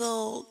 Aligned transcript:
go. 0.00 0.46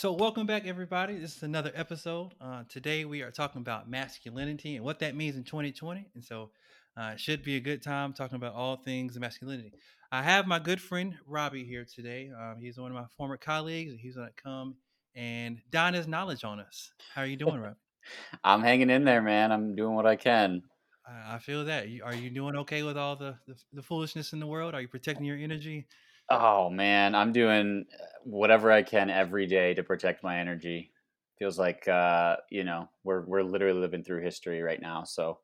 So 0.00 0.12
welcome 0.12 0.46
back, 0.46 0.66
everybody. 0.66 1.18
This 1.18 1.36
is 1.36 1.42
another 1.42 1.70
episode. 1.74 2.30
Uh, 2.40 2.62
today 2.70 3.04
we 3.04 3.20
are 3.20 3.30
talking 3.30 3.60
about 3.60 3.86
masculinity 3.86 4.76
and 4.76 4.82
what 4.82 5.00
that 5.00 5.14
means 5.14 5.36
in 5.36 5.44
2020. 5.44 6.08
And 6.14 6.24
so 6.24 6.52
uh, 6.96 7.10
it 7.12 7.20
should 7.20 7.42
be 7.42 7.56
a 7.56 7.60
good 7.60 7.82
time 7.82 8.14
talking 8.14 8.36
about 8.36 8.54
all 8.54 8.76
things 8.76 9.20
masculinity. 9.20 9.74
I 10.10 10.22
have 10.22 10.46
my 10.46 10.58
good 10.58 10.80
friend 10.80 11.18
Robbie 11.26 11.64
here 11.64 11.84
today. 11.84 12.30
Um, 12.34 12.56
he's 12.58 12.78
one 12.78 12.90
of 12.90 12.94
my 12.94 13.04
former 13.18 13.36
colleagues. 13.36 13.90
and 13.90 14.00
He's 14.00 14.16
going 14.16 14.28
to 14.28 14.42
come 14.42 14.76
and 15.14 15.58
don 15.70 15.92
his 15.92 16.08
knowledge 16.08 16.44
on 16.44 16.60
us. 16.60 16.92
How 17.14 17.20
are 17.20 17.26
you 17.26 17.36
doing, 17.36 17.60
Robbie? 17.60 17.76
I'm 18.42 18.62
hanging 18.62 18.88
in 18.88 19.04
there, 19.04 19.20
man. 19.20 19.52
I'm 19.52 19.76
doing 19.76 19.94
what 19.94 20.06
I 20.06 20.16
can. 20.16 20.62
I 21.06 21.34
I 21.34 21.38
feel 21.40 21.66
that. 21.66 21.88
Are 22.02 22.14
you 22.14 22.30
doing 22.30 22.56
okay 22.56 22.84
with 22.84 22.96
all 22.96 23.16
the, 23.16 23.36
the, 23.46 23.54
the 23.74 23.82
foolishness 23.82 24.32
in 24.32 24.40
the 24.40 24.46
world? 24.46 24.74
Are 24.74 24.80
you 24.80 24.88
protecting 24.88 25.26
your 25.26 25.36
energy? 25.36 25.86
Oh 26.30 26.70
man, 26.70 27.14
I'm 27.14 27.32
doing 27.32 27.86
uh, 27.92 28.04
whatever 28.24 28.70
I 28.70 28.82
can 28.82 29.10
every 29.10 29.46
day 29.46 29.74
to 29.74 29.82
protect 29.82 30.22
my 30.22 30.38
energy. 30.38 30.92
Feels 31.38 31.58
like 31.58 31.88
uh, 31.88 32.36
you 32.50 32.64
know 32.64 32.88
we're 33.02 33.24
we're 33.24 33.42
literally 33.42 33.80
living 33.80 34.04
through 34.04 34.22
history 34.22 34.62
right 34.62 34.80
now, 34.80 35.04
so 35.04 35.38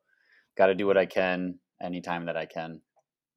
got 0.57 0.67
to 0.67 0.75
do 0.75 0.87
what 0.87 0.97
I 0.97 1.05
can 1.05 1.59
anytime 1.81 2.25
that 2.25 2.37
I 2.37 2.45
can. 2.45 2.81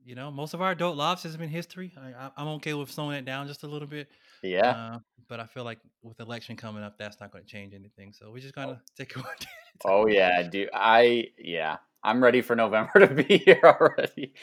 You 0.05 0.15
know, 0.15 0.31
most 0.31 0.55
of 0.55 0.63
our 0.63 0.71
adult 0.71 0.97
lives 0.97 1.25
has 1.25 1.37
been 1.37 1.51
history. 1.51 1.93
I, 1.99 2.31
I'm 2.37 2.49
okay 2.49 2.73
with 2.73 2.91
slowing 2.91 3.17
it 3.17 3.25
down 3.25 3.47
just 3.47 3.65
a 3.65 3.67
little 3.67 3.89
bit. 3.89 4.09
Yeah. 4.43 4.71
Uh, 4.71 4.99
but 5.29 5.41
I 5.41 5.47
feel 5.47 5.65
like 5.65 5.79
with 6.03 6.21
election 6.21 6.57
coming 6.57 6.83
up, 6.83 6.97
that's 6.99 7.21
not 7.21 7.31
going 7.31 7.45
to 7.45 7.51
change 7.51 7.75
anything. 7.75 8.13
So 8.13 8.31
we're 8.31 8.41
just 8.41 8.55
going 8.55 8.69
to 8.75 8.81
take 8.97 9.11
it 9.11 9.17
one 9.17 9.27
day 9.39 9.47
at 9.47 9.75
a 9.75 9.89
time. 9.89 9.93
Oh 9.93 10.07
yeah, 10.07 10.43
do 10.43 10.69
I? 10.73 11.27
Yeah, 11.39 11.77
I'm 12.03 12.23
ready 12.23 12.41
for 12.43 12.57
November 12.57 13.01
to 13.07 13.15
be 13.15 13.39
here 13.39 13.61
already. 13.65 14.35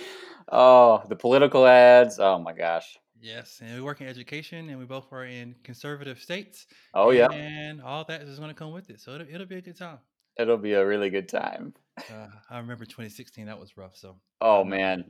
Oh, 0.52 1.03
the 1.08 1.16
political 1.16 1.66
ads. 1.66 2.19
Oh 2.19 2.39
my 2.39 2.53
gosh. 2.53 2.97
Yes, 3.19 3.59
and 3.63 3.73
we 3.73 3.81
work 3.81 4.00
in 4.00 4.08
education, 4.08 4.69
and 4.69 4.77
we 4.77 4.86
both 4.86 5.11
are 5.11 5.25
in 5.25 5.55
conservative 5.63 6.19
states. 6.22 6.67
Oh 6.94 7.09
yeah, 7.09 7.28
and 7.31 7.81
all 7.81 8.03
that 8.05 8.22
is 8.22 8.38
going 8.38 8.50
to 8.50 8.55
come 8.55 8.72
with 8.72 8.91
it. 8.91 9.02
So 9.02 9.13
it'll, 9.13 9.28
it'll 9.28 9.47
be 9.47 9.55
a 9.58 9.61
good 9.61 9.78
time. 9.78 9.97
it'll 10.38 10.58
be 10.58 10.73
a 10.73 10.85
really 10.85 11.09
good 11.09 11.28
time. 11.28 11.73
Uh, 11.97 12.28
I 12.50 12.59
remember 12.59 12.85
2016; 12.85 13.47
that 13.47 13.59
was 13.59 13.75
rough. 13.75 13.97
So 13.97 14.17
Oh 14.39 14.63
man, 14.63 15.09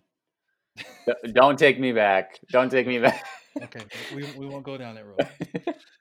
don't 1.34 1.60
take 1.60 1.80
me 1.82 1.92
back. 1.92 2.40
Don't 2.50 2.70
take 2.70 2.88
me 2.88 3.00
back. 3.00 3.26
okay, 3.62 3.82
we 4.16 4.24
we 4.38 4.48
won't 4.48 4.64
go 4.64 4.78
down 4.78 4.96
that 4.96 5.06
road. 5.06 5.28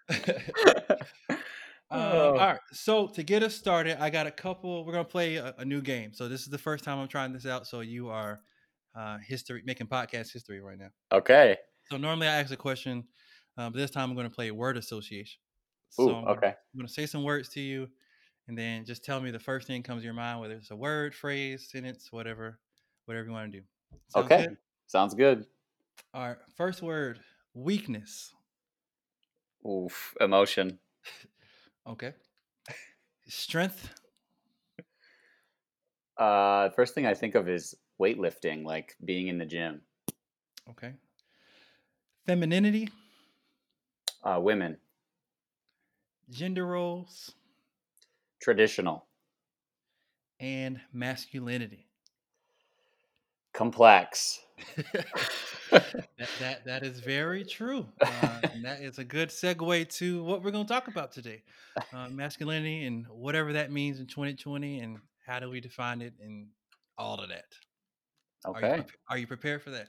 All 2.41 2.47
right. 2.47 2.61
So 2.73 3.07
to 3.09 3.23
get 3.23 3.43
us 3.43 3.55
started, 3.55 4.03
I 4.03 4.11
got 4.11 4.27
a 4.27 4.31
couple. 4.31 4.85
We're 4.85 4.93
gonna 4.93 5.05
play 5.05 5.37
a, 5.37 5.55
a 5.59 5.65
new 5.65 5.81
game. 5.81 6.13
So 6.13 6.29
this 6.29 6.43
is 6.43 6.49
the 6.49 6.59
first 6.59 6.85
time 6.85 6.99
I'm 6.99 7.09
trying 7.09 7.33
this 7.33 7.47
out. 7.47 7.67
So 7.67 7.81
you 7.81 8.09
are 8.09 8.41
uh, 8.95 9.19
history 9.19 9.63
making 9.65 9.87
podcast 9.89 10.33
history 10.33 10.61
right 10.61 10.79
now. 10.79 10.89
Okay. 11.13 11.57
So 11.91 11.97
normally 11.97 12.27
I 12.29 12.41
ask 12.41 12.53
a 12.53 12.57
question, 12.57 13.05
uh, 13.59 13.71
but 13.71 13.77
this 13.79 13.91
time 13.91 14.11
I'm 14.11 14.17
going 14.17 14.29
to 14.29 14.35
play 14.35 14.51
word 14.51 14.77
association. 14.77 15.39
Ooh, 16.01 16.05
So 16.09 16.15
I'm, 16.17 16.25
gonna- 16.25 16.37
okay. 16.39 16.47
I'm 16.49 16.79
going 16.79 16.87
to 16.89 16.93
say 16.93 17.07
some 17.07 17.23
words 17.23 17.49
to 17.51 17.61
you, 17.61 17.89
and 18.49 18.59
then 18.59 18.85
just 18.85 19.05
tell 19.05 19.21
me 19.21 19.31
the 19.31 19.39
first 19.39 19.67
thing 19.67 19.83
comes 19.83 20.01
to 20.03 20.05
your 20.07 20.15
mind, 20.15 20.41
whether 20.41 20.55
it's 20.55 20.71
a 20.73 20.77
word, 20.77 21.15
phrase, 21.15 21.69
sentence, 21.71 22.09
whatever, 22.11 22.59
whatever 23.05 23.27
you 23.27 23.33
want 23.33 23.53
to 23.53 23.59
do. 23.61 23.65
Sound 24.09 24.25
Okay. 24.27 24.47
good? 24.49 24.57
Sounds 24.89 25.15
good. 25.15 25.47
All 26.13 26.27
right. 26.27 26.37
First 26.57 26.83
word: 26.83 27.21
weakness. 27.55 28.33
Oof. 29.67 30.15
Emotion. 30.21 30.79
Okay. 31.89 32.15
Strength. 33.29 33.91
Uh, 36.17 36.71
first 36.71 36.95
thing 36.95 37.07
I 37.07 37.15
think 37.15 37.35
of 37.35 37.49
is 37.49 37.75
weightlifting, 38.01 38.65
like 38.65 38.97
being 39.05 39.29
in 39.29 39.39
the 39.39 39.45
gym. 39.47 39.83
Okay. 40.71 40.95
Femininity. 42.27 42.89
Uh, 44.25 44.41
women. 44.41 44.79
Gender 46.31 46.67
roles 46.67 47.35
Traditional. 48.41 49.07
and 50.41 50.81
masculinity. 50.93 51.87
Complex. 53.53 54.41
that, 55.71 56.29
that 56.41 56.65
that 56.65 56.83
is 56.83 57.01
very 57.01 57.45
true, 57.45 57.87
uh, 58.01 58.41
and 58.53 58.65
that 58.65 58.81
is 58.81 58.99
a 58.99 59.05
good 59.05 59.29
segue 59.29 59.89
to 59.99 60.23
what 60.25 60.43
we're 60.43 60.51
going 60.51 60.67
to 60.67 60.73
talk 60.73 60.89
about 60.89 61.13
today: 61.13 61.43
uh, 61.93 62.09
masculinity 62.09 62.87
and 62.87 63.07
whatever 63.09 63.53
that 63.53 63.71
means 63.71 64.01
in 64.01 64.07
2020, 64.07 64.81
and 64.81 64.99
how 65.27 65.39
do 65.39 65.51
we 65.51 65.61
define 65.61 66.01
it, 66.01 66.15
and 66.23 66.49
all 66.97 67.19
of 67.21 67.29
that. 67.29 67.45
Are 68.45 68.61
you, 68.61 68.67
Okay. 68.67 68.85
are 69.11 69.19
you 69.19 69.27
prepared 69.27 69.63
for 69.63 69.71
that? 69.71 69.89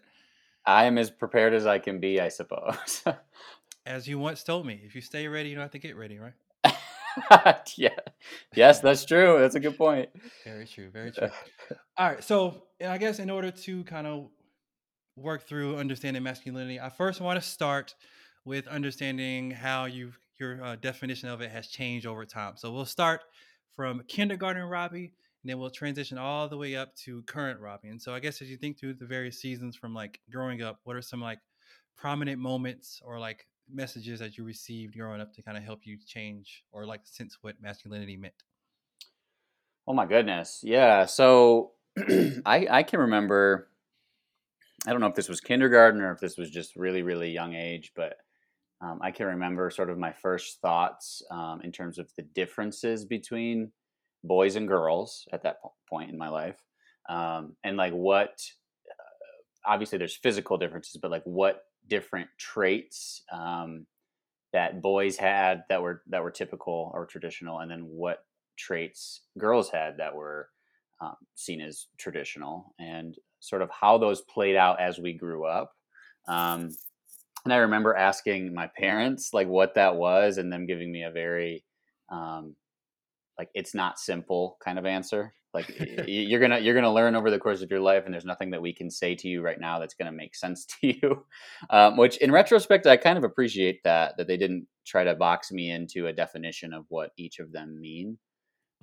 I 0.66 0.86
am 0.86 0.98
as 0.98 1.10
prepared 1.10 1.54
as 1.54 1.66
I 1.66 1.80
can 1.80 2.00
be, 2.00 2.20
I 2.20 2.28
suppose. 2.30 3.04
As 3.86 4.06
you 4.06 4.20
once 4.20 4.44
told 4.44 4.66
me, 4.66 4.82
if 4.84 4.96
you 4.96 5.02
stay 5.02 5.30
ready, 5.30 5.48
you 5.48 5.56
don't 5.56 5.62
have 5.62 5.72
to 5.72 5.80
get 5.80 5.96
ready, 5.96 6.20
right? 6.20 6.34
yeah. 7.78 7.90
Yes, 8.54 8.82
that's 8.82 9.06
true. 9.06 9.38
That's 9.40 9.56
a 9.56 9.62
good 9.62 9.78
point. 9.78 10.10
Very 10.44 10.68
true. 10.68 10.90
Very 10.90 11.14
true. 11.14 11.30
All 11.98 12.10
right. 12.10 12.22
So, 12.22 12.64
I 12.86 12.98
guess 12.98 13.20
in 13.20 13.30
order 13.30 13.50
to 13.50 13.84
kind 13.86 14.06
of 14.06 14.28
work 15.18 15.48
through 15.48 15.78
understanding 15.78 16.24
masculinity, 16.24 16.80
I 16.80 16.90
first 16.90 17.20
want 17.20 17.42
to 17.42 17.48
start 17.48 17.96
with 18.46 18.68
understanding 18.68 19.52
how 19.52 19.86
you 19.86 20.14
your 20.40 20.64
uh, 20.64 20.76
definition 20.76 21.30
of 21.30 21.42
it 21.42 21.50
has 21.50 21.68
changed 21.68 22.06
over 22.06 22.24
time. 22.24 22.54
So 22.58 22.72
we'll 22.72 22.86
start 22.86 23.22
from 23.76 24.04
kindergarten 24.08 24.64
Robbie, 24.64 25.14
and 25.44 25.50
then 25.50 25.58
we'll 25.58 25.72
transition 25.72 26.20
all 26.20 26.48
the 26.48 26.58
way 26.58 26.76
up 26.76 26.96
to 26.98 27.24
current 27.24 27.60
Robbie. 27.60 27.90
And 27.90 28.00
so 28.00 28.14
I 28.14 28.20
guess 28.20 28.42
as 28.42 28.50
you 28.50 28.56
think 28.56 28.80
through 28.80 28.94
the 28.94 29.08
various 29.08 29.42
seasons 29.42 29.76
from 29.76 29.96
like 29.96 30.20
growing 30.30 30.62
up, 30.62 30.80
what 30.84 30.96
are 30.96 31.02
some 31.02 31.22
like 31.22 31.40
prominent 31.98 32.40
moments 32.40 33.02
or 33.04 33.20
like 33.20 33.48
messages 33.70 34.20
that 34.20 34.38
you 34.38 34.44
received 34.44 34.96
growing 34.96 35.20
up 35.20 35.34
to 35.34 35.42
kind 35.42 35.58
of 35.58 35.64
help 35.64 35.86
you 35.86 35.98
change 36.06 36.64
or 36.72 36.86
like 36.86 37.02
sense 37.04 37.40
what 37.42 37.56
masculinity 37.60 38.16
meant? 38.16 38.44
Oh 39.88 39.94
my 39.94 40.06
goodness. 40.06 40.62
Yeah. 40.64 41.06
So 41.06 41.72
I 42.46 42.68
I 42.70 42.84
can 42.84 43.00
remember 43.00 43.70
I 44.86 44.92
don't 44.92 45.02
know 45.02 45.08
if 45.08 45.16
this 45.16 45.30
was 45.30 45.42
kindergarten 45.42 46.02
or 46.02 46.12
if 46.12 46.20
this 46.20 46.38
was 46.38 46.50
just 46.50 46.76
really, 46.76 47.02
really 47.02 47.32
young 47.32 47.56
age, 47.56 47.92
but 47.96 48.18
um, 48.82 49.00
I 49.02 49.12
can 49.12 49.26
remember 49.26 49.70
sort 49.72 49.90
of 49.90 49.98
my 49.98 50.14
first 50.14 50.62
thoughts 50.62 51.24
um, 51.32 51.62
in 51.64 51.72
terms 51.72 51.98
of 51.98 52.10
the 52.16 52.22
differences 52.22 53.06
between 53.06 53.72
boys 54.24 54.56
and 54.56 54.68
girls 54.68 55.28
at 55.34 55.44
that 55.44 55.62
po- 55.62 55.74
point 55.90 56.12
in 56.12 56.18
my 56.18 56.30
life. 56.30 56.62
Um, 57.10 57.56
and 57.64 57.76
like 57.78 57.94
what, 57.94 58.40
uh, 58.90 59.72
obviously 59.72 59.98
there's 59.98 60.16
physical 60.16 60.58
differences, 60.58 61.00
but 61.02 61.10
like 61.10 61.24
what 61.24 61.64
different 61.88 62.30
traits 62.38 63.24
um, 63.32 63.88
that 64.54 64.82
boys 64.82 65.18
had 65.18 65.64
that 65.70 65.82
were 65.82 66.04
that 66.08 66.24
were 66.24 66.32
typical 66.32 66.92
or 66.94 67.06
traditional, 67.06 67.60
and 67.60 67.72
then 67.72 67.82
what 67.82 68.26
traits 68.58 69.22
girls 69.38 69.70
had 69.70 69.98
that 69.98 70.16
were 70.16 70.50
um, 71.02 71.16
seen 71.36 71.62
as 71.62 71.88
traditional, 71.98 72.74
and 72.80 73.16
sort 73.40 73.62
of 73.62 73.70
how 73.72 73.98
those 73.98 74.22
played 74.22 74.56
out 74.56 74.80
as 74.80 75.00
we 75.00 75.14
grew 75.14 75.46
up. 75.46 75.74
Um, 76.28 76.70
and 77.46 77.54
I 77.54 77.58
remember 77.58 77.96
asking 77.96 78.54
my 78.54 78.68
parents 78.68 79.34
like 79.34 79.48
what 79.48 79.76
that 79.76 79.96
was, 79.96 80.38
and 80.38 80.52
them 80.52 80.66
giving 80.66 80.92
me 80.92 81.04
a 81.04 81.12
very 81.12 81.64
um, 82.10 82.56
like 83.38 83.50
it's 83.54 83.74
not 83.76 84.00
simple 84.00 84.58
kind 84.64 84.80
of 84.80 84.86
answer. 84.86 85.34
Like 85.54 85.70
you're 86.08 86.40
gonna 86.40 86.60
you're 86.60 86.76
gonna 86.76 86.94
learn 86.94 87.16
over 87.16 87.32
the 87.32 87.40
course 87.40 87.62
of 87.62 87.72
your 87.72 87.80
life, 87.80 88.04
and 88.06 88.14
there's 88.14 88.26
nothing 88.26 88.52
that 88.52 88.62
we 88.62 88.74
can 88.74 88.90
say 88.92 89.16
to 89.16 89.28
you 89.28 89.42
right 89.42 89.60
now 89.60 89.80
that's 89.80 89.94
gonna 89.94 90.12
make 90.12 90.36
sense 90.36 90.66
to 90.82 90.88
you. 90.88 91.26
Um, 91.70 91.98
which, 91.98 92.18
in 92.18 92.32
retrospect, 92.32 92.86
I 92.88 92.98
kind 92.98 93.18
of 93.18 93.24
appreciate 93.24 93.82
that 93.84 94.18
that 94.18 94.28
they 94.28 94.38
didn't 94.38 94.68
try 94.86 95.04
to 95.04 95.16
box 95.16 95.52
me 95.52 95.72
into 95.72 96.08
a 96.08 96.14
definition 96.14 96.74
of 96.74 96.86
what 96.90 97.12
each 97.18 97.40
of 97.40 97.52
them 97.52 97.80
mean. 97.80 98.18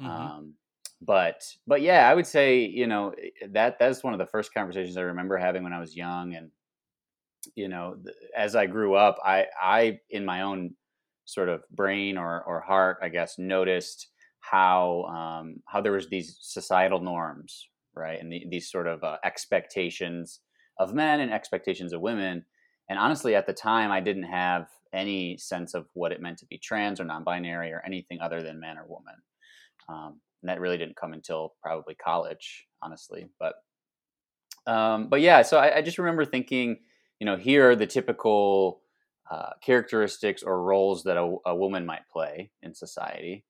Mhm. 0.00 0.06
Um, 0.06 0.54
but 1.00 1.44
but 1.66 1.82
yeah, 1.82 2.08
I 2.08 2.14
would 2.14 2.26
say 2.26 2.60
you 2.60 2.86
know 2.86 3.10
eh, 3.10 3.46
that 3.52 3.78
that's 3.78 4.02
one 4.02 4.14
of 4.14 4.18
the 4.18 4.26
first 4.26 4.54
conversations 4.54 4.96
I 4.96 5.02
remember 5.02 5.36
having 5.36 5.62
when 5.62 5.72
I 5.72 5.80
was 5.80 5.96
young, 5.96 6.34
and 6.34 6.50
you 7.54 7.68
know 7.68 7.96
as 8.36 8.56
I 8.56 8.66
grew 8.66 8.94
up, 8.94 9.18
I 9.24 9.46
I 9.60 10.00
in 10.10 10.24
my 10.24 10.42
own 10.42 10.74
sort 11.26 11.48
of 11.48 11.62
brain 11.70 12.16
or 12.18 12.42
or 12.44 12.60
heart, 12.60 12.98
I 13.02 13.08
guess, 13.08 13.38
noticed 13.38 14.08
how 14.40 15.04
um, 15.04 15.62
how 15.66 15.80
there 15.80 15.92
was 15.92 16.08
these 16.08 16.36
societal 16.40 17.00
norms, 17.00 17.68
right, 17.94 18.20
and 18.20 18.32
the, 18.32 18.44
these 18.50 18.70
sort 18.70 18.86
of 18.86 19.02
uh, 19.04 19.16
expectations 19.24 20.40
of 20.78 20.94
men 20.94 21.20
and 21.20 21.32
expectations 21.32 21.92
of 21.92 22.00
women, 22.00 22.44
And 22.88 22.98
honestly, 22.98 23.34
at 23.34 23.46
the 23.46 23.52
time, 23.52 23.90
I 23.90 24.00
didn't 24.00 24.24
have 24.24 24.68
any 24.92 25.36
sense 25.36 25.74
of 25.74 25.86
what 25.94 26.12
it 26.12 26.20
meant 26.20 26.38
to 26.38 26.46
be 26.46 26.58
trans 26.58 27.00
or 27.00 27.04
non-binary 27.04 27.72
or 27.72 27.82
anything 27.84 28.20
other 28.20 28.42
than 28.42 28.60
man 28.60 28.78
or 28.78 28.86
woman. 28.86 29.14
Um, 29.88 30.20
and 30.44 30.50
that 30.50 30.60
really 30.60 30.76
didn't 30.76 30.96
come 30.96 31.14
until 31.14 31.54
probably 31.62 31.94
college, 31.94 32.66
honestly. 32.82 33.26
But 33.40 33.54
um, 34.66 35.08
but 35.08 35.22
yeah, 35.22 35.40
so 35.40 35.56
I, 35.56 35.78
I, 35.78 35.82
just 35.82 35.98
remember 35.98 36.24
thinking, 36.24 36.78
you 37.18 37.26
know, 37.26 37.36
here 37.36 37.70
are 37.70 37.76
the 37.76 37.86
typical 37.86 38.80
uh, 39.30 39.50
characteristics 39.62 40.42
or 40.42 40.62
roles 40.62 41.04
that 41.04 41.18
a, 41.18 41.36
a, 41.44 41.54
woman 41.54 41.84
might 41.84 42.08
play 42.10 42.50
in 42.62 42.74
society, 42.74 43.44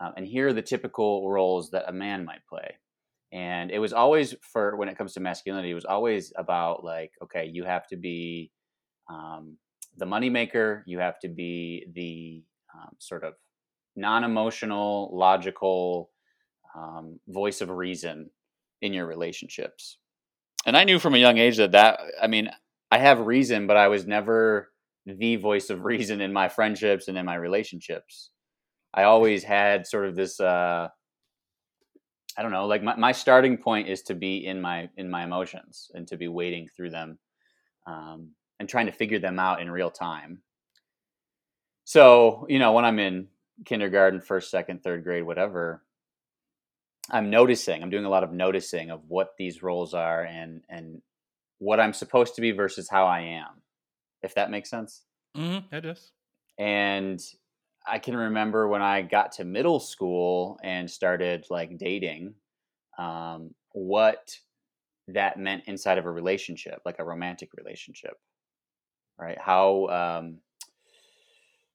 um, 0.00 0.12
and 0.16 0.26
here 0.26 0.48
are 0.48 0.52
the 0.52 0.62
typical 0.62 1.28
roles 1.28 1.70
that 1.70 1.88
a 1.88 1.92
man 1.92 2.24
might 2.24 2.46
play. 2.48 2.78
And 3.32 3.70
it 3.70 3.78
was 3.78 3.92
always 3.92 4.34
for 4.40 4.76
when 4.76 4.88
it 4.88 4.98
comes 4.98 5.12
to 5.14 5.20
masculinity, 5.20 5.70
it 5.70 5.74
was 5.74 5.84
always 5.84 6.32
about 6.36 6.84
like, 6.84 7.12
okay, 7.22 7.48
you 7.52 7.64
have 7.64 7.86
to 7.88 7.96
be 7.96 8.50
um, 9.08 9.56
the 9.98 10.06
moneymaker, 10.06 10.82
you 10.86 10.98
have 10.98 11.20
to 11.20 11.28
be 11.28 11.86
the 11.94 12.42
um, 12.74 12.90
sort 12.98 13.22
of 13.22 13.34
non-emotional, 13.94 15.10
logical 15.12 16.10
um, 16.74 17.18
voice 17.28 17.60
of 17.60 17.70
reason 17.70 18.30
in 18.82 18.92
your 18.92 19.06
relationships. 19.06 19.98
And 20.66 20.76
I 20.76 20.84
knew 20.84 20.98
from 20.98 21.14
a 21.14 21.18
young 21.18 21.38
age 21.38 21.56
that 21.56 21.72
that 21.72 22.00
I 22.20 22.26
mean, 22.26 22.50
I 22.90 22.98
have 22.98 23.20
reason, 23.20 23.66
but 23.66 23.76
I 23.76 23.88
was 23.88 24.06
never 24.06 24.70
the 25.06 25.36
voice 25.36 25.70
of 25.70 25.84
reason 25.84 26.20
in 26.20 26.32
my 26.32 26.48
friendships 26.48 27.08
and 27.08 27.16
in 27.16 27.24
my 27.24 27.36
relationships. 27.36 28.30
I 28.92 29.04
always 29.04 29.44
had 29.44 29.86
sort 29.86 30.06
of 30.06 30.16
this 30.16 30.40
uh 30.40 30.88
I 32.36 32.42
don't 32.42 32.52
know, 32.52 32.66
like 32.66 32.82
my, 32.82 32.96
my 32.96 33.12
starting 33.12 33.56
point 33.56 33.88
is 33.88 34.02
to 34.02 34.14
be 34.14 34.46
in 34.46 34.60
my 34.60 34.88
in 34.96 35.10
my 35.10 35.24
emotions 35.24 35.90
and 35.94 36.06
to 36.08 36.16
be 36.16 36.28
wading 36.28 36.68
through 36.68 36.90
them 36.90 37.18
um, 37.86 38.30
and 38.58 38.68
trying 38.68 38.86
to 38.86 38.92
figure 38.92 39.18
them 39.18 39.38
out 39.38 39.60
in 39.60 39.70
real 39.70 39.90
time. 39.90 40.42
So, 41.84 42.46
you 42.48 42.58
know, 42.58 42.72
when 42.72 42.84
I'm 42.84 42.98
in 42.98 43.28
kindergarten, 43.64 44.20
first, 44.20 44.50
second, 44.50 44.82
third 44.82 45.02
grade, 45.02 45.24
whatever, 45.24 45.82
I'm 47.10 47.30
noticing, 47.30 47.82
I'm 47.82 47.90
doing 47.90 48.04
a 48.04 48.10
lot 48.10 48.24
of 48.24 48.32
noticing 48.32 48.90
of 48.90 49.02
what 49.08 49.30
these 49.38 49.62
roles 49.62 49.94
are 49.94 50.22
and 50.22 50.62
and 50.68 51.02
what 51.58 51.80
I'm 51.80 51.92
supposed 51.92 52.36
to 52.36 52.40
be 52.40 52.52
versus 52.52 52.88
how 52.88 53.06
I 53.06 53.20
am. 53.20 53.62
If 54.22 54.34
that 54.34 54.50
makes 54.50 54.70
sense. 54.70 55.02
Mm-hmm, 55.36 55.74
it 55.74 55.80
does. 55.80 56.12
And 56.58 57.20
I 57.86 57.98
can 57.98 58.16
remember 58.16 58.68
when 58.68 58.82
I 58.82 59.02
got 59.02 59.32
to 59.32 59.44
middle 59.44 59.80
school 59.80 60.58
and 60.62 60.90
started 60.90 61.46
like 61.50 61.78
dating, 61.78 62.34
um, 62.98 63.54
what 63.72 64.36
that 65.08 65.38
meant 65.38 65.64
inside 65.66 65.98
of 65.98 66.06
a 66.06 66.10
relationship, 66.10 66.80
like 66.84 66.98
a 66.98 67.04
romantic 67.04 67.50
relationship, 67.56 68.14
right? 69.18 69.38
How 69.38 69.86
um, 69.86 70.38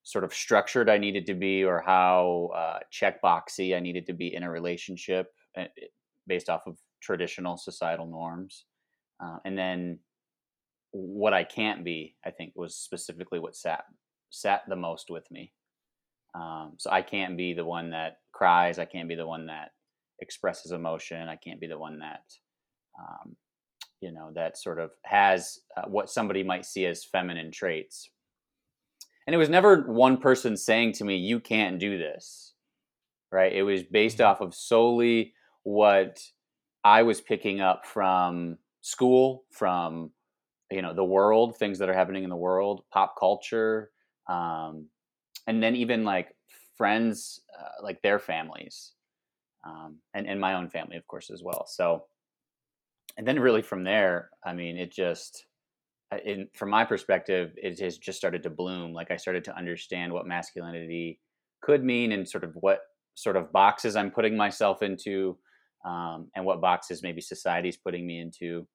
sort 0.06 0.24
of 0.24 0.34
structured 0.34 0.90
I 0.90 0.98
needed 0.98 1.26
to 1.26 1.34
be, 1.34 1.66
or 1.66 1.82
how 1.82 2.52
uh, 2.56 2.80
checkboxy 2.94 3.76
I 3.76 3.80
needed 3.80 4.06
to 4.06 4.14
be 4.14 4.34
in 4.34 4.44
a 4.44 4.50
relationship 4.50 5.34
eh, 5.58 5.68
based 6.28 6.48
off 6.48 6.68
of 6.68 6.78
traditional 7.02 7.58
societal 7.58 8.06
norms, 8.06 8.66
uh, 9.22 9.38
and 9.44 9.58
then 9.58 10.00
what 10.92 11.34
I 11.34 11.44
can't 11.44 11.84
be. 11.84 12.16
I 12.26 12.32
think 12.32 12.54
was 12.56 12.76
specifically 12.76 13.40
what 13.40 13.56
sat 13.56 13.84
sat 14.30 14.62
the 14.70 14.76
most 14.76 15.10
with 15.10 15.30
me. 15.32 15.52
Um, 16.36 16.74
so 16.78 16.90
I 16.92 17.02
can't 17.02 17.38
be 17.38 17.54
the 17.54 17.66
one 17.66 17.90
that 17.92 18.18
cries. 18.32 18.80
I 18.80 18.86
can't 18.86 19.10
be 19.10 19.16
the 19.16 19.28
one 19.28 19.48
that 19.48 19.72
expresses 20.20 20.72
emotion. 20.72 21.28
I 21.28 21.38
can't 21.38 21.60
be 21.60 21.68
the 21.68 21.80
one 21.80 22.00
that, 22.00 22.24
um, 23.00 23.36
you 24.02 24.12
know, 24.12 24.32
that 24.36 24.58
sort 24.58 24.80
of 24.80 24.92
has 25.04 25.60
uh, 25.78 25.84
what 25.88 26.10
somebody 26.10 26.44
might 26.44 26.66
see 26.66 26.86
as 26.86 27.06
feminine 27.06 27.52
traits. 27.52 28.10
And 29.26 29.34
it 29.34 29.38
was 29.38 29.50
never 29.50 29.82
one 29.82 30.18
person 30.18 30.56
saying 30.56 30.94
to 30.94 31.04
me, 31.04 31.18
"You 31.18 31.40
can't 31.40 31.80
do 31.80 31.98
this," 31.98 32.54
right? 33.32 33.52
It 33.52 33.64
was 33.64 33.84
based 33.84 34.20
mm-hmm. 34.20 34.28
off 34.28 34.42
of 34.42 34.54
solely 34.54 35.34
what 35.64 36.22
I 36.84 37.02
was 37.04 37.22
picking 37.22 37.60
up 37.62 37.86
from 37.86 38.58
school, 38.82 39.46
from 39.52 40.12
you 40.72 40.82
know 40.82 40.94
the 40.94 41.04
world, 41.04 41.58
things 41.58 41.80
that 41.80 41.90
are 41.90 41.94
happening 41.94 42.24
in 42.24 42.30
the 42.30 42.36
world, 42.36 42.84
pop 42.92 43.16
culture, 43.20 43.92
um, 44.28 44.88
and 45.48 45.62
then 45.62 45.76
even 45.76 46.04
like 46.04 46.36
friends, 46.78 47.42
uh, 47.60 47.84
like 47.84 48.02
their 48.02 48.20
families, 48.20 48.92
um, 49.66 49.98
and 50.14 50.28
and 50.28 50.40
my 50.40 50.54
own 50.54 50.70
family, 50.70 50.98
of 50.98 51.08
course, 51.08 51.32
as 51.32 51.42
well. 51.44 51.66
So, 51.68 52.06
and 53.18 53.28
then 53.28 53.40
really 53.40 53.64
from 53.64 53.84
there, 53.84 54.30
I 54.46 54.54
mean, 54.54 54.78
it 54.78 54.92
just, 54.92 55.46
in 56.24 56.48
from 56.54 56.70
my 56.70 56.86
perspective, 56.86 57.52
it 57.56 57.80
has 57.80 57.98
just 57.98 58.18
started 58.18 58.44
to 58.44 58.50
bloom. 58.50 58.94
Like 58.94 59.12
I 59.12 59.18
started 59.18 59.44
to 59.46 59.58
understand 59.58 60.14
what 60.14 60.28
masculinity 60.28 61.20
could 61.62 61.84
mean, 61.84 62.12
and 62.12 62.28
sort 62.28 62.44
of 62.44 62.54
what 62.56 62.80
sort 63.16 63.36
of 63.36 63.52
boxes 63.52 63.96
I'm 63.96 64.12
putting 64.12 64.38
myself 64.38 64.82
into, 64.82 65.38
um, 65.86 66.30
and 66.36 66.46
what 66.46 66.62
boxes 66.62 67.02
maybe 67.04 67.22
society's 67.22 67.78
putting 67.78 68.06
me 68.06 68.20
into. 68.20 68.68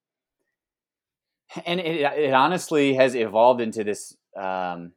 And 1.65 1.79
it, 1.79 2.01
it 2.01 2.33
honestly 2.33 2.95
has 2.95 3.15
evolved 3.15 3.61
into 3.61 3.83
this 3.83 4.15
um, 4.39 4.93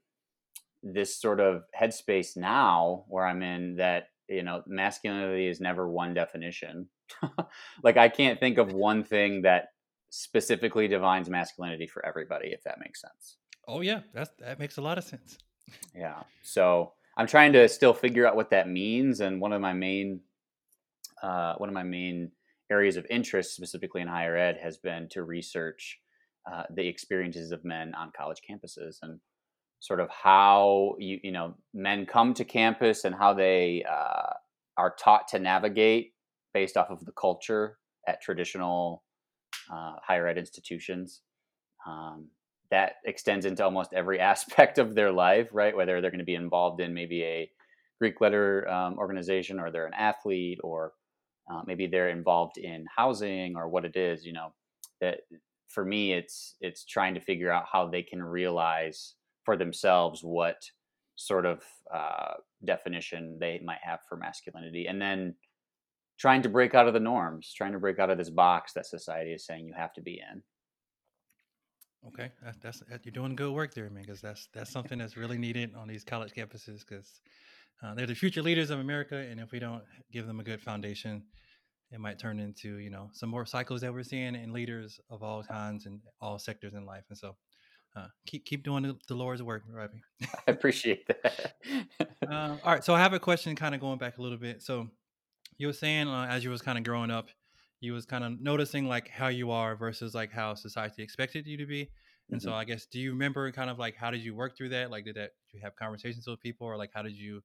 this 0.83 1.19
sort 1.21 1.41
of 1.41 1.63
headspace 1.79 2.37
now 2.37 3.05
where 3.09 3.27
I'm 3.27 3.43
in 3.43 3.77
that 3.77 4.09
you 4.29 4.43
know 4.43 4.63
masculinity 4.67 5.49
is 5.49 5.61
never 5.61 5.89
one 5.89 6.15
definition. 6.15 6.89
like 7.83 7.97
I 7.97 8.09
can't 8.09 8.41
think 8.41 8.59
of 8.59 8.73
one 8.73 9.05
thing 9.05 9.43
that 9.43 9.69
specifically 10.15 10.87
defines 10.89 11.29
masculinity 11.29 11.87
for 11.87 12.05
everybody 12.07 12.49
if 12.49 12.63
that 12.65 12.79
makes 12.79 13.01
sense. 13.01 13.37
Oh 13.67 13.81
yeah, 13.81 14.01
that 14.13 14.39
that 14.39 14.59
makes 14.59 14.77
a 14.77 14.83
lot 14.83 14.99
of 14.99 15.05
sense. 15.05 15.39
yeah. 15.95 16.23
So 16.43 16.93
I'm 17.17 17.27
trying 17.27 17.53
to 17.55 17.69
still 17.69 17.95
figure 17.95 18.27
out 18.27 18.37
what 18.37 18.51
that 18.51 18.69
means 18.69 19.21
and 19.21 19.41
one 19.41 19.53
of 19.53 19.61
my 19.61 19.73
main 19.73 20.21
uh, 21.23 21.55
one 21.57 21.69
of 21.69 21.75
my 21.75 21.83
main 21.83 22.31
areas 22.71 22.97
of 22.97 23.07
interest 23.09 23.55
specifically 23.55 24.03
in 24.03 24.09
higher 24.09 24.37
ed 24.37 24.59
has 24.63 24.77
been 24.77 25.09
to 25.11 25.23
research 25.23 25.99
uh, 26.51 26.65
the 26.75 26.87
experiences 26.87 27.53
of 27.53 27.65
men 27.65 27.95
on 27.95 28.13
college 28.17 28.41
campuses 28.49 28.97
and 29.03 29.21
sort 29.81 30.01
of 30.01 30.09
how 30.11 30.95
you 30.99 31.19
you 31.23 31.33
know 31.33 31.55
men 31.73 32.07
come 32.07 32.35
to 32.35 32.45
campus 32.45 33.05
and 33.05 33.15
how 33.15 33.35
they 33.35 33.85
uh, 33.91 34.33
are 34.77 34.95
taught 34.99 35.29
to 35.29 35.39
navigate 35.39 36.13
based 36.53 36.77
off 36.77 36.91
of 36.91 37.05
the 37.05 37.13
culture 37.13 37.79
at 38.07 38.21
traditional 38.21 39.04
uh, 39.73 39.95
higher 40.03 40.27
ed 40.27 40.39
institutions. 40.39 41.23
Um, 41.87 42.29
that 42.71 42.95
extends 43.05 43.47
into 43.47 43.65
almost 43.65 43.93
every 43.93 44.21
aspect 44.33 44.79
of 44.79 44.95
their 44.95 45.13
life, 45.13 45.49
right? 45.53 45.77
Whether 45.77 46.01
they're 46.01 46.11
going 46.11 46.19
to 46.19 46.25
be 46.25 46.35
involved 46.35 46.81
in 46.81 46.95
maybe 46.95 47.23
a 47.23 47.51
Greek 48.01 48.21
letter 48.21 48.69
um, 48.69 48.99
organization, 48.99 49.61
or 49.61 49.71
they're 49.71 49.87
an 49.87 49.95
athlete, 49.95 50.59
or 50.63 50.93
uh, 51.51 51.63
maybe 51.67 51.87
they're 51.87 52.09
involved 52.09 52.59
in 52.59 52.85
housing, 52.95 53.57
or 53.57 53.69
what 53.69 53.85
it 53.85 53.97
is. 53.97 54.25
You 54.25 54.33
know, 54.33 54.53
that 55.01 55.21
for 55.69 55.85
me, 55.85 56.13
it's 56.13 56.57
it's 56.61 56.85
trying 56.85 57.15
to 57.15 57.21
figure 57.21 57.51
out 57.51 57.65
how 57.71 57.89
they 57.89 58.03
can 58.03 58.23
realize 58.23 59.15
for 59.45 59.57
themselves 59.57 60.23
what 60.23 60.57
sort 61.17 61.47
of 61.47 61.63
uh, 61.95 62.35
definition 62.65 63.39
they 63.39 63.61
might 63.65 63.79
have 63.83 64.01
for 64.09 64.17
masculinity 64.17 64.87
and 64.87 65.01
then 65.01 65.35
trying 66.19 66.43
to 66.43 66.49
break 66.49 66.75
out 66.75 66.87
of 66.87 66.95
the 66.95 67.01
norms 67.01 67.53
trying 67.57 67.73
to 67.73 67.79
break 67.79 67.99
out 67.99 68.11
of 68.11 68.19
this 68.19 68.31
box 68.31 68.73
that 68.73 68.87
society 68.87 69.33
is 69.33 69.45
saying 69.45 69.67
you 69.67 69.75
have 69.77 69.93
to 69.93 70.01
be 70.01 70.21
in 70.33 70.43
okay 72.07 72.31
that's, 72.43 72.83
that's 72.89 73.05
you're 73.05 73.13
doing 73.13 73.35
good 73.35 73.53
work 73.53 73.75
there 73.75 73.91
man 73.91 74.03
because 74.03 74.21
that's 74.21 74.49
that's 74.55 74.71
something 74.77 74.99
that's 74.99 75.17
really 75.17 75.39
needed 75.39 75.75
on 75.75 75.89
these 75.89 76.05
college 76.05 76.33
campuses 76.33 76.81
because 76.89 77.21
uh, 77.83 77.95
they're 77.95 78.07
the 78.07 78.15
future 78.15 78.43
leaders 78.43 78.71
of 78.71 78.79
america 78.79 79.17
and 79.17 79.41
if 79.41 79.53
we 79.53 79.59
don't 79.59 79.83
give 80.13 80.27
them 80.27 80.41
a 80.41 80.45
good 80.45 80.61
foundation 80.61 81.23
it 81.91 82.01
might 82.01 82.19
turn 82.19 82.41
into 82.41 82.79
you 82.79 82.91
know 82.91 83.11
some 83.13 83.29
more 83.29 83.47
cycles 83.47 83.81
that 83.81 83.93
we're 83.93 84.03
seeing 84.03 84.35
in 84.35 84.53
leaders 84.53 85.01
of 85.11 85.23
all 85.23 85.43
kinds 85.43 85.87
and 85.87 86.01
all 86.21 86.39
sectors 86.39 86.75
in 86.75 86.85
life 86.85 87.05
and 87.09 87.19
so 87.19 87.37
uh, 87.97 88.07
keep 88.27 88.45
keep 88.45 88.65
doing 88.65 88.83
the, 88.83 88.97
the 89.07 89.15
Lord's 89.15 89.43
work, 89.43 89.63
Robbie. 89.71 90.03
I 90.49 90.51
appreciate 90.51 91.07
that. 91.07 91.55
uh, 92.29 92.57
all 92.65 92.73
right, 92.73 92.85
so 92.85 92.95
I 92.95 92.99
have 92.99 93.13
a 93.13 93.21
question, 93.21 93.55
kind 93.55 93.75
of 93.75 93.81
going 93.81 93.99
back 93.99 94.19
a 94.19 94.23
little 94.23 94.39
bit. 94.39 94.63
So 94.63 94.89
you 95.59 95.67
were 95.67 95.73
saying 95.73 96.09
uh, 96.09 96.27
as 96.29 96.45
you 96.45 96.51
was 96.51 96.63
kind 96.63 96.79
of 96.79 96.85
growing 96.85 97.11
up, 97.11 97.29
you 97.81 97.93
was 97.93 98.07
kind 98.07 98.25
of 98.25 98.41
noticing 98.41 98.87
like 98.89 99.09
how 99.09 99.29
you 99.29 99.51
are 99.51 99.77
versus 99.77 100.15
like 100.15 100.33
how 100.33 100.55
society 100.55 101.03
expected 101.03 101.47
you 101.47 101.57
to 101.57 101.67
be. 101.67 101.91
And 102.31 102.41
mm-hmm. 102.41 102.49
so 102.49 102.55
I 102.55 102.65
guess 102.65 102.87
do 102.87 102.99
you 102.99 103.11
remember 103.13 103.51
kind 103.53 103.71
of 103.71 103.79
like 103.79 103.97
how 103.97 104.11
did 104.11 104.23
you 104.23 104.35
work 104.35 104.57
through 104.57 104.71
that? 104.71 104.91
Like 104.91 105.05
did 105.05 105.17
that 105.17 105.33
did 105.51 105.59
you 105.59 105.61
have 105.63 105.77
conversations 105.77 106.27
with 106.27 106.41
people 106.41 106.67
or 106.67 106.77
like 106.77 106.91
how 106.95 107.03
did 107.03 107.17
you 107.17 107.43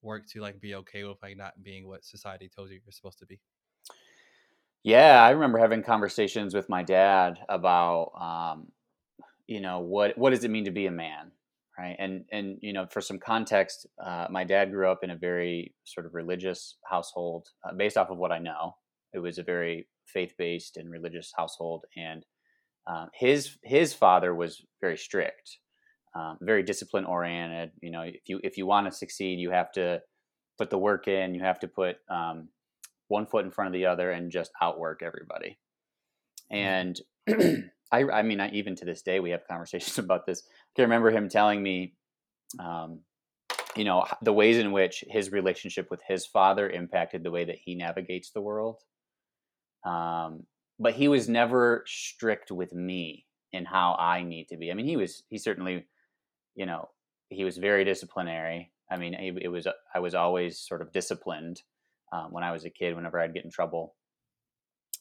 work 0.00 0.26
to 0.30 0.40
like 0.40 0.60
be 0.60 0.74
okay 0.76 1.04
with 1.04 1.18
like 1.22 1.36
not 1.36 1.62
being 1.62 1.86
what 1.86 2.04
society 2.04 2.48
tells 2.48 2.70
you 2.70 2.80
you're 2.84 2.92
supposed 2.92 3.18
to 3.18 3.26
be? 3.26 3.40
Yeah, 4.82 5.22
I 5.22 5.30
remember 5.30 5.58
having 5.58 5.82
conversations 5.82 6.54
with 6.54 6.68
my 6.68 6.82
dad 6.82 7.38
about 7.48 8.12
um, 8.18 8.72
you 9.46 9.60
know 9.60 9.80
what 9.80 10.16
what 10.16 10.30
does 10.30 10.44
it 10.44 10.50
mean 10.50 10.64
to 10.64 10.70
be 10.70 10.86
a 10.86 10.90
man 10.90 11.30
right 11.78 11.96
and 11.98 12.24
and 12.32 12.58
you 12.60 12.72
know 12.72 12.86
for 12.90 13.00
some 13.00 13.18
context 13.18 13.86
uh, 14.04 14.26
my 14.30 14.44
dad 14.44 14.70
grew 14.70 14.90
up 14.90 15.00
in 15.02 15.10
a 15.10 15.16
very 15.16 15.74
sort 15.84 16.06
of 16.06 16.14
religious 16.14 16.76
household 16.88 17.46
uh, 17.64 17.72
based 17.76 17.96
off 17.96 18.10
of 18.10 18.18
what 18.18 18.32
i 18.32 18.38
know 18.38 18.74
it 19.12 19.18
was 19.18 19.38
a 19.38 19.42
very 19.42 19.86
faith-based 20.06 20.76
and 20.76 20.90
religious 20.90 21.32
household 21.36 21.84
and 21.96 22.24
uh, 22.86 23.06
his 23.14 23.58
his 23.62 23.94
father 23.94 24.34
was 24.34 24.62
very 24.80 24.96
strict, 24.96 25.58
um, 26.16 26.38
very 26.40 26.62
discipline 26.62 27.04
oriented. 27.04 27.70
You 27.80 27.90
know, 27.90 28.02
if 28.02 28.22
you 28.26 28.40
if 28.42 28.56
you 28.56 28.66
want 28.66 28.90
to 28.90 28.96
succeed, 28.96 29.38
you 29.38 29.50
have 29.50 29.70
to 29.72 30.00
put 30.58 30.70
the 30.70 30.78
work 30.78 31.06
in. 31.06 31.34
You 31.34 31.42
have 31.42 31.60
to 31.60 31.68
put 31.68 31.96
um, 32.10 32.48
one 33.08 33.26
foot 33.26 33.44
in 33.44 33.52
front 33.52 33.68
of 33.68 33.72
the 33.72 33.86
other 33.86 34.10
and 34.10 34.32
just 34.32 34.50
outwork 34.60 35.02
everybody. 35.02 35.58
And 36.50 37.00
I, 37.92 38.04
I 38.04 38.22
mean, 38.22 38.40
I, 38.40 38.50
even 38.50 38.74
to 38.76 38.84
this 38.84 39.02
day, 39.02 39.20
we 39.20 39.30
have 39.30 39.46
conversations 39.48 39.98
about 40.04 40.26
this. 40.26 40.42
Can 40.76 40.84
remember 40.84 41.10
him 41.10 41.28
telling 41.28 41.62
me, 41.62 41.94
um, 42.58 43.00
you 43.76 43.84
know, 43.84 44.06
the 44.22 44.32
ways 44.32 44.58
in 44.58 44.72
which 44.72 45.04
his 45.08 45.32
relationship 45.32 45.88
with 45.90 46.00
his 46.06 46.26
father 46.26 46.68
impacted 46.68 47.22
the 47.22 47.30
way 47.30 47.44
that 47.44 47.58
he 47.62 47.74
navigates 47.74 48.30
the 48.30 48.40
world. 48.40 48.78
Um, 49.84 50.44
but 50.78 50.94
he 50.94 51.08
was 51.08 51.28
never 51.28 51.84
strict 51.86 52.50
with 52.50 52.72
me 52.72 53.26
in 53.52 53.64
how 53.64 53.96
I 53.98 54.22
need 54.22 54.48
to 54.48 54.56
be. 54.56 54.70
I 54.70 54.74
mean, 54.74 54.86
he 54.86 54.96
was, 54.96 55.22
he 55.28 55.38
certainly, 55.38 55.86
you 56.54 56.66
know, 56.66 56.88
he 57.28 57.44
was 57.44 57.58
very 57.58 57.84
disciplinary. 57.84 58.72
I 58.90 58.96
mean, 58.96 59.14
it, 59.14 59.42
it 59.42 59.48
was, 59.48 59.66
I 59.94 60.00
was 60.00 60.14
always 60.14 60.58
sort 60.58 60.82
of 60.82 60.92
disciplined 60.92 61.62
um, 62.12 62.28
when 62.30 62.44
I 62.44 62.52
was 62.52 62.64
a 62.64 62.70
kid, 62.70 62.94
whenever 62.94 63.18
I'd 63.18 63.34
get 63.34 63.44
in 63.44 63.50
trouble. 63.50 63.94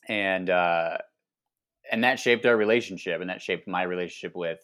And, 0.07 0.49
uh, 0.49 0.97
and 1.91 2.03
that 2.03 2.19
shaped 2.19 2.45
our 2.45 2.55
relationship 2.55 3.21
and 3.21 3.29
that 3.29 3.41
shaped 3.41 3.67
my 3.67 3.83
relationship 3.83 4.35
with 4.35 4.59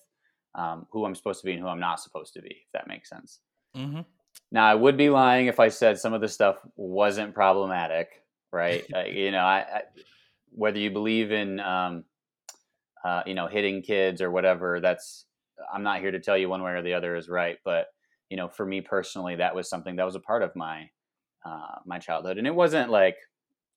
um, 0.56 0.88
who 0.92 1.06
I'm 1.06 1.16
supposed 1.16 1.42
to 1.42 1.46
be 1.46 1.54
and 1.54 1.62
who 1.62 1.68
I'm 1.68 1.80
not 1.80 2.00
supposed 2.00 2.34
to 2.34 2.42
be, 2.42 2.50
if 2.50 2.72
that 2.74 2.88
makes 2.88 3.10
sense. 3.10 3.40
Mm-hmm. 3.76 4.02
Now, 4.52 4.66
I 4.66 4.76
would 4.76 4.98
be 4.98 5.10
lying 5.10 5.48
if 5.48 5.60
I 5.60 5.70
said 5.70 6.00
some 6.00 6.14
of 6.14 6.22
the 6.22 6.28
stuff 6.28 6.58
wasn't 6.76 7.34
problematic, 7.34 8.24
right? 8.52 8.86
uh, 8.96 9.04
you 9.04 9.32
know, 9.32 9.40
I, 9.40 9.58
I, 9.60 9.82
whether 10.52 10.80
you 10.80 10.92
believe 10.92 11.32
in, 11.32 11.60
um, 11.60 12.04
uh, 13.04 13.24
you 13.26 13.36
know, 13.36 13.48
hitting 13.48 13.82
kids 13.82 14.22
or 14.22 14.32
whatever, 14.32 14.80
that's, 14.80 15.26
I'm 15.74 15.84
not 15.84 16.00
here 16.00 16.12
to 16.12 16.20
tell 16.20 16.38
you 16.38 16.50
one 16.50 16.64
way 16.64 16.72
or 16.72 16.82
the 16.82 16.94
other 16.94 17.16
is 17.16 17.30
right. 17.30 17.58
But, 17.64 17.88
you 18.30 18.38
know, 18.38 18.48
for 18.48 18.66
me 18.66 18.82
personally, 18.82 19.36
that 19.36 19.56
was 19.56 19.70
something 19.70 19.96
that 19.98 20.06
was 20.06 20.16
a 20.16 20.20
part 20.20 20.44
of 20.44 20.56
my, 20.56 20.90
uh, 21.46 21.80
my 21.86 22.00
childhood. 22.00 22.38
And 22.38 22.48
it 22.48 22.56
wasn't 22.56 22.90
like 22.90 23.18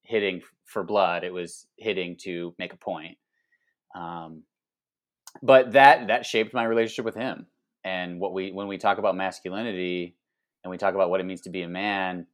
hitting 0.03 0.41
for 0.65 0.83
blood, 0.83 1.25
it 1.25 1.33
was 1.33 1.67
hitting 1.77 2.17
to 2.23 2.55
make 2.59 2.73
a 2.73 2.77
point. 2.77 3.17
Um, 3.95 4.45
but 5.43 5.73
that 5.73 6.09
that 6.09 6.27
shaped 6.27 6.55
my 6.55 6.65
relationship 6.65 7.05
with 7.05 7.15
him. 7.15 7.47
And 7.85 8.21
what 8.21 8.33
we 8.33 8.53
when 8.53 8.69
we 8.69 8.79
talk 8.79 8.99
about 8.99 9.17
masculinity 9.17 10.17
and 10.63 10.71
we 10.71 10.77
talk 10.77 10.95
about 10.95 11.11
what 11.11 11.21
it 11.21 11.25
means 11.25 11.41
to 11.43 11.51
be 11.51 11.63
a 11.63 11.69
man, 11.69 12.27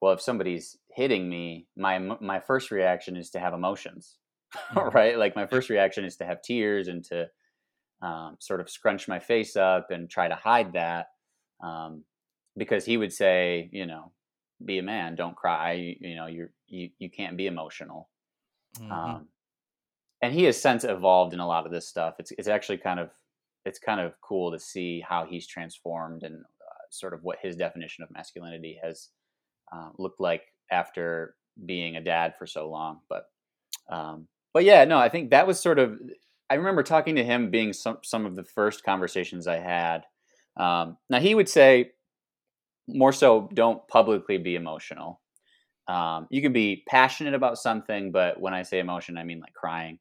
well, 0.00 0.12
if 0.12 0.20
somebody's 0.20 0.78
hitting 0.94 1.28
me, 1.28 1.66
my 1.76 1.98
my 1.98 2.40
first 2.40 2.70
reaction 2.70 3.16
is 3.16 3.30
to 3.30 3.40
have 3.40 3.54
emotions, 3.54 4.16
mm-hmm. 4.56 4.96
right? 4.96 5.18
Like 5.18 5.36
my 5.36 5.46
first 5.46 5.68
reaction 5.68 6.04
is 6.04 6.16
to 6.16 6.24
have 6.24 6.42
tears 6.42 6.88
and 6.88 7.04
to 7.04 7.28
um, 8.02 8.36
sort 8.38 8.60
of 8.60 8.70
scrunch 8.70 9.08
my 9.08 9.18
face 9.18 9.56
up 9.56 9.90
and 9.90 10.08
try 10.10 10.28
to 10.28 10.34
hide 10.34 10.74
that, 10.74 11.08
um, 11.62 12.04
because 12.56 12.84
he 12.84 12.96
would 12.96 13.12
say, 13.12 13.68
you 13.72 13.86
know, 13.86 14.12
be 14.64 14.78
a 14.78 14.82
man, 14.82 15.14
don't 15.14 15.36
cry. 15.36 15.72
You, 15.72 15.96
you 16.00 16.16
know, 16.16 16.26
you're 16.26 16.50
you 16.66 16.90
you 16.98 17.10
can't 17.10 17.36
be 17.36 17.46
emotional. 17.46 18.08
Mm-hmm. 18.78 18.92
Um, 18.92 19.28
and 20.24 20.32
he 20.32 20.44
has 20.44 20.60
since 20.60 20.84
evolved 20.84 21.34
in 21.34 21.40
a 21.40 21.46
lot 21.46 21.66
of 21.66 21.72
this 21.72 21.86
stuff. 21.86 22.14
It's 22.18 22.32
it's 22.38 22.48
actually 22.48 22.78
kind 22.78 22.98
of 22.98 23.10
it's 23.66 23.78
kind 23.78 24.00
of 24.00 24.18
cool 24.22 24.50
to 24.52 24.58
see 24.58 25.04
how 25.06 25.26
he's 25.28 25.46
transformed 25.46 26.22
and 26.22 26.36
uh, 26.36 26.84
sort 26.88 27.12
of 27.12 27.22
what 27.22 27.38
his 27.42 27.56
definition 27.56 28.02
of 28.02 28.10
masculinity 28.10 28.80
has 28.82 29.10
uh, 29.70 29.90
looked 29.98 30.20
like 30.20 30.42
after 30.70 31.34
being 31.66 31.96
a 31.96 32.00
dad 32.00 32.34
for 32.38 32.46
so 32.46 32.70
long. 32.70 33.00
But 33.06 33.26
um, 33.90 34.26
but 34.54 34.64
yeah, 34.64 34.86
no, 34.86 34.98
I 34.98 35.10
think 35.10 35.30
that 35.30 35.46
was 35.46 35.60
sort 35.60 35.78
of. 35.78 36.00
I 36.48 36.54
remember 36.54 36.82
talking 36.82 37.16
to 37.16 37.24
him 37.24 37.50
being 37.50 37.74
some 37.74 37.98
some 38.02 38.24
of 38.24 38.34
the 38.34 38.44
first 38.44 38.82
conversations 38.82 39.46
I 39.46 39.58
had. 39.58 40.04
Um, 40.56 40.96
now 41.10 41.20
he 41.20 41.34
would 41.34 41.50
say 41.50 41.90
more 42.88 43.12
so, 43.12 43.50
don't 43.52 43.86
publicly 43.88 44.38
be 44.38 44.54
emotional. 44.54 45.20
Um, 45.86 46.28
you 46.30 46.40
can 46.40 46.54
be 46.54 46.82
passionate 46.88 47.34
about 47.34 47.58
something, 47.58 48.10
but 48.10 48.40
when 48.40 48.54
I 48.54 48.62
say 48.62 48.78
emotion, 48.78 49.18
I 49.18 49.24
mean 49.24 49.40
like 49.40 49.52
crying. 49.52 49.98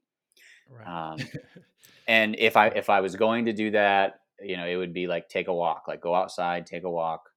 Right. 0.69 0.87
Um, 0.87 1.17
and 2.07 2.35
if 2.37 2.57
I 2.57 2.67
if 2.67 2.89
I 2.89 3.01
was 3.01 3.15
going 3.15 3.45
to 3.45 3.53
do 3.53 3.71
that, 3.71 4.19
you 4.41 4.57
know, 4.57 4.65
it 4.65 4.75
would 4.75 4.93
be 4.93 5.07
like 5.07 5.29
take 5.29 5.47
a 5.47 5.53
walk, 5.53 5.85
like 5.87 6.01
go 6.01 6.15
outside, 6.15 6.65
take 6.65 6.83
a 6.83 6.89
walk, 6.89 7.29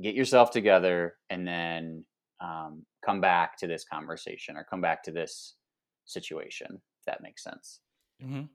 get 0.00 0.14
yourself 0.14 0.50
together, 0.50 1.14
and 1.30 1.46
then 1.46 2.04
um, 2.40 2.84
come 3.04 3.20
back 3.20 3.56
to 3.58 3.66
this 3.66 3.84
conversation 3.84 4.56
or 4.56 4.64
come 4.64 4.80
back 4.80 5.02
to 5.04 5.10
this 5.10 5.54
situation. 6.04 6.68
If 7.00 7.06
that 7.06 7.22
makes 7.22 7.42
sense. 7.42 7.80
Mm-hmm. 8.22 8.34
Um, 8.34 8.48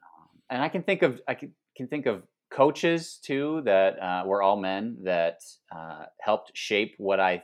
and 0.50 0.62
I 0.62 0.70
can 0.70 0.84
think 0.84 1.02
of 1.02 1.22
I 1.28 1.34
can, 1.34 1.54
can 1.76 1.88
think 1.88 2.06
of 2.06 2.24
coaches 2.50 3.20
too 3.22 3.62
that 3.66 4.02
uh, 4.02 4.24
were 4.26 4.42
all 4.42 4.58
men 4.58 4.98
that 5.04 5.40
uh, 5.76 6.06
helped 6.22 6.52
shape 6.56 6.96
what 6.98 7.20
I 7.20 7.44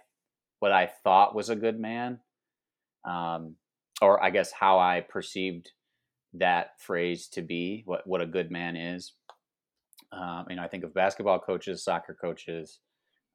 what 0.59 0.71
I 0.71 0.89
thought 1.03 1.35
was 1.35 1.49
a 1.49 1.57
good 1.57 1.77
man, 1.77 2.19
um, 3.05 3.55
or 4.01 4.23
I 4.23 4.29
guess 4.29 4.51
how 4.51 4.79
I 4.79 5.01
perceived 5.01 5.71
that 6.35 6.79
phrase 6.79 7.27
to 7.29 7.41
be, 7.41 7.83
what 7.85 8.05
what 8.07 8.21
a 8.21 8.25
good 8.25 8.51
man 8.51 8.75
is. 8.75 9.13
Um, 10.11 10.45
you 10.49 10.55
know, 10.55 10.63
I 10.63 10.67
think 10.67 10.83
of 10.83 10.93
basketball 10.93 11.39
coaches, 11.39 11.83
soccer 11.83 12.15
coaches, 12.19 12.79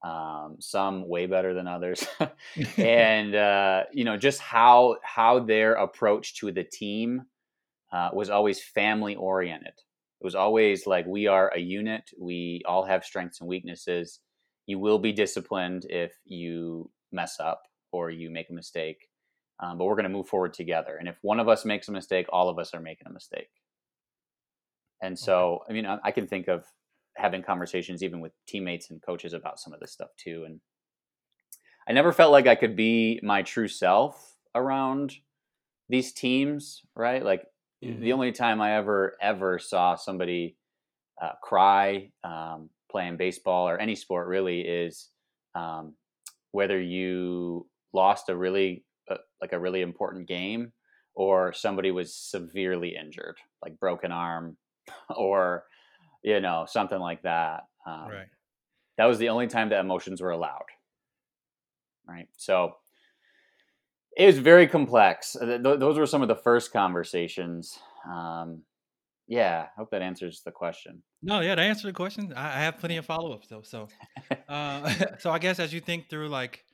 um, 0.05 0.57
some 0.61 1.09
way 1.09 1.27
better 1.27 1.55
than 1.55 1.67
others, 1.67 2.07
and 2.77 3.35
uh, 3.35 3.85
you 3.93 4.05
know, 4.05 4.17
just 4.17 4.41
how 4.41 4.97
how 5.03 5.41
their 5.41 5.75
approach 5.75 6.37
to 6.37 6.53
the 6.53 6.65
team 6.65 7.23
uh, 7.93 8.11
was 8.13 8.31
always 8.31 8.63
family 8.63 9.17
oriented. 9.17 9.75
It 10.21 10.25
was 10.25 10.35
always 10.35 10.87
like 10.87 11.07
we 11.07 11.27
are 11.27 11.53
a 11.55 11.61
unit. 11.61 12.11
We 12.19 12.63
all 12.67 12.85
have 12.85 13.05
strengths 13.05 13.41
and 13.41 13.49
weaknesses. 13.49 14.21
You 14.67 14.79
will 14.79 14.99
be 14.99 15.13
disciplined 15.13 15.87
if 15.89 16.13
you 16.25 16.91
mess 17.13 17.39
up 17.41 17.63
or 17.93 18.11
you 18.11 18.31
make 18.31 18.51
a 18.51 18.55
mistake 18.55 19.08
um, 19.61 19.79
but 19.79 19.85
we're 19.85 19.95
going 19.97 20.05
to 20.05 20.11
move 20.11 20.29
forward 20.29 20.55
together. 20.55 20.97
And 20.99 21.09
if 21.09 21.17
one 21.23 21.41
of 21.41 21.49
us 21.49 21.65
makes 21.65 21.89
a 21.89 21.93
mistake, 21.93 22.27
all 22.31 22.49
of 22.49 22.59
us 22.59 22.75
are 22.75 22.81
making 22.81 23.07
a 23.07 23.13
mistake. 23.13 23.51
And 25.03 25.19
so. 25.19 25.61
I 25.69 25.73
mean, 25.73 25.87
I, 25.87 25.99
I 26.05 26.11
can 26.11 26.27
think 26.27 26.49
of 26.49 26.65
having 27.19 27.43
conversations 27.43 28.03
even 28.03 28.21
with 28.21 28.33
teammates 28.47 28.91
and 28.91 29.03
coaches 29.03 29.33
about 29.33 29.59
some 29.59 29.73
of 29.73 29.81
this 29.81 29.93
stuff 29.93 30.11
too. 30.17 30.45
And 30.47 30.61
I 31.89 31.93
never 31.93 32.13
felt 32.13 32.33
like 32.33 32.47
I 32.47 32.55
could 32.55 32.77
be 32.77 33.21
my 33.23 33.43
true 33.43 33.69
self 33.69 34.37
around 34.55 35.15
these 35.89 36.13
teams, 36.13 36.83
right? 36.95 37.25
Like 37.25 37.45
mm-hmm. 37.85 38.01
the 38.01 38.13
only 38.13 38.33
time 38.33 38.61
I 38.61 38.77
ever 38.77 39.17
ever 39.21 39.59
saw 39.59 39.97
somebody 39.97 40.57
uh, 41.21 41.33
cry 41.43 42.11
um, 42.23 42.71
playing 42.91 43.17
baseball 43.17 43.69
or 43.69 43.79
any 43.79 43.97
sport 43.97 44.29
really 44.29 44.61
is 44.61 45.09
um, 45.55 45.95
whether 46.53 46.81
you 46.81 47.67
lost 47.93 48.29
a 48.29 48.37
really 48.37 48.85
a, 49.11 49.19
like 49.41 49.53
a 49.53 49.59
really 49.59 49.83
important 49.83 50.27
game 50.27 50.73
or 51.15 51.53
somebody 51.53 51.91
was 51.91 52.15
severely 52.15 52.97
injured 52.97 53.37
like 53.63 53.79
broken 53.79 54.13
arm 54.13 54.57
or 55.17 55.65
you 56.23 56.41
know 56.41 56.65
something 56.69 56.99
like 56.99 57.23
that 57.23 57.65
um, 57.87 58.09
right. 58.09 58.27
that 58.97 59.07
was 59.07 59.19
the 59.19 59.29
only 59.29 59.47
time 59.47 59.71
that 59.71 59.81
emotions 59.81 60.21
were 60.21 60.31
allowed. 60.31 60.67
Right? 62.07 62.29
So 62.37 62.77
it 64.17 64.27
was 64.27 64.39
very 64.39 64.67
complex. 64.67 65.37
Th- 65.39 65.61
those 65.63 65.99
were 65.99 66.07
some 66.07 66.23
of 66.23 66.29
the 66.29 66.37
first 66.37 66.73
conversations 66.73 67.79
um, 68.11 68.63
yeah 69.29 69.67
i 69.67 69.79
hope 69.79 69.91
that 69.91 70.03
answers 70.03 70.41
the 70.45 70.51
question. 70.51 71.03
No 71.23 71.41
yeah 71.41 71.55
to 71.55 71.63
answer 71.63 71.87
the 71.87 71.93
question 71.93 72.33
i, 72.35 72.47
I 72.47 72.61
have 72.61 72.79
plenty 72.79 72.97
of 72.97 73.07
follow-ups 73.13 73.49
though 73.49 73.63
so 73.63 73.89
uh, 74.49 74.93
so 75.19 75.31
i 75.31 75.39
guess 75.39 75.61
as 75.61 75.73
you 75.73 75.81
think 75.81 76.09
through 76.09 76.29
like 76.29 76.65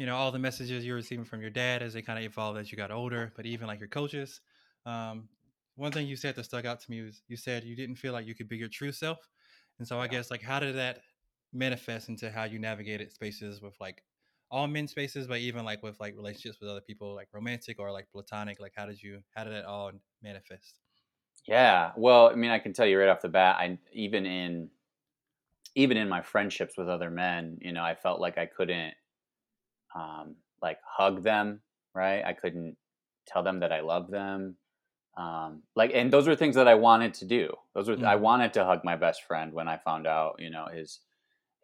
you 0.00 0.06
know 0.06 0.16
all 0.16 0.32
the 0.32 0.40
messages 0.40 0.84
you're 0.86 0.96
receiving 0.96 1.24
from 1.26 1.42
your 1.42 1.50
dad 1.50 1.82
as 1.82 1.94
they 1.94 2.02
kind 2.02 2.18
of 2.18 2.24
evolved 2.24 2.58
as 2.58 2.72
you 2.72 2.76
got 2.78 2.90
older 2.90 3.32
but 3.36 3.46
even 3.46 3.68
like 3.68 3.80
your 3.80 3.88
coaches 3.88 4.40
um, 4.86 5.28
one 5.76 5.92
thing 5.92 6.06
you 6.06 6.16
said 6.16 6.34
that 6.36 6.44
stuck 6.44 6.64
out 6.64 6.80
to 6.80 6.90
me 6.90 7.02
was 7.02 7.22
you 7.28 7.36
said 7.36 7.64
you 7.64 7.76
didn't 7.76 7.96
feel 7.96 8.12
like 8.14 8.26
you 8.26 8.34
could 8.34 8.48
be 8.48 8.56
your 8.56 8.68
true 8.68 8.92
self 8.92 9.30
and 9.78 9.88
so 9.88 10.00
i 10.00 10.08
guess 10.08 10.30
like 10.30 10.42
how 10.42 10.60
did 10.60 10.76
that 10.76 11.02
manifest 11.52 12.08
into 12.08 12.30
how 12.30 12.44
you 12.44 12.58
navigated 12.58 13.12
spaces 13.12 13.60
with 13.60 13.76
like 13.80 14.04
all 14.50 14.66
men 14.66 14.88
spaces 14.88 15.26
but 15.26 15.38
even 15.38 15.64
like 15.64 15.82
with 15.82 15.98
like 16.00 16.16
relationships 16.16 16.60
with 16.60 16.70
other 16.70 16.80
people 16.80 17.14
like 17.14 17.28
romantic 17.32 17.78
or 17.78 17.92
like 17.92 18.10
platonic? 18.10 18.58
Like 18.60 18.72
how 18.76 18.86
did 18.86 19.00
you 19.02 19.22
how 19.34 19.44
did 19.44 19.52
it 19.52 19.64
all 19.64 19.92
manifest? 20.22 20.80
Yeah 21.46 21.92
well 21.96 22.28
i 22.30 22.34
mean 22.34 22.50
i 22.50 22.58
can 22.58 22.72
tell 22.72 22.86
you 22.86 22.98
right 22.98 23.08
off 23.08 23.22
the 23.22 23.28
bat 23.28 23.56
i 23.58 23.78
even 23.92 24.26
in 24.26 24.70
even 25.74 25.96
in 25.96 26.08
my 26.08 26.20
friendships 26.22 26.76
with 26.76 26.88
other 26.88 27.10
men 27.10 27.58
you 27.60 27.72
know 27.72 27.82
i 27.84 27.94
felt 27.94 28.20
like 28.20 28.38
i 28.38 28.46
couldn't 28.46 28.94
um, 29.94 30.36
like 30.62 30.78
hug 30.86 31.22
them, 31.22 31.60
right? 31.94 32.22
I 32.24 32.32
couldn't 32.32 32.76
tell 33.26 33.42
them 33.42 33.60
that 33.60 33.72
I 33.72 33.80
love 33.80 34.10
them. 34.10 34.56
Um, 35.16 35.62
like, 35.76 35.90
and 35.94 36.12
those 36.12 36.26
were 36.26 36.36
things 36.36 36.54
that 36.54 36.68
I 36.68 36.74
wanted 36.74 37.14
to 37.14 37.26
do. 37.26 37.52
Those 37.74 37.88
were, 37.88 37.96
mm-hmm. 37.96 38.06
I 38.06 38.16
wanted 38.16 38.52
to 38.54 38.64
hug 38.64 38.80
my 38.84 38.96
best 38.96 39.24
friend 39.24 39.52
when 39.52 39.68
I 39.68 39.76
found 39.76 40.06
out, 40.06 40.36
you 40.38 40.50
know, 40.50 40.66
his, 40.72 41.00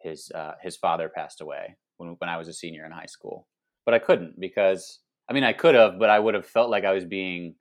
his, 0.01 0.31
uh, 0.35 0.53
his 0.61 0.75
father 0.75 1.09
passed 1.09 1.41
away 1.41 1.77
when, 1.97 2.15
when 2.19 2.29
I 2.29 2.37
was 2.37 2.47
a 2.47 2.53
senior 2.53 2.85
in 2.85 2.91
high 2.91 3.05
school, 3.05 3.47
but 3.85 3.93
I 3.93 3.99
couldn't 3.99 4.39
because 4.39 4.99
I 5.29 5.33
mean, 5.33 5.43
I 5.43 5.53
could 5.53 5.75
have, 5.75 5.99
but 5.99 6.09
I 6.09 6.19
would 6.19 6.33
have 6.35 6.45
felt 6.45 6.69
like 6.69 6.85
I 6.85 6.93
was 6.93 7.05
being 7.05 7.55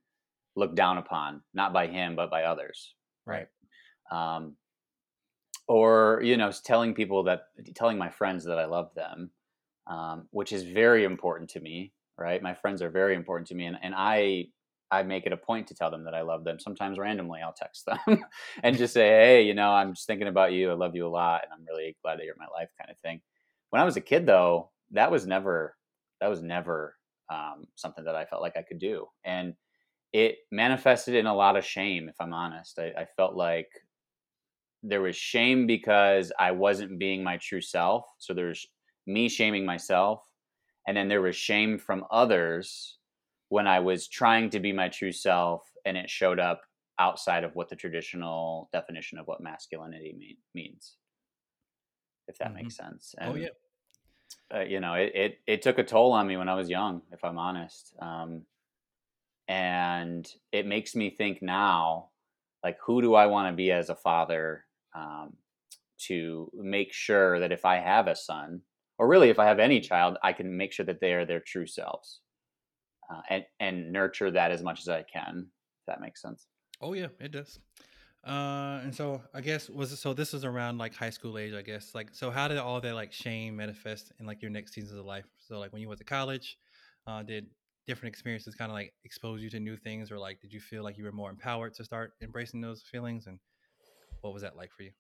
looked 0.55 0.77
down 0.77 0.99
upon, 0.99 1.43
not 1.53 1.73
by 1.73 1.89
him, 1.89 2.15
but 2.15 2.31
by 2.31 2.45
others. 2.45 2.95
Right. 3.27 3.49
Um, 4.13 4.57
or 5.69 6.21
you 6.23 6.37
know, 6.37 6.53
telling 6.65 6.95
people 6.95 7.25
that, 7.25 7.43
telling 7.75 7.99
my 7.99 8.09
friends 8.09 8.45
that 8.45 8.59
I 8.59 8.67
love 8.67 8.91
them, 8.95 9.31
um, 9.87 10.29
which 10.31 10.53
is 10.53 10.65
very 10.65 11.05
important 11.05 11.51
to 11.51 11.61
me. 11.61 11.93
Right. 12.19 12.43
My 12.43 12.55
friends 12.55 12.81
are 12.81 12.89
very 12.91 13.15
important 13.15 13.47
to 13.49 13.55
me, 13.55 13.67
and 13.67 13.77
and 13.83 13.95
I 13.97 14.47
I 14.91 15.03
make 15.03 15.27
it 15.27 15.33
a 15.33 15.37
point 15.37 15.67
to 15.69 15.75
tell 15.75 15.91
them 15.91 16.05
that 16.05 16.15
I 16.15 16.23
love 16.23 16.45
them. 16.45 16.59
Sometimes 16.59 16.99
randomly, 16.99 17.41
I'll 17.43 17.53
text 17.53 17.87
them 17.87 18.25
and 18.63 18.77
just 18.79 18.95
say, 18.95 19.09
"Hey, 19.09 19.43
you 19.43 19.53
know, 19.55 19.71
I'm 19.71 19.95
just 19.95 20.07
thinking 20.07 20.29
about 20.29 20.53
you. 20.53 20.71
I 20.71 20.75
love 20.75 20.95
you 20.97 21.07
a 21.07 21.09
lot, 21.09 21.43
and 21.45 21.53
I'm 21.53 21.67
really 21.69 21.97
glad 22.03 22.19
that 22.19 22.25
you're 22.25 22.37
my 22.39 22.47
life," 22.55 22.71
kind 22.79 22.91
of 22.91 22.99
thing. 23.01 23.21
When 23.71 23.83
I 23.83 23.85
was 23.85 23.97
a 23.97 24.01
kid, 24.01 24.27
though, 24.27 24.71
that 24.93 25.11
was 25.11 25.27
never 25.27 25.77
that 26.21 26.29
was 26.29 26.41
never 26.43 26.97
um, 27.31 27.67
something 27.75 28.05
that 28.05 28.17
I 28.17 28.25
felt 28.25 28.41
like 28.43 28.57
I 28.57 28.63
could 28.63 28.79
do, 28.79 29.07
and 29.25 29.55
it 30.13 30.39
manifested 30.53 31.15
in 31.15 31.27
a 31.27 31.35
lot 31.35 31.57
of 31.57 31.65
shame. 31.65 32.09
If 32.09 32.17
I'm 32.21 32.33
honest, 32.35 32.79
I, 32.79 32.93
I 32.99 33.07
felt 33.17 33.35
like 33.37 33.69
there 34.83 35.03
was 35.03 35.17
shame 35.17 35.67
because 35.67 36.33
I 36.39 36.53
wasn't 36.53 36.99
being 36.99 37.23
my 37.23 37.39
true 37.39 37.61
self. 37.61 38.05
So 38.19 38.35
there's 38.35 38.67
me 39.07 39.29
shaming 39.29 39.65
myself, 39.65 40.25
and 40.87 40.97
then 40.97 41.09
there 41.09 41.23
was 41.23 41.37
shame 41.37 41.79
from 41.79 42.05
others 42.11 42.99
when 43.49 43.67
I 43.67 43.81
was 43.81 44.09
trying 44.09 44.51
to 44.51 44.61
be 44.61 44.73
my 44.73 44.89
true 44.89 45.13
self 45.13 45.63
and 45.85 45.97
it 45.97 46.11
showed 46.11 46.41
up 46.41 46.63
outside 46.99 47.45
of 47.45 47.55
what 47.55 47.69
the 47.69 47.77
traditional 47.77 48.69
definition 48.73 49.19
of 49.19 49.27
what 49.27 49.41
masculinity 49.41 50.15
mean, 50.19 50.37
means. 50.55 50.97
If 52.29 52.39
that 52.39 52.49
mm-hmm. 52.49 52.57
makes 52.57 52.77
sense. 52.77 53.15
And, 53.19 53.33
oh 53.33 53.37
yeah. 53.37 53.49
Uh, 54.55 54.61
you 54.61 54.81
know, 54.81 54.95
it, 54.95 55.13
it, 55.15 55.39
it 55.47 55.63
took 55.63 55.79
a 55.79 55.85
toll 55.85 56.13
on 56.13 56.27
me 56.27 56.37
when 56.37 56.49
I 56.49 56.55
was 56.55 56.71
young, 56.71 57.03
if 57.13 57.25
I'm 57.25 57.39
honest. 57.39 57.95
Um, 58.01 58.43
and 59.49 60.29
it 60.53 60.67
makes 60.67 60.95
me 60.95 61.11
think 61.11 61.43
now, 61.43 62.09
like, 62.63 62.79
who 62.85 63.03
do 63.03 63.15
I 63.15 63.27
want 63.27 63.53
to 63.53 63.57
be 63.57 63.71
as 63.73 63.91
a 63.91 63.97
father 63.97 64.65
um, 64.95 65.35
to 66.07 66.51
make 66.55 66.93
sure 66.93 67.41
that 67.41 67.53
if 67.53 67.65
I 67.65 67.77
have 67.77 68.07
a 68.09 68.17
son, 68.17 68.63
or 68.99 69.09
really 69.09 69.31
if 69.31 69.39
I 69.39 69.47
have 69.47 69.59
any 69.59 69.81
child, 69.81 70.17
I 70.23 70.33
can 70.33 70.57
make 70.57 70.73
sure 70.73 70.87
that 70.87 71.01
they 71.01 71.13
are 71.13 71.25
their 71.25 71.41
true 71.41 71.67
selves 71.67 72.21
uh, 73.11 73.21
and 73.31 73.45
and 73.61 73.93
nurture 73.93 74.31
that 74.31 74.51
as 74.51 74.63
much 74.63 74.81
as 74.81 74.89
I 74.89 75.03
can. 75.03 75.49
If 75.81 75.87
that 75.87 76.01
makes 76.01 76.23
sense. 76.23 76.47
Oh 76.81 76.93
yeah, 76.93 77.09
it 77.21 77.33
does. 77.33 77.59
Uh, 78.27 78.81
and 78.83 78.95
so 78.95 79.23
I 79.33 79.41
guess 79.41 79.71
was 79.71 79.99
so 79.99 80.13
this 80.13 80.35
is 80.35 80.45
around 80.45 80.79
like 80.79 80.95
high 80.95 81.11
school 81.11 81.39
age, 81.39 81.55
I 81.55 81.63
guess. 81.63 81.95
Like, 81.95 82.09
so 82.13 82.31
how 82.31 82.49
did 82.49 82.59
all 82.59 82.81
that 82.81 82.95
like 82.95 83.13
shame 83.13 83.57
manifest 83.57 84.13
in 84.19 84.27
like 84.27 84.43
your 84.43 84.51
next 84.51 84.75
seasons 84.75 84.99
of 84.99 85.07
life? 85.07 85.27
So 85.39 85.59
like 85.59 85.73
when 85.73 85.81
you 85.81 85.89
went 85.89 85.99
to 85.99 86.05
college, 86.05 86.59
uh, 87.07 87.23
did 87.23 87.47
different 87.87 88.13
experiences 88.13 88.57
kind 88.57 88.71
of 88.71 88.75
like 88.75 88.93
expose 89.05 89.43
you 89.43 89.51
to 89.51 89.61
new 89.61 89.77
things, 89.77 90.11
or 90.11 90.19
like 90.19 90.41
did 90.41 90.53
you 90.53 90.61
feel 90.61 90.83
like 90.83 90.99
you 90.99 91.05
were 91.05 91.13
more 91.13 91.31
empowered 91.31 91.75
to 91.75 91.85
start 91.85 92.15
embracing 92.21 92.61
those 92.61 92.83
feelings? 92.83 93.29
And 93.29 93.39
what 94.23 94.33
was 94.33 94.43
that 94.43 94.57
like 94.57 94.73
for 94.73 94.83
you? 94.83 94.91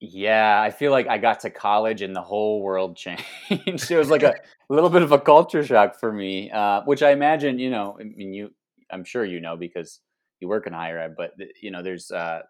Yeah, 0.00 0.60
I 0.60 0.70
feel 0.70 0.92
like 0.92 1.08
I 1.08 1.18
got 1.18 1.40
to 1.40 1.50
college 1.50 2.02
and 2.02 2.14
the 2.14 2.22
whole 2.22 2.62
world 2.62 2.96
changed. 2.98 3.24
it 3.50 3.98
was 3.98 4.10
like 4.10 4.22
a 4.22 4.34
little 4.68 4.90
bit 4.90 5.02
of 5.02 5.12
a 5.12 5.18
culture 5.18 5.64
shock 5.64 5.98
for 5.98 6.12
me, 6.12 6.50
uh, 6.50 6.82
which 6.84 7.02
I 7.02 7.10
imagine, 7.10 7.58
you 7.58 7.70
know, 7.70 7.96
I 8.00 8.04
mean, 8.04 8.32
you, 8.32 8.50
I'm 8.90 9.04
sure 9.04 9.24
you 9.24 9.40
know 9.40 9.56
because 9.56 10.00
you 10.40 10.48
work 10.48 10.66
in 10.66 10.72
higher 10.72 10.98
ed, 10.98 11.14
but 11.16 11.32
you 11.60 11.70
know, 11.70 11.82
there's 11.82 12.10
uh, 12.10 12.42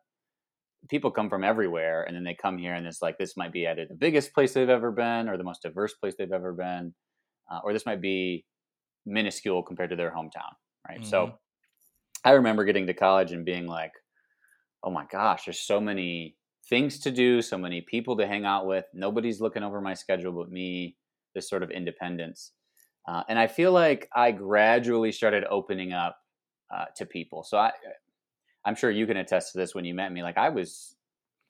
people 0.88 1.10
come 1.10 1.28
from 1.28 1.44
everywhere, 1.44 2.04
and 2.04 2.14
then 2.14 2.24
they 2.24 2.34
come 2.34 2.58
here, 2.58 2.74
and 2.74 2.86
it's 2.86 3.02
like 3.02 3.18
this 3.18 3.36
might 3.36 3.52
be 3.52 3.66
either 3.66 3.86
the 3.86 3.94
biggest 3.94 4.32
place 4.32 4.52
they've 4.52 4.68
ever 4.68 4.90
been, 4.92 5.28
or 5.28 5.36
the 5.36 5.44
most 5.44 5.62
diverse 5.62 5.94
place 5.94 6.14
they've 6.18 6.32
ever 6.32 6.52
been, 6.52 6.94
uh, 7.50 7.60
or 7.64 7.72
this 7.72 7.86
might 7.86 8.00
be 8.00 8.44
minuscule 9.06 9.62
compared 9.62 9.90
to 9.90 9.96
their 9.96 10.10
hometown, 10.10 10.52
right? 10.88 11.00
Mm-hmm. 11.00 11.10
So, 11.10 11.38
I 12.24 12.32
remember 12.32 12.64
getting 12.64 12.86
to 12.86 12.94
college 12.94 13.32
and 13.32 13.44
being 13.44 13.66
like, 13.66 13.92
"Oh 14.82 14.90
my 14.90 15.06
gosh, 15.10 15.46
there's 15.46 15.60
so 15.60 15.80
many." 15.80 16.36
Things 16.68 16.98
to 17.00 17.10
do, 17.10 17.42
so 17.42 17.58
many 17.58 17.80
people 17.80 18.16
to 18.16 18.26
hang 18.26 18.44
out 18.44 18.66
with. 18.66 18.84
Nobody's 18.94 19.40
looking 19.40 19.62
over 19.62 19.80
my 19.80 19.94
schedule 19.94 20.32
but 20.32 20.50
me. 20.50 20.96
This 21.34 21.48
sort 21.48 21.62
of 21.62 21.70
independence, 21.70 22.52
uh, 23.06 23.22
and 23.28 23.38
I 23.38 23.46
feel 23.46 23.70
like 23.70 24.08
I 24.16 24.32
gradually 24.32 25.12
started 25.12 25.44
opening 25.48 25.92
up 25.92 26.16
uh, 26.74 26.86
to 26.96 27.06
people. 27.06 27.44
So 27.44 27.58
I, 27.58 27.70
I'm 28.64 28.74
sure 28.74 28.90
you 28.90 29.06
can 29.06 29.18
attest 29.18 29.52
to 29.52 29.58
this. 29.58 29.74
When 29.74 29.84
you 29.84 29.94
met 29.94 30.10
me, 30.10 30.22
like 30.22 30.38
I 30.38 30.48
was, 30.48 30.96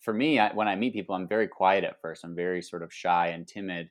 for 0.01 0.13
me, 0.13 0.39
I, 0.39 0.53
when 0.53 0.69
I 0.69 0.75
meet 0.75 0.93
people, 0.93 1.15
I'm 1.15 1.29
very 1.29 1.49
quiet 1.49 1.85
at 1.85 2.01
first. 2.03 2.25
I'm 2.25 2.35
very 2.35 2.61
sort 2.61 2.83
of 2.83 2.93
shy 2.93 3.29
and 3.29 3.47
timid, 3.47 3.89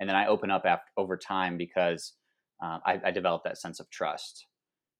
and 0.00 0.08
then 0.08 0.16
I 0.16 0.28
open 0.28 0.50
up 0.50 0.64
after, 0.64 0.90
over 0.96 1.16
time 1.16 1.58
because 1.58 2.14
uh, 2.62 2.78
I, 2.86 3.00
I 3.04 3.10
develop 3.10 3.42
that 3.44 3.58
sense 3.58 3.80
of 3.80 3.90
trust. 3.90 4.46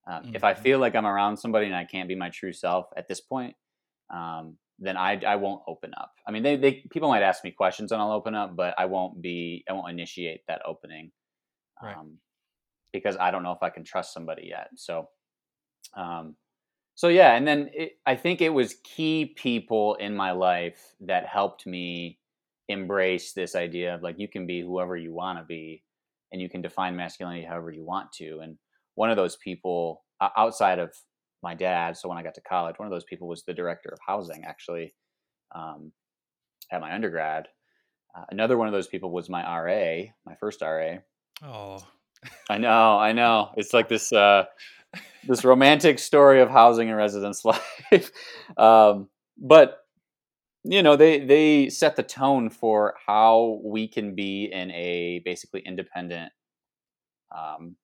mm-hmm. 0.08 0.34
If 0.34 0.44
I 0.44 0.52
mm-hmm. 0.52 0.62
feel 0.62 0.78
like 0.80 0.94
I'm 0.94 1.06
around 1.06 1.36
somebody 1.38 1.66
and 1.66 1.76
I 1.76 1.84
can't 1.84 2.08
be 2.08 2.16
my 2.16 2.30
true 2.30 2.52
self 2.52 2.86
at 2.96 3.08
this 3.08 3.20
point, 3.20 3.54
um, 4.12 4.58
then 4.78 4.96
I, 4.96 5.20
I 5.26 5.36
won't 5.36 5.62
open 5.68 5.92
up. 5.96 6.12
I 6.26 6.32
mean, 6.32 6.42
they, 6.42 6.56
they 6.56 6.84
people 6.90 7.08
might 7.08 7.22
ask 7.22 7.44
me 7.44 7.50
questions 7.50 7.92
and 7.92 8.00
I'll 8.00 8.12
open 8.12 8.34
up, 8.34 8.56
but 8.56 8.74
I 8.78 8.86
won't 8.86 9.22
be 9.22 9.64
I 9.68 9.72
won't 9.72 9.90
initiate 9.90 10.40
that 10.48 10.62
opening, 10.66 11.12
right. 11.82 11.96
um, 11.96 12.18
because 12.92 13.16
I 13.16 13.30
don't 13.30 13.42
know 13.42 13.52
if 13.52 13.62
I 13.62 13.70
can 13.70 13.84
trust 13.84 14.12
somebody 14.12 14.48
yet. 14.48 14.68
So, 14.76 15.08
um, 15.96 16.36
so 16.94 17.08
yeah, 17.08 17.34
and 17.34 17.46
then 17.46 17.70
it, 17.72 17.92
I 18.04 18.16
think 18.16 18.40
it 18.40 18.50
was 18.50 18.76
key 18.84 19.34
people 19.36 19.94
in 19.94 20.14
my 20.14 20.32
life 20.32 20.94
that 21.00 21.26
helped 21.26 21.66
me 21.66 22.18
embrace 22.68 23.32
this 23.32 23.54
idea 23.54 23.94
of 23.94 24.02
like 24.02 24.16
you 24.18 24.28
can 24.28 24.46
be 24.46 24.62
whoever 24.62 24.96
you 24.96 25.12
want 25.12 25.38
to 25.38 25.44
be, 25.44 25.82
and 26.32 26.42
you 26.42 26.48
can 26.48 26.62
define 26.62 26.96
masculinity 26.96 27.44
however 27.44 27.70
you 27.70 27.84
want 27.84 28.10
to. 28.12 28.40
And 28.42 28.58
one 28.96 29.10
of 29.10 29.16
those 29.16 29.36
people 29.36 30.04
outside 30.36 30.78
of 30.78 30.92
my 31.44 31.54
dad. 31.54 31.96
So 31.96 32.08
when 32.08 32.18
I 32.18 32.24
got 32.24 32.34
to 32.34 32.40
college, 32.40 32.76
one 32.78 32.86
of 32.88 32.92
those 32.92 33.04
people 33.04 33.28
was 33.28 33.44
the 33.44 33.54
director 33.54 33.90
of 33.92 33.98
housing, 34.04 34.44
actually, 34.44 34.94
um, 35.54 35.92
at 36.72 36.80
my 36.80 36.92
undergrad. 36.92 37.46
Uh, 38.16 38.24
another 38.30 38.56
one 38.56 38.66
of 38.66 38.72
those 38.72 38.88
people 38.88 39.12
was 39.12 39.28
my 39.28 39.42
RA, 39.42 40.06
my 40.26 40.34
first 40.40 40.60
RA. 40.62 40.96
Oh, 41.44 41.78
I 42.48 42.58
know, 42.58 42.98
I 42.98 43.12
know. 43.12 43.50
It's 43.56 43.72
like 43.72 43.88
this 43.88 44.12
uh, 44.12 44.44
this 45.28 45.44
romantic 45.52 45.98
story 45.98 46.40
of 46.40 46.50
housing 46.50 46.88
and 46.88 46.96
residence 46.96 47.44
life. 47.44 48.10
um, 48.56 49.08
but 49.38 49.78
you 50.64 50.82
know, 50.82 50.96
they 50.96 51.20
they 51.20 51.68
set 51.68 51.96
the 51.96 52.02
tone 52.02 52.48
for 52.48 52.94
how 53.06 53.60
we 53.62 53.86
can 53.86 54.14
be 54.14 54.50
in 54.50 54.70
a 54.70 55.20
basically 55.24 55.60
independent 55.60 56.32
um, 57.36 57.76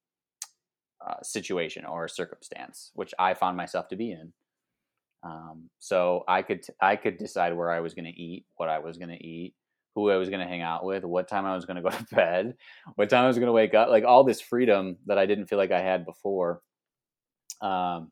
uh, 1.07 1.23
situation 1.23 1.85
or 1.85 2.09
circumstance, 2.09 2.91
which 2.95 3.15
I 3.19 3.35
found 3.35 3.57
myself 3.57 3.89
to 3.89 3.97
be 3.97 4.13
in. 4.13 4.33
Um, 5.23 5.69
so 5.79 6.25
I 6.29 6.43
could 6.43 6.65
I 6.81 6.97
could 6.97 7.19
decide 7.19 7.57
where 7.57 7.71
I 7.71 7.81
was 7.81 7.95
going 7.95 8.07
to 8.07 8.21
eat, 8.21 8.47
what 8.57 8.69
I 8.69 8.79
was 8.79 8.97
going 8.97 9.11
to 9.11 9.23
eat, 9.23 9.55
who 9.95 10.11
I 10.11 10.17
was 10.17 10.29
going 10.31 10.41
to 10.41 10.47
hang 10.47 10.63
out 10.63 10.85
with, 10.85 11.05
what 11.05 11.29
time 11.29 11.45
I 11.45 11.55
was 11.55 11.65
going 11.65 11.77
to 11.83 11.83
go 11.83 11.91
to 11.91 12.07
bed, 12.15 12.55
what 12.95 13.11
time 13.11 13.25
I 13.25 13.29
was 13.29 13.37
going 13.37 13.47
to 13.47 13.53
wake 13.53 13.75
up, 13.75 13.89
like 13.89 14.05
all 14.05 14.25
this 14.25 14.41
freedom 14.41 14.97
that 15.07 15.19
I 15.19 15.27
didn't 15.27 15.47
feel 15.47 15.59
like 15.59 15.73
I 15.73 15.81
had 15.81 16.05
before. 16.07 16.63
Um, 17.61 18.11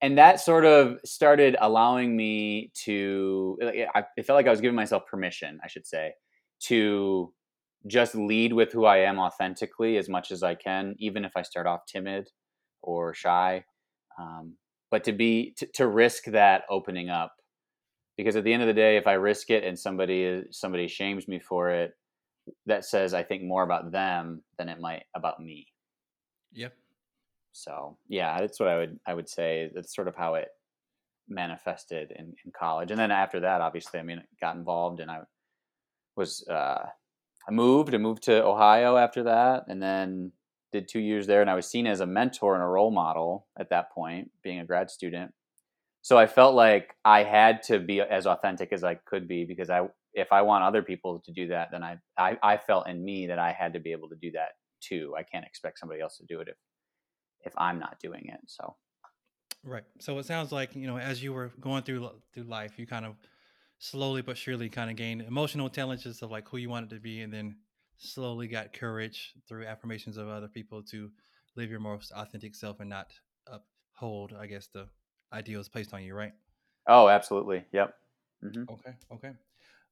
and 0.00 0.18
that 0.18 0.40
sort 0.40 0.64
of 0.64 0.98
started 1.04 1.56
allowing 1.60 2.16
me 2.16 2.70
to. 2.84 3.58
I, 3.94 4.04
it 4.16 4.26
felt 4.26 4.36
like 4.36 4.46
I 4.46 4.50
was 4.50 4.60
giving 4.60 4.76
myself 4.76 5.06
permission, 5.06 5.58
I 5.62 5.66
should 5.66 5.86
say, 5.86 6.12
to 6.64 7.32
just 7.86 8.14
lead 8.14 8.52
with 8.52 8.72
who 8.72 8.84
I 8.84 8.98
am 8.98 9.18
authentically 9.18 9.96
as 9.96 10.08
much 10.08 10.30
as 10.30 10.42
I 10.42 10.54
can, 10.54 10.94
even 10.98 11.24
if 11.24 11.32
I 11.36 11.42
start 11.42 11.66
off 11.66 11.86
timid 11.86 12.28
or 12.82 13.14
shy. 13.14 13.64
Um, 14.18 14.54
but 14.90 15.04
to 15.04 15.12
be 15.12 15.54
to, 15.58 15.66
to 15.74 15.86
risk 15.86 16.24
that 16.24 16.64
opening 16.68 17.08
up, 17.08 17.32
because 18.16 18.36
at 18.36 18.44
the 18.44 18.52
end 18.52 18.62
of 18.62 18.68
the 18.68 18.74
day, 18.74 18.96
if 18.96 19.06
I 19.06 19.12
risk 19.12 19.50
it 19.50 19.64
and 19.64 19.78
somebody 19.78 20.42
somebody 20.50 20.88
shames 20.88 21.28
me 21.28 21.38
for 21.38 21.70
it, 21.70 21.92
that 22.66 22.84
says 22.84 23.14
I 23.14 23.22
think 23.22 23.42
more 23.42 23.62
about 23.62 23.92
them 23.92 24.42
than 24.58 24.68
it 24.68 24.80
might 24.80 25.04
about 25.14 25.40
me. 25.40 25.66
Yep. 26.52 26.74
So 27.52 27.98
yeah, 28.08 28.40
that's 28.40 28.58
what 28.58 28.68
I 28.68 28.78
would 28.78 28.98
I 29.06 29.14
would 29.14 29.28
say. 29.28 29.70
That's 29.74 29.94
sort 29.94 30.08
of 30.08 30.16
how 30.16 30.34
it 30.34 30.48
manifested 31.28 32.10
in, 32.10 32.34
in 32.44 32.52
college, 32.58 32.90
and 32.90 32.98
then 32.98 33.10
after 33.10 33.40
that, 33.40 33.60
obviously, 33.60 34.00
I 34.00 34.02
mean, 34.02 34.22
got 34.40 34.56
involved, 34.56 35.00
and 35.00 35.10
I 35.10 35.20
was 36.16 36.46
uh, 36.48 36.86
I 37.48 37.50
moved. 37.50 37.94
I 37.94 37.98
moved 37.98 38.24
to 38.24 38.44
Ohio 38.44 38.96
after 38.96 39.22
that, 39.24 39.64
and 39.68 39.82
then 39.82 40.32
did 40.70 40.86
two 40.86 41.00
years 41.00 41.26
there. 41.26 41.40
And 41.40 41.48
I 41.48 41.54
was 41.54 41.66
seen 41.66 41.86
as 41.86 42.00
a 42.00 42.06
mentor 42.06 42.54
and 42.54 42.62
a 42.62 42.66
role 42.66 42.90
model 42.90 43.46
at 43.58 43.70
that 43.70 43.90
point, 43.90 44.30
being 44.42 44.58
a 44.60 44.64
grad 44.66 44.90
student. 44.90 45.32
So 46.02 46.18
I 46.18 46.26
felt 46.26 46.54
like 46.54 46.94
I 47.04 47.22
had 47.22 47.62
to 47.64 47.78
be 47.78 48.00
as 48.00 48.26
authentic 48.26 48.72
as 48.72 48.84
I 48.84 48.94
could 48.94 49.26
be 49.26 49.44
because 49.44 49.70
I, 49.70 49.88
if 50.14 50.32
I 50.32 50.42
want 50.42 50.64
other 50.64 50.82
people 50.82 51.20
to 51.24 51.32
do 51.32 51.48
that, 51.48 51.70
then 51.72 51.82
I, 51.82 51.98
I, 52.16 52.38
I 52.42 52.56
felt 52.56 52.88
in 52.88 53.04
me 53.04 53.26
that 53.26 53.38
I 53.38 53.52
had 53.52 53.72
to 53.72 53.80
be 53.80 53.92
able 53.92 54.08
to 54.10 54.16
do 54.16 54.30
that 54.32 54.50
too. 54.80 55.14
I 55.18 55.22
can't 55.22 55.44
expect 55.44 55.78
somebody 55.78 56.00
else 56.00 56.18
to 56.18 56.26
do 56.26 56.40
it 56.40 56.48
if, 56.48 56.56
if 57.44 57.52
I'm 57.56 57.78
not 57.78 57.98
doing 58.00 58.26
it. 58.26 58.40
So. 58.46 58.76
Right. 59.64 59.84
So 59.98 60.18
it 60.18 60.26
sounds 60.26 60.52
like 60.52 60.76
you 60.76 60.86
know, 60.86 60.98
as 60.98 61.22
you 61.22 61.32
were 61.32 61.50
going 61.60 61.82
through 61.82 62.10
through 62.32 62.44
life, 62.44 62.78
you 62.78 62.86
kind 62.86 63.04
of 63.04 63.16
slowly 63.78 64.22
but 64.22 64.36
surely 64.36 64.68
kind 64.68 64.90
of 64.90 64.96
gained 64.96 65.22
emotional 65.22 65.66
intelligence 65.66 66.22
of 66.22 66.30
like 66.30 66.48
who 66.48 66.56
you 66.56 66.68
wanted 66.68 66.90
to 66.90 67.00
be 67.00 67.22
and 67.22 67.32
then 67.32 67.56
slowly 67.96 68.46
got 68.48 68.72
courage 68.72 69.34
through 69.48 69.64
affirmations 69.64 70.16
of 70.16 70.28
other 70.28 70.48
people 70.48 70.82
to 70.82 71.10
live 71.56 71.70
your 71.70 71.80
most 71.80 72.12
authentic 72.12 72.54
self 72.54 72.80
and 72.80 72.90
not 72.90 73.12
uphold 73.46 74.34
I 74.38 74.46
guess, 74.46 74.68
the 74.68 74.88
ideals 75.32 75.68
placed 75.68 75.92
on 75.92 76.02
you, 76.02 76.14
right? 76.14 76.32
Oh, 76.86 77.08
absolutely. 77.08 77.64
Yep. 77.72 77.94
Mm-hmm. 78.44 78.62
Okay. 78.72 78.96
Okay. 79.12 79.32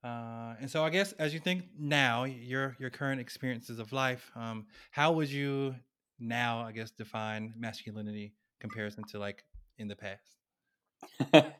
Uh, 0.04 0.54
and 0.60 0.70
so 0.70 0.84
I 0.84 0.90
guess 0.90 1.12
as 1.12 1.34
you 1.34 1.40
think 1.40 1.64
now, 1.78 2.24
your 2.24 2.76
your 2.78 2.90
current 2.90 3.20
experiences 3.20 3.78
of 3.78 3.92
life, 3.92 4.30
um, 4.36 4.66
how 4.90 5.12
would 5.12 5.28
you 5.28 5.74
now, 6.18 6.60
I 6.60 6.72
guess, 6.72 6.90
define 6.90 7.52
masculinity 7.56 8.34
comparison 8.60 9.04
to 9.10 9.18
like 9.18 9.44
in 9.78 9.88
the 9.88 9.96
past? 9.96 10.36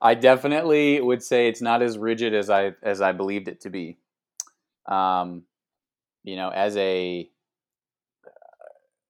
I 0.00 0.14
definitely 0.14 1.00
would 1.00 1.22
say 1.22 1.48
it's 1.48 1.62
not 1.62 1.82
as 1.82 1.98
rigid 1.98 2.34
as 2.34 2.50
I 2.50 2.72
as 2.82 3.00
I 3.00 3.12
believed 3.12 3.48
it 3.48 3.60
to 3.62 3.70
be. 3.70 3.98
Um, 4.86 5.42
you 6.22 6.36
know, 6.36 6.50
as 6.50 6.76
a 6.76 7.28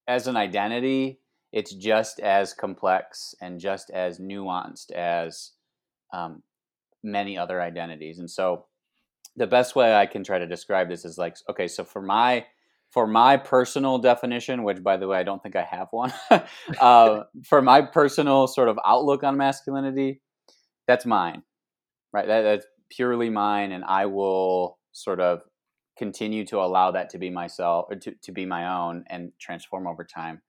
as 0.06 0.26
an 0.26 0.36
identity, 0.36 1.20
it's 1.52 1.74
just 1.74 2.20
as 2.20 2.54
complex 2.54 3.34
and 3.40 3.60
just 3.60 3.90
as 3.90 4.18
nuanced 4.18 4.90
as 4.92 5.52
um, 6.12 6.42
many 7.02 7.36
other 7.36 7.60
identities. 7.60 8.18
And 8.18 8.30
so 8.30 8.64
the 9.36 9.46
best 9.46 9.76
way 9.76 9.94
I 9.94 10.06
can 10.06 10.24
try 10.24 10.38
to 10.38 10.46
describe 10.46 10.88
this 10.88 11.04
is 11.04 11.18
like, 11.18 11.36
okay, 11.48 11.68
so 11.68 11.84
for 11.84 12.02
my 12.02 12.46
for 12.90 13.06
my 13.06 13.36
personal 13.36 13.98
definition, 13.98 14.62
which 14.62 14.82
by 14.82 14.96
the 14.96 15.06
way 15.06 15.18
I 15.18 15.22
don't 15.22 15.42
think 15.42 15.56
I 15.56 15.62
have 15.62 15.88
one, 15.90 16.12
uh, 16.80 17.24
for 17.44 17.60
my 17.60 17.82
personal 17.82 18.46
sort 18.46 18.70
of 18.70 18.78
outlook 18.84 19.22
on 19.22 19.36
masculinity, 19.36 20.22
that's 20.88 21.06
mine, 21.06 21.44
right? 22.12 22.26
That, 22.26 22.42
that's 22.42 22.66
purely 22.90 23.30
mine, 23.30 23.70
and 23.70 23.84
I 23.84 24.06
will 24.06 24.78
sort 24.92 25.20
of 25.20 25.42
continue 25.96 26.44
to 26.46 26.58
allow 26.58 26.90
that 26.92 27.10
to 27.10 27.18
be 27.18 27.30
myself 27.30 27.86
or 27.90 27.96
to, 27.96 28.12
to 28.22 28.32
be 28.32 28.46
my 28.46 28.66
own 28.66 29.04
and 29.08 29.32
transform 29.40 29.86
over 29.86 30.04
time. 30.04 30.40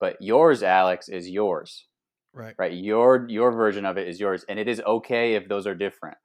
But 0.00 0.16
yours, 0.20 0.62
Alex, 0.62 1.08
is 1.08 1.28
yours. 1.28 1.86
Right. 2.34 2.54
Right. 2.58 2.72
Your 2.72 3.26
your 3.28 3.52
version 3.52 3.84
of 3.84 3.98
it 3.98 4.08
is 4.08 4.18
yours. 4.18 4.44
And 4.48 4.58
it 4.58 4.66
is 4.66 4.80
okay 4.80 5.34
if 5.34 5.48
those 5.48 5.66
are 5.66 5.74
different. 5.74 6.16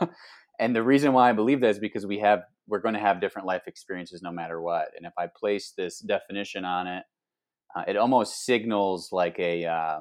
and 0.60 0.76
the 0.76 0.82
reason 0.82 1.12
why 1.12 1.28
I 1.28 1.32
believe 1.32 1.60
that 1.62 1.70
is 1.70 1.80
because 1.80 2.06
we 2.06 2.20
have 2.20 2.42
we're 2.68 2.80
going 2.80 2.94
to 2.94 3.00
have 3.00 3.20
different 3.20 3.48
life 3.48 3.62
experiences 3.66 4.22
no 4.22 4.30
matter 4.30 4.60
what. 4.60 4.88
And 4.96 5.06
if 5.06 5.12
I 5.18 5.26
place 5.34 5.72
this 5.76 5.98
definition 5.98 6.64
on 6.64 6.86
it, 6.86 7.02
uh, 7.76 7.82
it 7.88 7.96
almost 7.96 8.44
signals 8.44 9.08
like 9.10 9.38
a 9.40 9.64
uh, 9.66 9.98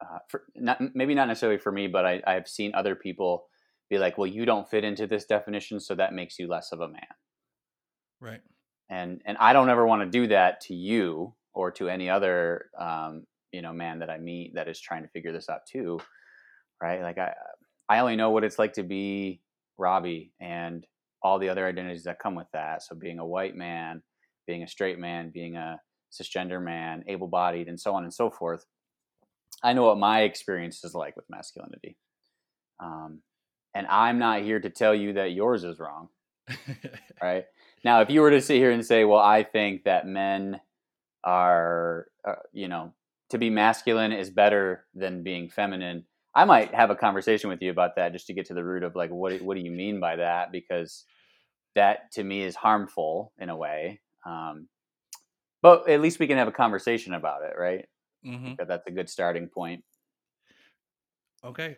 uh, 0.00 0.18
for, 0.28 0.44
not, 0.54 0.78
maybe 0.94 1.14
not 1.14 1.28
necessarily 1.28 1.58
for 1.58 1.72
me, 1.72 1.86
but 1.86 2.06
I, 2.06 2.22
I've 2.26 2.48
seen 2.48 2.74
other 2.74 2.94
people 2.94 3.46
be 3.90 3.98
like, 3.98 4.18
well, 4.18 4.26
you 4.26 4.44
don't 4.44 4.68
fit 4.68 4.84
into 4.84 5.06
this 5.06 5.24
definition, 5.24 5.80
so 5.80 5.94
that 5.94 6.12
makes 6.12 6.38
you 6.38 6.46
less 6.46 6.72
of 6.72 6.80
a 6.80 6.88
man. 6.88 7.06
Right. 8.20 8.40
And 8.90 9.20
and 9.26 9.36
I 9.38 9.52
don't 9.52 9.68
ever 9.68 9.86
want 9.86 10.02
to 10.02 10.08
do 10.08 10.28
that 10.28 10.60
to 10.62 10.74
you 10.74 11.34
or 11.54 11.70
to 11.72 11.88
any 11.88 12.08
other 12.08 12.70
um, 12.78 13.24
you 13.52 13.62
know 13.62 13.72
man 13.72 13.98
that 13.98 14.10
I 14.10 14.18
meet 14.18 14.54
that 14.54 14.68
is 14.68 14.80
trying 14.80 15.02
to 15.02 15.08
figure 15.08 15.32
this 15.32 15.48
out 15.48 15.60
too, 15.70 16.00
right? 16.82 17.02
Like 17.02 17.18
I 17.18 17.34
I 17.88 18.00
only 18.00 18.16
know 18.16 18.30
what 18.30 18.44
it's 18.44 18.58
like 18.58 18.74
to 18.74 18.82
be 18.82 19.40
Robbie 19.76 20.32
and 20.40 20.86
all 21.22 21.38
the 21.38 21.48
other 21.48 21.66
identities 21.66 22.04
that 22.04 22.18
come 22.18 22.34
with 22.34 22.46
that. 22.52 22.82
So 22.82 22.94
being 22.94 23.18
a 23.18 23.26
white 23.26 23.56
man, 23.56 24.02
being 24.46 24.62
a 24.62 24.68
straight 24.68 24.98
man, 24.98 25.30
being 25.32 25.56
a 25.56 25.80
cisgender 26.10 26.62
man, 26.62 27.04
able-bodied, 27.08 27.68
and 27.68 27.78
so 27.78 27.94
on 27.94 28.04
and 28.04 28.14
so 28.14 28.30
forth. 28.30 28.64
I 29.62 29.72
know 29.72 29.84
what 29.84 29.98
my 29.98 30.22
experience 30.22 30.84
is 30.84 30.94
like 30.94 31.16
with 31.16 31.28
masculinity. 31.28 31.96
Um, 32.80 33.20
and 33.74 33.86
I'm 33.86 34.18
not 34.18 34.42
here 34.42 34.60
to 34.60 34.70
tell 34.70 34.94
you 34.94 35.14
that 35.14 35.32
yours 35.32 35.64
is 35.64 35.78
wrong. 35.78 36.08
right? 37.22 37.44
Now, 37.84 38.00
if 38.00 38.10
you 38.10 38.20
were 38.20 38.30
to 38.30 38.40
sit 38.40 38.56
here 38.56 38.70
and 38.70 38.84
say, 38.84 39.04
well, 39.04 39.20
I 39.20 39.42
think 39.42 39.84
that 39.84 40.06
men 40.06 40.60
are, 41.24 42.06
uh, 42.26 42.34
you 42.52 42.68
know, 42.68 42.92
to 43.30 43.38
be 43.38 43.50
masculine 43.50 44.12
is 44.12 44.30
better 44.30 44.86
than 44.94 45.22
being 45.22 45.50
feminine, 45.50 46.04
I 46.34 46.44
might 46.44 46.74
have 46.74 46.90
a 46.90 46.96
conversation 46.96 47.50
with 47.50 47.60
you 47.60 47.70
about 47.70 47.96
that 47.96 48.12
just 48.12 48.26
to 48.28 48.34
get 48.34 48.46
to 48.46 48.54
the 48.54 48.64
root 48.64 48.82
of 48.82 48.94
like, 48.94 49.10
what, 49.10 49.40
what 49.42 49.56
do 49.56 49.62
you 49.62 49.70
mean 49.70 50.00
by 50.00 50.16
that? 50.16 50.52
Because 50.52 51.04
that 51.74 52.10
to 52.12 52.24
me 52.24 52.42
is 52.42 52.56
harmful 52.56 53.32
in 53.38 53.48
a 53.48 53.56
way. 53.56 54.00
Um, 54.26 54.68
but 55.62 55.88
at 55.88 56.00
least 56.00 56.18
we 56.18 56.26
can 56.26 56.38
have 56.38 56.48
a 56.48 56.52
conversation 56.52 57.14
about 57.14 57.42
it, 57.42 57.54
right? 57.58 57.86
Hmm 58.22 58.54
That's 58.58 58.86
a 58.86 58.90
good 58.90 59.08
starting 59.08 59.48
point. 59.48 59.84
Okay. 61.44 61.76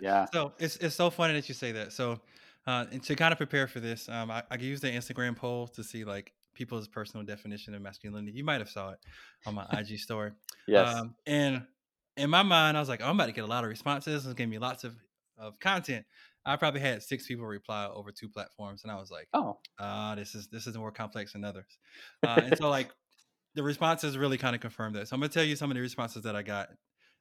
Yeah. 0.00 0.26
so 0.32 0.52
it's 0.58 0.76
it's 0.76 0.94
so 0.94 1.10
funny 1.10 1.34
that 1.34 1.48
you 1.48 1.54
say 1.54 1.72
that. 1.72 1.92
So, 1.92 2.20
uh, 2.66 2.86
and 2.90 3.02
to 3.04 3.16
kind 3.16 3.32
of 3.32 3.38
prepare 3.38 3.66
for 3.66 3.80
this, 3.80 4.08
um, 4.08 4.30
I, 4.30 4.42
I 4.50 4.56
used 4.56 4.82
the 4.82 4.88
Instagram 4.90 5.36
poll 5.36 5.66
to 5.68 5.82
see 5.82 6.04
like 6.04 6.32
people's 6.54 6.88
personal 6.88 7.24
definition 7.24 7.74
of 7.74 7.80
masculinity. 7.82 8.36
You 8.36 8.44
might 8.44 8.60
have 8.60 8.68
saw 8.68 8.90
it 8.90 8.98
on 9.46 9.54
my 9.54 9.66
IG 9.72 9.98
story. 9.98 10.32
Yes. 10.66 10.94
Um, 10.94 11.14
and 11.26 11.66
in 12.18 12.28
my 12.28 12.42
mind, 12.42 12.76
I 12.76 12.80
was 12.80 12.88
like, 12.90 13.00
oh, 13.02 13.06
I'm 13.06 13.16
about 13.16 13.26
to 13.26 13.32
get 13.32 13.44
a 13.44 13.46
lot 13.46 13.64
of 13.64 13.70
responses. 13.70 14.26
It's 14.26 14.34
gonna 14.34 14.50
be 14.50 14.58
lots 14.58 14.84
of 14.84 14.94
of 15.38 15.58
content. 15.58 16.04
I 16.44 16.56
probably 16.56 16.80
had 16.80 17.02
six 17.02 17.26
people 17.26 17.46
reply 17.46 17.86
over 17.86 18.10
two 18.12 18.28
platforms, 18.28 18.82
and 18.82 18.90
I 18.92 18.96
was 18.96 19.10
like, 19.10 19.28
Oh. 19.32 19.58
ah, 19.78 20.14
this 20.16 20.34
is 20.34 20.48
this 20.48 20.66
is 20.66 20.76
more 20.76 20.92
complex 20.92 21.32
than 21.32 21.44
others. 21.44 21.78
Uh, 22.22 22.42
and 22.44 22.58
so 22.58 22.68
like 22.68 22.90
the 23.54 23.62
responses 23.62 24.18
really 24.18 24.38
kind 24.38 24.54
of 24.54 24.60
confirm 24.62 24.92
that. 24.94 25.08
So 25.08 25.14
I'm 25.14 25.20
gonna 25.20 25.30
tell 25.32 25.44
you 25.44 25.56
some 25.56 25.70
of 25.70 25.74
the 25.76 25.80
responses 25.80 26.22
that 26.24 26.36
I 26.36 26.42
got. 26.42 26.70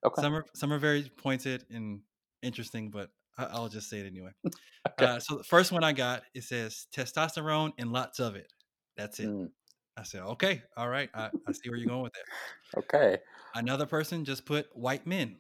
Okay. 0.04 0.24
Some 0.24 0.36
are 0.36 0.46
some 0.56 0.74
are 0.74 0.80
very 0.80 1.04
pointed 1.04 1.66
and 1.72 2.04
interesting, 2.44 2.92
but 2.92 3.12
I, 3.38 3.46
I'll 3.46 3.70
just 3.70 3.90
say 3.90 4.00
it 4.02 4.08
anyway. 4.08 4.32
Okay. 4.88 5.08
Uh, 5.08 5.20
so 5.20 5.38
the 5.38 5.44
first 5.46 5.72
one 5.72 5.84
I 5.84 5.94
got 5.94 6.24
it 6.36 6.44
says 6.44 6.88
testosterone 6.96 7.74
and 7.80 7.92
lots 7.94 8.20
of 8.20 8.36
it. 8.36 8.52
That's 8.98 9.20
it. 9.20 9.34
Mm, 9.34 9.52
I 9.98 10.04
said, 10.04 10.22
okay, 10.24 10.64
all 10.78 10.90
right, 10.90 11.10
I, 11.14 11.32
I 11.48 11.54
see 11.54 11.70
where 11.70 11.78
you're 11.80 11.88
going 11.88 12.04
with 12.04 12.14
that. 12.14 12.26
okay. 12.78 13.22
Another 13.54 13.86
person 13.86 14.24
just 14.26 14.46
put 14.46 14.74
white 14.76 15.06
men. 15.06 15.40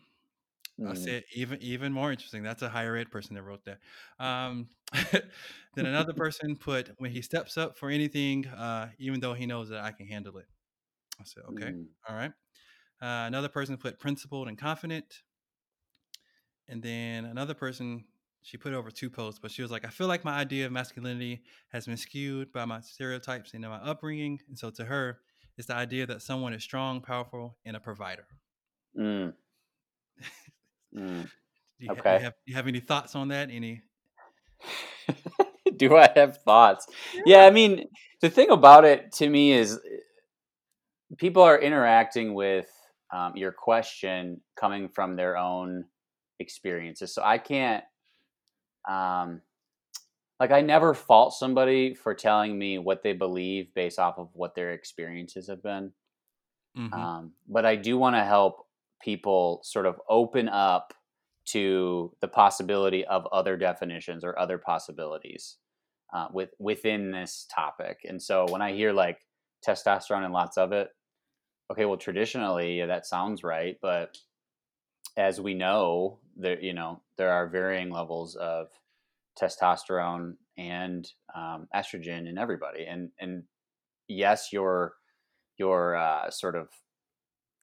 I 0.85 0.93
Mm, 0.93 0.95
said 0.95 1.23
even 1.35 1.61
even 1.61 1.93
more 1.93 2.11
interesting. 2.11 2.43
That's 2.43 2.61
a 2.63 2.69
higher 2.69 2.95
ed 2.97 3.11
person 3.11 3.35
that 3.35 3.43
wrote 3.43 3.65
that. 3.65 3.79
Um, 4.19 4.69
then 5.75 5.85
another 5.87 6.13
person 6.13 6.57
put 6.57 6.91
when 6.99 7.11
he 7.11 7.21
steps 7.21 7.57
up 7.57 7.77
for 7.77 7.89
anything, 7.89 8.47
uh, 8.47 8.91
even 8.99 9.19
though 9.21 9.33
he 9.35 9.45
knows 9.47 9.69
that 9.69 9.83
I 9.83 9.91
can 9.93 10.07
handle 10.07 10.37
it. 10.39 10.47
I 11.21 11.23
said, 11.25 11.43
okay, 11.49 11.73
mm, 11.73 11.85
all 12.09 12.15
right. 12.15 12.31
Uh, 13.01 13.27
another 13.27 13.49
person 13.49 13.77
put 13.77 13.99
principled 13.99 14.47
and 14.47 14.57
confident. 14.57 15.23
And 16.67 16.81
then 16.81 17.25
another 17.25 17.53
person, 17.53 18.05
she 18.41 18.57
put 18.57 18.73
over 18.73 18.91
two 18.91 19.09
posts, 19.09 19.39
but 19.39 19.51
she 19.51 19.61
was 19.61 19.71
like, 19.71 19.85
I 19.85 19.89
feel 19.89 20.07
like 20.07 20.23
my 20.25 20.37
idea 20.39 20.65
of 20.65 20.71
masculinity 20.71 21.43
has 21.69 21.85
been 21.85 21.97
skewed 21.97 22.51
by 22.51 22.65
my 22.65 22.81
stereotypes 22.81 23.53
and 23.53 23.61
my 23.63 23.75
upbringing. 23.77 24.39
And 24.47 24.57
so 24.57 24.69
to 24.71 24.85
her, 24.85 25.19
it's 25.57 25.67
the 25.67 25.75
idea 25.75 26.05
that 26.07 26.21
someone 26.21 26.53
is 26.53 26.63
strong, 26.63 27.01
powerful, 27.01 27.57
and 27.65 27.75
a 27.75 27.79
provider. 27.79 28.25
mm, 28.97 29.33
mm. 30.95 31.29
Do 31.79 31.85
you, 31.85 31.91
ha- 31.95 32.01
Okay. 32.01 32.17
you 32.17 32.23
have 32.23 32.33
you 32.45 32.55
have 32.55 32.67
any 32.67 32.79
thoughts 32.79 33.15
on 33.15 33.29
that? 33.29 33.49
Any? 33.51 33.81
Do 35.75 35.95
I 35.95 36.09
have 36.15 36.37
thoughts? 36.37 36.87
Yeah, 37.25 37.45
I 37.45 37.51
mean, 37.51 37.85
the 38.21 38.29
thing 38.29 38.49
about 38.49 38.85
it 38.85 39.11
to 39.13 39.29
me 39.29 39.51
is 39.51 39.75
eh, 39.77 39.97
people 41.17 41.41
are 41.43 41.59
interacting 41.59 42.33
with 42.33 42.69
um, 43.13 43.35
your 43.35 43.51
question 43.51 44.41
coming 44.55 44.87
from 44.87 45.15
their 45.15 45.37
own 45.37 45.85
experiences. 46.39 47.13
So 47.13 47.21
I 47.23 47.37
can't, 47.37 47.83
um, 48.89 49.41
like, 50.39 50.51
I 50.51 50.61
never 50.61 50.93
fault 50.93 51.33
somebody 51.33 51.93
for 51.93 52.15
telling 52.15 52.57
me 52.57 52.79
what 52.79 53.03
they 53.03 53.13
believe 53.13 53.73
based 53.73 53.99
off 53.99 54.17
of 54.17 54.29
what 54.33 54.55
their 54.55 54.71
experiences 54.71 55.47
have 55.47 55.61
been. 55.61 55.91
Mhm. 56.77 56.93
Um, 56.93 57.33
but 57.47 57.65
I 57.65 57.75
do 57.75 57.97
want 57.97 58.15
to 58.15 58.23
help 58.23 58.65
people 59.01 59.59
sort 59.63 59.85
of 59.85 59.99
open 60.07 60.47
up 60.47 60.93
to 61.43 62.15
the 62.21 62.27
possibility 62.27 63.03
of 63.05 63.27
other 63.31 63.57
definitions 63.57 64.23
or 64.23 64.37
other 64.39 64.57
possibilities 64.57 65.57
uh, 66.13 66.27
with 66.31 66.49
within 66.59 67.11
this 67.11 67.47
topic. 67.53 67.99
And 68.07 68.21
so 68.21 68.45
when 68.49 68.61
I 68.61 68.73
hear 68.73 68.93
like 68.93 69.25
testosterone 69.67 70.23
and 70.23 70.33
lots 70.33 70.57
of 70.57 70.71
it, 70.71 70.89
okay, 71.71 71.85
well 71.85 71.97
traditionally 71.97 72.77
yeah, 72.79 72.87
that 72.87 73.05
sounds 73.05 73.43
right, 73.43 73.77
but 73.81 74.19
as 75.17 75.41
we 75.41 75.53
know, 75.53 76.19
there 76.35 76.59
you 76.59 76.73
know 76.73 77.01
there 77.17 77.31
are 77.31 77.47
varying 77.47 77.89
levels 77.91 78.35
of 78.35 78.69
testosterone 79.39 80.37
and 80.57 81.11
um, 81.35 81.67
estrogen 81.75 82.27
in 82.29 82.37
everybody, 82.37 82.85
and 82.85 83.11
and 83.19 83.45
yes, 84.07 84.53
your 84.53 84.95
your 85.57 85.95
uh, 85.97 86.29
sort 86.31 86.55
of 86.55 86.69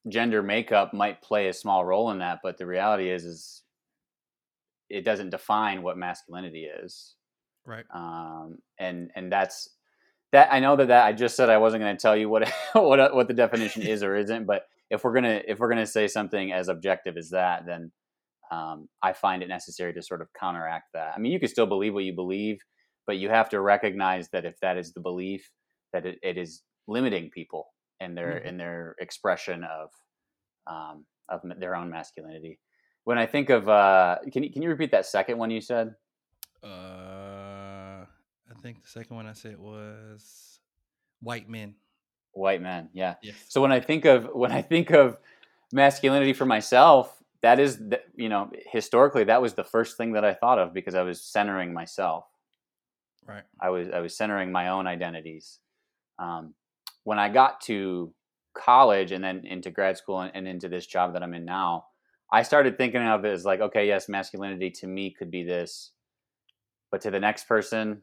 gender 0.09 0.43
makeup 0.43 0.93
might 0.95 1.23
play 1.23 1.49
a 1.49 1.53
small 1.53 1.85
role 1.85 2.11
in 2.11 2.19
that, 2.19 2.41
but 2.43 2.59
the 2.59 2.67
reality 2.67 3.11
is 3.11 3.25
is 3.25 3.65
it 4.89 5.03
doesn't 5.05 5.31
define 5.31 5.83
what 5.83 5.99
masculinity 5.99 6.65
is 6.65 7.17
Right. 7.65 7.87
um, 7.95 8.59
and 8.79 9.13
and 9.17 9.33
that's 9.33 9.78
that. 10.33 10.53
I 10.53 10.61
know 10.61 10.77
that 10.77 10.89
that 10.89 11.05
I 11.07 11.13
just 11.13 11.37
said 11.37 11.51
I 11.51 11.59
wasn't 11.59 11.83
going 11.83 11.97
to 11.97 12.01
tell 12.01 12.17
you 12.17 12.29
what 12.29 12.49
what 12.75 13.15
what 13.15 13.29
the 13.29 13.35
definition 13.35 13.83
is 13.83 14.03
or 14.03 14.17
isn't, 14.17 14.47
but 14.47 14.63
if 14.91 15.05
we're 15.05 15.15
gonna 15.15 15.43
if 15.47 15.59
we're 15.59 15.69
gonna 15.69 15.87
say 15.87 16.09
something 16.09 16.53
as 16.53 16.69
objective 16.69 17.17
as 17.17 17.31
that, 17.31 17.67
then 17.67 17.93
um, 18.51 18.89
I 19.03 19.13
find 19.13 19.43
it 19.43 19.49
necessary 19.49 19.93
to 19.95 20.03
sort 20.03 20.23
of 20.23 20.29
counteract 20.39 20.87
that. 20.95 21.13
I 21.15 21.19
mean, 21.19 21.33
you 21.33 21.39
can 21.41 21.49
still 21.49 21.67
believe 21.67 21.93
what 21.95 22.05
you 22.05 22.15
believe, 22.15 22.59
but 23.07 23.19
you 23.19 23.29
have 23.29 23.51
to 23.51 23.61
recognize 23.61 24.31
that 24.31 24.45
if 24.47 24.59
that 24.61 24.79
is 24.79 24.93
the 24.95 25.01
belief, 25.01 25.51
that 25.93 26.07
it, 26.07 26.19
it 26.23 26.39
is 26.39 26.63
limiting 26.87 27.31
people 27.31 27.67
in 28.01 28.15
their 28.15 28.41
Mhm. 28.41 28.47
in 28.47 28.57
their 28.57 28.95
expression 29.01 29.65
of 29.65 29.91
um, 30.67 31.05
of 31.29 31.43
their 31.59 31.75
own 31.77 31.91
masculinity. 31.91 32.59
When 33.05 33.19
I 33.19 33.27
think 33.27 33.51
of, 33.51 33.69
uh, 33.69 34.19
can 34.33 34.43
you 34.43 34.53
can 34.53 34.63
you 34.63 34.69
repeat 34.71 34.93
that 34.93 35.07
second 35.07 35.39
one 35.39 35.51
you 35.51 35.61
said? 35.61 35.95
Uh, 36.63 37.08
I 38.59 38.61
think 38.61 38.83
the 38.83 38.89
second 38.89 39.15
one 39.15 39.27
I 39.27 39.35
said 39.35 39.59
was 39.59 40.59
white 41.21 41.49
men. 41.49 41.75
White 42.33 42.61
men, 42.61 42.89
yeah. 42.93 43.15
Yes. 43.23 43.37
So 43.49 43.61
when 43.61 43.73
I 43.73 43.81
think 43.81 44.05
of 44.05 44.29
when 44.33 44.53
I 44.53 44.63
think 44.63 44.91
of 44.91 45.17
masculinity 45.73 46.33
for 46.33 46.45
myself, 46.45 47.23
that 47.43 47.61
is, 47.61 47.81
you 48.17 48.29
know, 48.29 48.51
historically 48.73 49.25
that 49.25 49.41
was 49.41 49.55
the 49.55 49.65
first 49.65 49.97
thing 49.97 50.13
that 50.13 50.25
I 50.25 50.35
thought 50.35 50.59
of 50.59 50.75
because 50.75 50.95
I 50.95 51.03
was 51.03 51.23
centering 51.23 51.73
myself. 51.73 52.25
Right. 53.27 53.45
I 53.61 53.71
was 53.71 53.89
I 53.91 54.01
was 54.01 54.17
centering 54.17 54.51
my 54.51 54.69
own 54.69 54.87
identities. 54.87 55.61
Um, 56.19 56.55
when 57.05 57.19
I 57.19 57.29
got 57.29 57.61
to 57.63 58.13
college 58.57 59.13
and 59.13 59.23
then 59.23 59.47
into 59.47 59.71
grad 59.71 59.97
school 59.97 60.21
and, 60.21 60.33
and 60.35 60.49
into 60.49 60.69
this 60.69 60.87
job 60.87 61.13
that 61.13 61.23
I'm 61.23 61.35
in 61.35 61.45
now, 61.45 61.87
I 62.33 62.43
started 62.43 62.77
thinking 62.77 63.03
of 63.03 63.25
it 63.25 63.33
as 63.33 63.45
like, 63.45 63.61
okay, 63.61 63.87
yes, 63.87 64.09
masculinity 64.09 64.71
to 64.73 64.87
me 64.87 65.15
could 65.17 65.31
be 65.31 65.45
this, 65.45 65.93
but 66.91 67.01
to 67.03 67.11
the 67.11 67.21
next 67.21 67.47
person, 67.47 68.03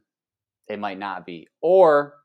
it 0.67 0.79
might 0.79 0.99
not 0.99 1.25
be. 1.25 1.47
Or 1.61 2.15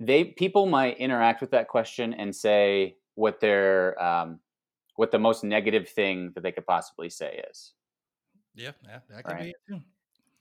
they 0.00 0.24
people 0.24 0.66
might 0.66 0.98
interact 0.98 1.40
with 1.40 1.50
that 1.52 1.68
question 1.68 2.14
and 2.14 2.34
say 2.34 2.96
what 3.14 3.40
their 3.40 4.02
um, 4.02 4.40
what 4.96 5.10
the 5.10 5.18
most 5.18 5.44
negative 5.44 5.88
thing 5.88 6.32
that 6.34 6.42
they 6.42 6.52
could 6.52 6.66
possibly 6.66 7.10
say 7.10 7.42
is. 7.50 7.72
Yeah, 8.54 8.72
yeah 8.84 8.98
that 9.10 9.24
could 9.24 9.32
right? 9.34 9.42
be 9.42 9.50
it 9.50 9.56
too. 9.68 9.80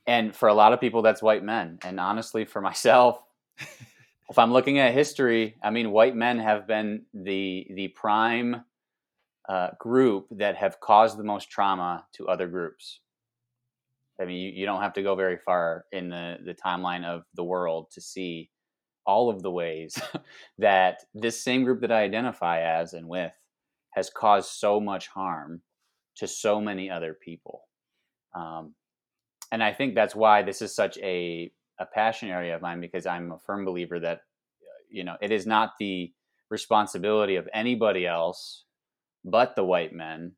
And 0.08 0.36
for 0.36 0.50
a 0.50 0.54
lot 0.54 0.72
of 0.72 0.80
people, 0.80 1.02
that's 1.02 1.22
white 1.22 1.44
men. 1.44 1.80
And 1.84 2.00
honestly, 2.00 2.46
for 2.46 2.62
myself, 2.62 3.22
if 4.30 4.38
I'm 4.38 4.54
looking 4.54 4.80
at 4.80 4.94
history, 4.94 5.56
I 5.64 5.72
mean, 5.72 5.92
white 5.92 6.16
men 6.16 6.40
have 6.40 6.68
been 6.68 7.04
the 7.14 7.68
the 7.72 7.90
prime 7.90 8.64
uh, 9.48 9.70
group 9.80 10.28
that 10.32 10.56
have 10.56 10.80
caused 10.80 11.18
the 11.18 11.24
most 11.24 11.50
trauma 11.50 12.06
to 12.14 12.28
other 12.28 12.48
groups. 12.48 13.00
I 14.20 14.26
mean, 14.26 14.38
you, 14.38 14.52
you 14.52 14.66
don't 14.66 14.82
have 14.82 14.94
to 14.94 15.04
go 15.04 15.16
very 15.16 15.38
far 15.38 15.86
in 15.92 16.10
the, 16.10 16.38
the 16.44 16.54
timeline 16.54 17.04
of 17.04 17.24
the 17.36 17.44
world 17.44 17.88
to 17.92 18.02
see 18.02 18.50
all 19.06 19.30
of 19.30 19.42
the 19.42 19.52
ways 19.52 20.00
that 20.58 21.04
this 21.14 21.42
same 21.42 21.64
group 21.64 21.82
that 21.82 21.92
I 21.92 22.04
identify 22.04 22.62
as 22.62 22.94
and 22.94 23.08
with 23.08 23.34
has 23.92 24.10
caused 24.10 24.50
so 24.50 24.80
much 24.80 25.08
harm 25.08 25.62
to 26.18 26.28
so 26.28 26.60
many 26.62 26.90
other 26.90 27.14
people. 27.14 27.64
Um, 28.36 28.74
and 29.52 29.64
I 29.64 29.74
think 29.74 29.96
that's 29.96 30.16
why 30.16 30.44
this 30.44 30.62
is 30.62 30.76
such 30.76 30.98
a, 31.00 31.52
a 31.80 31.86
passion 31.86 32.30
area 32.30 32.56
of 32.56 32.62
mine 32.62 32.82
because 32.82 33.06
I'm 33.06 33.32
a 33.32 33.40
firm 33.40 33.66
believer 33.66 34.00
that, 34.00 34.22
you 34.90 35.04
know, 35.04 35.16
it 35.22 35.32
is 35.32 35.46
not 35.46 35.74
the 35.80 36.12
responsibility 36.50 37.36
of 37.36 37.48
anybody 37.54 38.06
else 38.06 38.66
but 39.26 39.56
the 39.56 39.64
white 39.64 39.92
men 39.92 40.34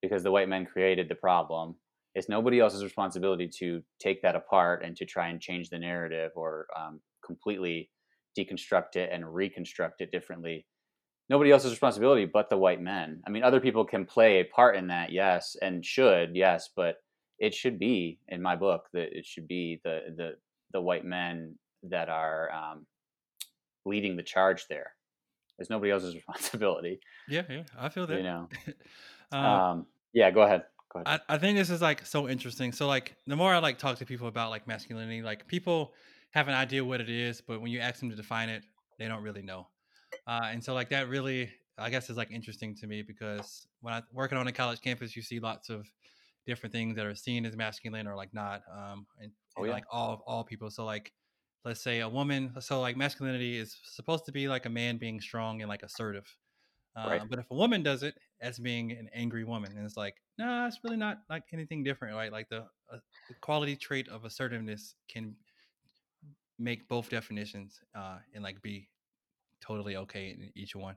because 0.00 0.22
the 0.22 0.30
white 0.30 0.48
men 0.48 0.64
created 0.64 1.08
the 1.08 1.14
problem. 1.14 1.74
It's 2.14 2.28
nobody 2.28 2.60
else's 2.60 2.84
responsibility 2.84 3.48
to 3.58 3.82
take 3.98 4.22
that 4.22 4.36
apart 4.36 4.84
and 4.84 4.96
to 4.96 5.06
try 5.06 5.28
and 5.28 5.40
change 5.40 5.70
the 5.70 5.78
narrative 5.78 6.32
or 6.36 6.66
um, 6.78 7.00
completely 7.24 7.90
deconstruct 8.38 8.96
it 8.96 9.10
and 9.12 9.34
reconstruct 9.34 10.00
it 10.00 10.10
differently 10.10 10.66
nobody 11.32 11.50
else's 11.50 11.70
responsibility 11.70 12.26
but 12.26 12.50
the 12.50 12.58
white 12.58 12.80
men. 12.80 13.22
I 13.26 13.30
mean, 13.30 13.42
other 13.42 13.58
people 13.58 13.84
can 13.84 14.04
play 14.04 14.40
a 14.40 14.44
part 14.44 14.76
in 14.76 14.88
that, 14.88 15.12
yes, 15.12 15.56
and 15.62 15.84
should, 15.84 16.36
yes, 16.36 16.68
but 16.76 16.96
it 17.38 17.54
should 17.54 17.78
be 17.78 18.18
in 18.28 18.42
my 18.42 18.54
book 18.54 18.88
that 18.92 19.16
it 19.16 19.24
should 19.26 19.48
be 19.48 19.80
the 19.82 20.00
the 20.16 20.32
the 20.72 20.80
white 20.80 21.04
men 21.04 21.56
that 21.84 22.08
are 22.08 22.50
um, 22.52 22.86
leading 23.84 24.16
the 24.16 24.22
charge 24.22 24.66
there. 24.68 24.92
It's 25.58 25.70
nobody 25.70 25.90
else's 25.90 26.14
responsibility. 26.20 27.00
Yeah, 27.28 27.42
yeah, 27.48 27.62
I 27.78 27.88
feel 27.88 28.06
that. 28.06 28.16
You 28.18 28.22
know. 28.22 28.48
um, 29.32 29.44
um, 29.44 29.86
yeah, 30.12 30.30
go 30.30 30.42
ahead. 30.42 30.64
I, 30.94 31.20
I 31.28 31.38
think 31.38 31.56
this 31.56 31.70
is 31.70 31.80
like 31.80 32.04
so 32.06 32.28
interesting. 32.28 32.72
So 32.72 32.86
like 32.86 33.16
the 33.26 33.36
more 33.36 33.52
I 33.52 33.58
like 33.58 33.78
talk 33.78 33.98
to 33.98 34.06
people 34.06 34.28
about 34.28 34.50
like 34.50 34.66
masculinity, 34.66 35.22
like 35.22 35.46
people 35.46 35.94
have 36.32 36.48
an 36.48 36.54
idea 36.54 36.84
what 36.84 37.00
it 37.00 37.08
is, 37.08 37.40
but 37.40 37.60
when 37.60 37.70
you 37.70 37.80
ask 37.80 38.00
them 38.00 38.10
to 38.10 38.16
define 38.16 38.48
it, 38.48 38.64
they 38.98 39.08
don't 39.08 39.22
really 39.22 39.42
know. 39.42 39.68
Uh, 40.26 40.40
and 40.44 40.62
so 40.62 40.74
like 40.74 40.90
that 40.90 41.08
really, 41.08 41.50
I 41.78 41.90
guess, 41.90 42.10
is 42.10 42.16
like 42.16 42.30
interesting 42.30 42.74
to 42.76 42.86
me 42.86 43.02
because 43.02 43.66
when 43.80 43.94
I 43.94 44.02
working 44.12 44.38
on 44.38 44.46
a 44.46 44.52
college 44.52 44.80
campus, 44.80 45.16
you 45.16 45.22
see 45.22 45.40
lots 45.40 45.70
of 45.70 45.86
different 46.46 46.72
things 46.72 46.96
that 46.96 47.06
are 47.06 47.14
seen 47.14 47.46
as 47.46 47.56
masculine 47.56 48.06
or 48.06 48.16
like 48.16 48.34
not, 48.34 48.62
um, 48.70 49.06
and, 49.20 49.32
oh, 49.56 49.64
yeah. 49.64 49.72
like 49.72 49.84
all 49.90 50.22
all 50.26 50.44
people. 50.44 50.70
So 50.70 50.84
like, 50.84 51.12
let's 51.64 51.82
say 51.82 52.00
a 52.00 52.08
woman. 52.08 52.52
So 52.60 52.80
like 52.80 52.96
masculinity 52.96 53.56
is 53.56 53.76
supposed 53.84 54.26
to 54.26 54.32
be 54.32 54.48
like 54.48 54.66
a 54.66 54.70
man 54.70 54.98
being 54.98 55.20
strong 55.20 55.62
and 55.62 55.68
like 55.68 55.82
assertive. 55.82 56.26
Uh, 56.94 57.06
right. 57.08 57.22
But 57.28 57.38
if 57.38 57.46
a 57.50 57.54
woman 57.54 57.82
does 57.82 58.02
it 58.02 58.14
as 58.42 58.58
being 58.58 58.92
an 58.92 59.08
angry 59.14 59.44
woman, 59.44 59.72
and 59.76 59.86
it's 59.86 59.96
like, 59.96 60.16
no, 60.36 60.44
nah, 60.44 60.66
it's 60.66 60.80
really 60.84 60.96
not 60.96 61.20
like 61.30 61.44
anything 61.52 61.82
different, 61.84 62.14
right? 62.14 62.32
Like 62.32 62.48
the, 62.48 62.66
uh, 62.92 62.98
the 63.28 63.34
quality 63.40 63.76
trait 63.76 64.08
of 64.08 64.24
assertiveness 64.24 64.96
can 65.08 65.34
make 66.58 66.88
both 66.88 67.08
definitions 67.08 67.80
uh, 67.94 68.18
and 68.34 68.42
like 68.42 68.60
be 68.62 68.88
totally 69.60 69.96
okay 69.96 70.30
in 70.30 70.50
each 70.54 70.74
one. 70.74 70.96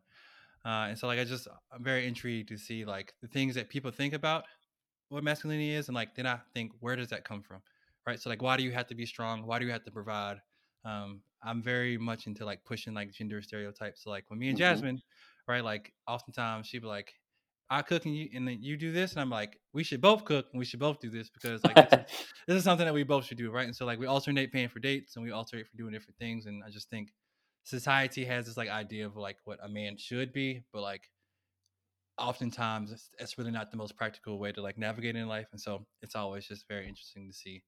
Uh, 0.65 0.87
and 0.89 0.97
so 0.97 1.07
like 1.07 1.19
I 1.19 1.23
just 1.23 1.47
I'm 1.71 1.83
very 1.83 2.07
intrigued 2.07 2.49
to 2.49 2.57
see 2.57 2.85
like 2.85 3.13
the 3.21 3.27
things 3.27 3.55
that 3.55 3.69
people 3.69 3.91
think 3.91 4.13
about 4.13 4.45
what 5.09 5.23
masculinity 5.23 5.71
is 5.71 5.87
and 5.87 5.95
like 5.95 6.15
then 6.15 6.25
I 6.25 6.39
think 6.53 6.71
where 6.79 6.95
does 6.95 7.09
that 7.09 7.23
come 7.23 7.43
from? 7.43 7.61
Right. 8.07 8.19
So 8.19 8.29
like 8.29 8.41
why 8.41 8.57
do 8.57 8.63
you 8.63 8.71
have 8.71 8.87
to 8.87 8.95
be 8.95 9.05
strong? 9.05 9.45
Why 9.45 9.59
do 9.59 9.65
you 9.65 9.71
have 9.71 9.83
to 9.83 9.91
provide? 9.91 10.37
Um, 10.83 11.21
I'm 11.43 11.61
very 11.61 11.97
much 11.97 12.25
into 12.25 12.45
like 12.45 12.63
pushing 12.65 12.93
like 12.93 13.11
gender 13.11 13.41
stereotypes. 13.41 14.03
So 14.03 14.09
like 14.09 14.25
when 14.29 14.39
me 14.39 14.49
and 14.49 14.57
mm-hmm. 14.57 14.73
Jasmine, 14.73 15.01
right, 15.47 15.63
like 15.63 15.93
oftentimes 16.07 16.67
she'd 16.67 16.81
be 16.81 16.87
like, 16.87 17.13
I 17.69 17.81
cook 17.81 18.05
and 18.05 18.15
you 18.15 18.29
and 18.33 18.47
then 18.47 18.59
you 18.61 18.77
do 18.77 18.91
this, 18.91 19.13
and 19.13 19.21
I'm 19.21 19.29
like, 19.29 19.59
we 19.73 19.83
should 19.83 20.01
both 20.01 20.23
cook 20.25 20.47
and 20.51 20.59
we 20.59 20.65
should 20.65 20.79
both 20.79 20.99
do 20.99 21.09
this 21.09 21.29
because 21.29 21.63
like 21.63 21.75
this, 21.75 21.99
is, 21.99 22.05
this 22.47 22.57
is 22.57 22.63
something 22.63 22.85
that 22.85 22.93
we 22.93 23.03
both 23.03 23.25
should 23.25 23.37
do, 23.37 23.51
right? 23.51 23.65
And 23.65 23.75
so 23.75 23.85
like 23.85 23.99
we 23.99 24.05
alternate 24.05 24.51
paying 24.51 24.69
for 24.69 24.79
dates 24.79 25.15
and 25.15 25.25
we 25.25 25.31
alternate 25.31 25.67
for 25.67 25.75
doing 25.77 25.91
different 25.91 26.17
things, 26.17 26.45
and 26.45 26.63
I 26.63 26.69
just 26.69 26.89
think 26.89 27.09
society 27.63 28.23
has 28.25 28.45
this 28.45 28.57
like 28.57 28.69
idea 28.69 29.05
of 29.05 29.17
like 29.17 29.37
what 29.45 29.59
a 29.63 29.67
man 29.67 29.97
should 29.97 30.31
be, 30.31 30.63
but 30.71 30.81
like 30.81 31.09
oftentimes 32.17 32.91
it's, 32.91 33.09
it's 33.19 33.37
really 33.37 33.51
not 33.51 33.71
the 33.71 33.77
most 33.77 33.97
practical 33.97 34.39
way 34.39 34.51
to 34.51 34.61
like 34.61 34.77
navigate 34.77 35.15
in 35.15 35.27
life. 35.27 35.47
And 35.51 35.59
so 35.59 35.85
it's 36.01 36.15
always 36.15 36.47
just 36.47 36.67
very 36.67 36.87
interesting 36.87 37.27
to 37.27 37.33
see 37.33 37.63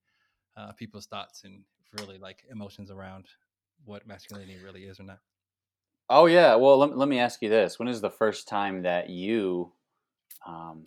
uh, 0.55 0.71
people's 0.73 1.07
thoughts 1.07 1.43
and 1.43 1.63
really 1.99 2.17
like 2.17 2.43
emotions 2.49 2.91
around 2.91 3.25
what 3.85 4.07
masculinity 4.07 4.57
really 4.63 4.83
is 4.83 4.99
or 4.99 5.03
not. 5.03 5.19
Oh 6.09 6.25
yeah. 6.25 6.55
Well, 6.55 6.77
let, 6.77 6.97
let 6.97 7.09
me 7.09 7.19
ask 7.19 7.41
you 7.41 7.49
this: 7.49 7.77
When 7.77 7.87
is 7.87 7.99
the 7.99 8.09
first 8.09 8.47
time 8.47 8.83
that 8.83 9.09
you 9.09 9.73
um, 10.45 10.85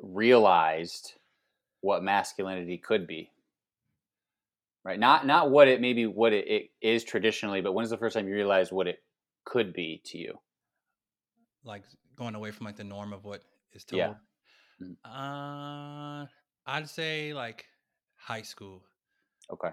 realized 0.00 1.14
what 1.80 2.02
masculinity 2.02 2.78
could 2.78 3.06
be? 3.06 3.30
right? 4.84 4.98
Not 4.98 5.26
not 5.26 5.50
what 5.50 5.68
it 5.68 5.80
maybe 5.80 6.06
what 6.06 6.32
it, 6.32 6.46
it 6.48 6.70
is 6.80 7.04
traditionally, 7.04 7.60
but 7.60 7.72
when's 7.72 7.90
the 7.90 7.96
first 7.96 8.14
time 8.14 8.28
you 8.28 8.34
realized 8.34 8.72
what 8.72 8.86
it 8.86 9.02
could 9.44 9.72
be 9.72 10.00
to 10.06 10.18
you? 10.18 10.38
Like 11.64 11.84
going 12.16 12.34
away 12.34 12.50
from 12.50 12.66
like 12.66 12.76
the 12.76 12.84
norm 12.84 13.12
of 13.12 13.24
what 13.24 13.42
is 13.72 13.84
told. 13.84 13.98
Yeah. 13.98 14.14
Mm-hmm. 14.82 15.10
Uh, 15.10 16.26
I'd 16.66 16.88
say 16.88 17.34
like 17.34 17.66
high 18.16 18.42
school. 18.42 18.82
Okay. 19.50 19.70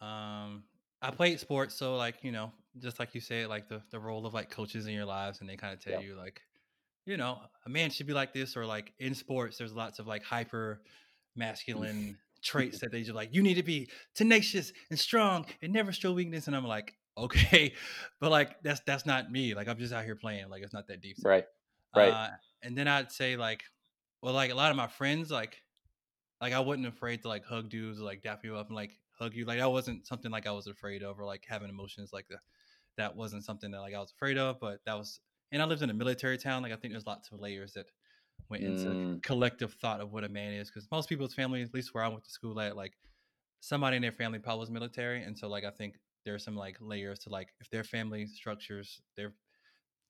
Um, 0.00 0.64
I 1.00 1.10
played 1.10 1.40
sports, 1.40 1.74
so 1.74 1.96
like 1.96 2.22
you 2.22 2.32
know, 2.32 2.52
just 2.78 2.98
like 2.98 3.14
you 3.14 3.20
say, 3.20 3.46
like 3.46 3.68
the 3.68 3.82
the 3.90 3.98
role 3.98 4.26
of 4.26 4.34
like 4.34 4.50
coaches 4.50 4.86
in 4.86 4.94
your 4.94 5.04
lives, 5.04 5.40
and 5.40 5.48
they 5.48 5.56
kind 5.56 5.72
of 5.72 5.80
tell 5.80 5.94
yep. 5.94 6.04
you 6.04 6.14
like, 6.14 6.42
you 7.06 7.16
know, 7.16 7.38
a 7.66 7.68
man 7.68 7.90
should 7.90 8.06
be 8.06 8.12
like 8.12 8.32
this, 8.32 8.56
or 8.56 8.66
like 8.66 8.92
in 8.98 9.14
sports, 9.14 9.58
there's 9.58 9.72
lots 9.72 9.98
of 9.98 10.06
like 10.06 10.22
hyper 10.22 10.80
masculine 11.36 12.18
traits 12.42 12.78
that 12.80 12.92
they 12.92 13.02
just 13.02 13.14
like 13.14 13.32
you 13.32 13.42
need 13.42 13.54
to 13.54 13.62
be 13.62 13.88
tenacious 14.14 14.72
and 14.90 14.98
strong 14.98 15.46
and 15.62 15.72
never 15.72 15.92
show 15.92 16.12
weakness. 16.12 16.46
And 16.46 16.56
i'm 16.56 16.66
like 16.66 16.94
okay. 17.16 17.74
But 18.20 18.30
like 18.30 18.62
that's 18.62 18.80
that's 18.86 19.06
not 19.06 19.30
me 19.30 19.54
like 19.54 19.68
i'm 19.68 19.78
just 19.78 19.92
out 19.92 20.04
here 20.04 20.16
playing 20.16 20.48
like 20.48 20.62
it's 20.62 20.72
not 20.72 20.86
that 20.88 21.00
deep 21.00 21.16
right 21.24 21.44
right. 21.94 22.12
uh, 22.12 22.28
and 22.62 22.78
then 22.78 22.86
i'd 22.86 23.10
say 23.10 23.36
like 23.36 23.62
well 24.22 24.32
like 24.32 24.52
a 24.52 24.54
lot 24.54 24.70
of 24.70 24.76
my 24.76 24.86
friends 24.86 25.30
like 25.30 25.56
like 26.40 26.52
i 26.52 26.60
wasn't 26.60 26.86
afraid 26.86 27.22
to 27.22 27.28
like 27.28 27.44
hug 27.44 27.68
dudes 27.68 28.00
or 28.00 28.04
like 28.04 28.22
dap 28.22 28.44
you 28.44 28.56
up 28.56 28.68
and 28.68 28.76
like 28.76 28.92
hug 29.18 29.34
you 29.34 29.44
like 29.44 29.58
that 29.58 29.70
wasn't 29.70 30.06
something 30.06 30.30
like 30.30 30.46
i 30.46 30.52
was 30.52 30.68
afraid 30.68 31.02
of 31.02 31.18
or 31.18 31.24
like 31.24 31.44
having 31.48 31.68
emotions 31.68 32.10
like 32.12 32.26
that 32.28 32.38
that 32.96 33.16
wasn't 33.16 33.44
something 33.44 33.72
that 33.72 33.80
like 33.80 33.94
i 33.94 33.98
was 33.98 34.12
afraid 34.12 34.38
of 34.38 34.60
but 34.60 34.78
that 34.86 34.96
was 34.96 35.20
and 35.52 35.62
i 35.62 35.64
lived 35.64 35.82
in 35.82 35.90
a 35.90 35.94
military 35.94 36.36
town 36.38 36.62
like 36.62 36.72
i 36.72 36.76
think 36.76 36.92
there's 36.92 37.06
lots 37.06 37.30
of 37.30 37.40
layers 37.40 37.72
that 37.72 37.86
went 38.48 38.62
into 38.64 38.88
mm. 38.88 39.22
collective 39.22 39.74
thought 39.74 40.00
of 40.00 40.12
what 40.12 40.24
a 40.24 40.28
man 40.28 40.52
is 40.52 40.68
because 40.68 40.88
most 40.90 41.08
people's 41.08 41.34
family 41.34 41.62
at 41.62 41.72
least 41.72 41.94
where 41.94 42.02
i 42.02 42.08
went 42.08 42.24
to 42.24 42.30
school 42.30 42.58
at 42.60 42.76
like 42.76 42.92
somebody 43.60 43.96
in 43.96 44.02
their 44.02 44.12
family 44.12 44.38
probably 44.38 44.60
was 44.60 44.70
military 44.70 45.22
and 45.22 45.38
so 45.38 45.48
like 45.48 45.64
i 45.64 45.70
think 45.70 45.94
there's 46.24 46.44
some 46.44 46.56
like 46.56 46.76
layers 46.80 47.18
to 47.20 47.30
like 47.30 47.48
if 47.60 47.70
their 47.70 47.84
family 47.84 48.26
structures 48.26 49.00
their 49.16 49.32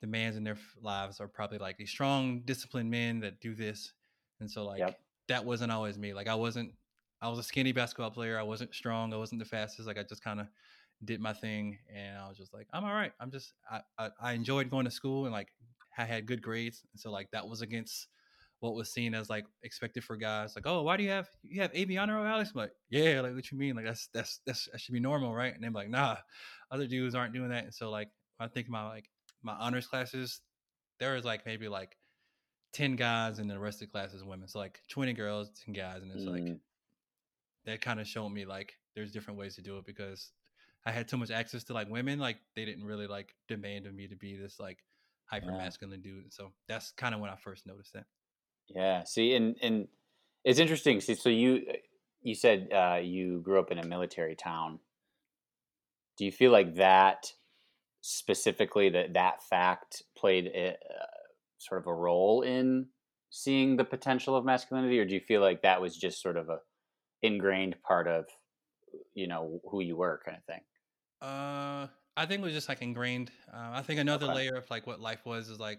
the 0.01 0.07
mans 0.07 0.37
in 0.37 0.45
their 0.45 0.59
lives 0.81 1.21
are 1.21 1.29
probably 1.29 1.59
like 1.59 1.77
these 1.77 1.91
strong 1.91 2.43
disciplined 2.45 2.91
men 2.91 3.21
that 3.21 3.41
do 3.41 3.55
this 3.55 3.93
and 4.41 4.51
so 4.51 4.65
like 4.65 4.81
yep. 4.81 4.99
that 5.29 5.45
wasn't 5.45 5.71
always 5.71 5.99
me 5.99 6.13
like 6.13 6.29
i 6.29 6.35
wasn't 6.35 6.71
i 7.21 7.29
was 7.29 7.39
a 7.39 7.43
skinny 7.43 7.73
basketball 7.73 8.11
player 8.11 8.39
i 8.39 8.43
wasn't 8.43 8.75
strong 8.75 9.13
i 9.13 9.17
wasn't 9.17 9.39
the 9.39 9.45
fastest 9.45 9.87
like 9.87 9.99
i 9.99 10.03
just 10.03 10.25
kind 10.25 10.41
of 10.41 10.47
did 11.05 11.21
my 11.21 11.33
thing 11.33 11.79
and 11.95 12.17
i 12.17 12.29
was 12.29 12.37
just 12.37 12.55
like 12.55 12.67
i'm 12.73 12.85
all 12.85 12.95
right 12.95 13.13
i'm 13.19 13.31
just 13.31 13.55
I, 13.71 13.81
I, 13.99 14.11
I 14.21 14.33
enjoyed 14.33 14.71
going 14.71 14.85
to 14.85 14.91
school 14.91 15.25
and 15.25 15.33
like 15.33 15.49
I 15.99 16.05
had 16.05 16.27
good 16.27 16.43
grades, 16.43 16.83
and 16.93 17.01
so 17.01 17.11
like 17.11 17.31
that 17.33 17.47
was 17.47 17.61
against 17.61 18.09
what 18.61 18.75
was 18.75 18.93
seen 18.93 19.15
as 19.15 19.29
like 19.29 19.45
expected 19.63 20.05
for 20.05 20.17
guys. 20.17 20.55
Like, 20.55 20.67
oh, 20.67 20.83
why 20.83 20.97
do 20.97 21.03
you 21.03 21.11
have 21.11 21.29
you 21.43 21.61
have 21.61 21.71
AB 21.75 21.97
honor 21.99 22.17
roll, 22.17 22.27
Alex? 22.27 22.53
I'm 22.55 22.61
like, 22.61 22.73
yeah, 22.91 23.21
like 23.21 23.35
what 23.35 23.51
you 23.51 23.59
mean? 23.59 23.77
Like 23.77 23.85
that's 23.85 24.09
that's 24.15 24.41
that's 24.47 24.69
that 24.71 24.81
should 24.81 24.95
be 24.95 25.01
normal, 25.01 25.35
right? 25.35 25.55
And 25.55 25.63
they're 25.63 25.71
like, 25.71 25.91
nah, 25.91 26.17
other 26.71 26.87
dudes 26.87 27.15
aren't 27.15 27.35
doing 27.35 27.51
that. 27.51 27.65
And 27.65 27.75
so 27.75 27.91
like 27.91 28.09
I 28.41 28.49
think 28.49 28.69
my 28.69 28.89
like 28.89 29.11
my 29.43 29.53
honors 29.53 29.87
classes, 29.87 30.41
there 30.99 31.15
was 31.15 31.25
like 31.25 31.45
maybe 31.45 31.69
like 31.69 31.97
ten 32.73 32.97
guys, 32.97 33.39
and 33.39 33.51
the 33.51 33.59
rest 33.59 33.83
of 33.83 33.89
the 33.89 33.93
class 33.93 34.15
is 34.15 34.25
women. 34.25 34.49
So 34.49 34.59
like 34.59 34.81
twenty 34.89 35.13
girls, 35.13 35.51
ten 35.65 35.75
guys, 35.75 36.03
and 36.03 36.13
it's 36.13 36.25
mm. 36.25 36.33
like 36.33 36.59
that 37.67 37.81
kind 37.81 38.01
of 38.01 38.09
showed 38.09 38.31
me 38.31 38.45
like 38.45 38.75
there's 38.95 39.13
different 39.13 39.39
ways 39.39 39.57
to 39.57 39.63
do 39.63 39.79
it 39.79 39.87
because 39.87 40.31
I 40.85 40.91
had 40.91 41.09
too 41.09 41.17
much 41.17 41.31
access 41.31 41.65
to 41.65 41.75
like 41.75 41.89
women, 41.89 42.19
like 42.19 42.39
they 42.57 42.65
didn't 42.65 42.85
really 42.85 43.07
like 43.07 43.35
demand 43.49 43.87
of 43.87 43.95
me 43.95 44.09
to 44.09 44.17
be 44.17 44.37
this 44.37 44.59
like 44.59 44.79
hyper 45.27 45.53
masculine 45.53 46.03
yeah. 46.05 46.13
dude. 46.13 46.33
So 46.33 46.53
that's 46.69 46.93
kind 46.93 47.15
of 47.15 47.21
when 47.21 47.31
I 47.31 47.37
first 47.37 47.67
noticed 47.67 47.93
that. 47.95 48.05
Yeah. 48.69 49.05
See, 49.05 49.35
and 49.35 49.57
and 49.63 49.89
it's 50.45 50.59
interesting. 50.59 51.01
See, 51.01 51.15
so 51.15 51.29
you 51.29 51.63
you 52.23 52.35
said 52.35 52.69
uh, 52.75 52.99
you 53.03 53.41
grew 53.41 53.59
up 53.59 53.71
in 53.71 53.79
a 53.79 53.87
military 53.87 54.35
town. 54.35 54.81
Do 56.19 56.25
you 56.25 56.33
feel 56.33 56.53
like 56.53 56.77
that 56.77 57.33
specifically 58.01 58.91
that 58.91 59.15
that 59.15 59.43
fact 59.43 60.03
played 60.17 60.47
a, 60.47 60.71
uh, 60.71 61.07
sort 61.59 61.81
of 61.81 61.87
a 61.87 61.95
role 61.95 62.43
in 62.43 62.87
seeing 63.31 63.77
the 63.77 63.85
potential 63.85 64.37
of 64.37 64.45
masculinity, 64.45 64.99
or 64.99 65.05
do 65.05 65.15
you 65.15 65.21
feel 65.21 65.41
like 65.41 65.63
that 65.63 65.81
was 65.81 65.97
just 65.97 66.21
sort 66.21 66.37
of 66.37 66.49
a 66.49 66.59
ingrained 67.23 67.77
part 67.83 68.09
of 68.09 68.27
you 69.15 69.27
know 69.27 69.61
who 69.71 69.81
you 69.81 69.97
were, 69.97 70.21
kind 70.25 70.37
of 70.37 70.45
thing? 70.45 70.61
Uh, 71.23 71.87
I 72.17 72.27
think 72.27 72.41
it 72.41 72.45
was 72.45 72.53
just 72.53 72.69
like 72.69 72.83
ingrained. 72.83 73.31
Uh, 73.53 73.71
I 73.73 73.83
think 73.83 74.01
another 74.01 74.27
okay. 74.27 74.35
layer 74.35 74.57
of 74.57 74.69
like 74.71 74.87
what 74.87 75.01
life 75.01 75.25
was 75.25 75.49
is 75.49 75.59
like 75.59 75.79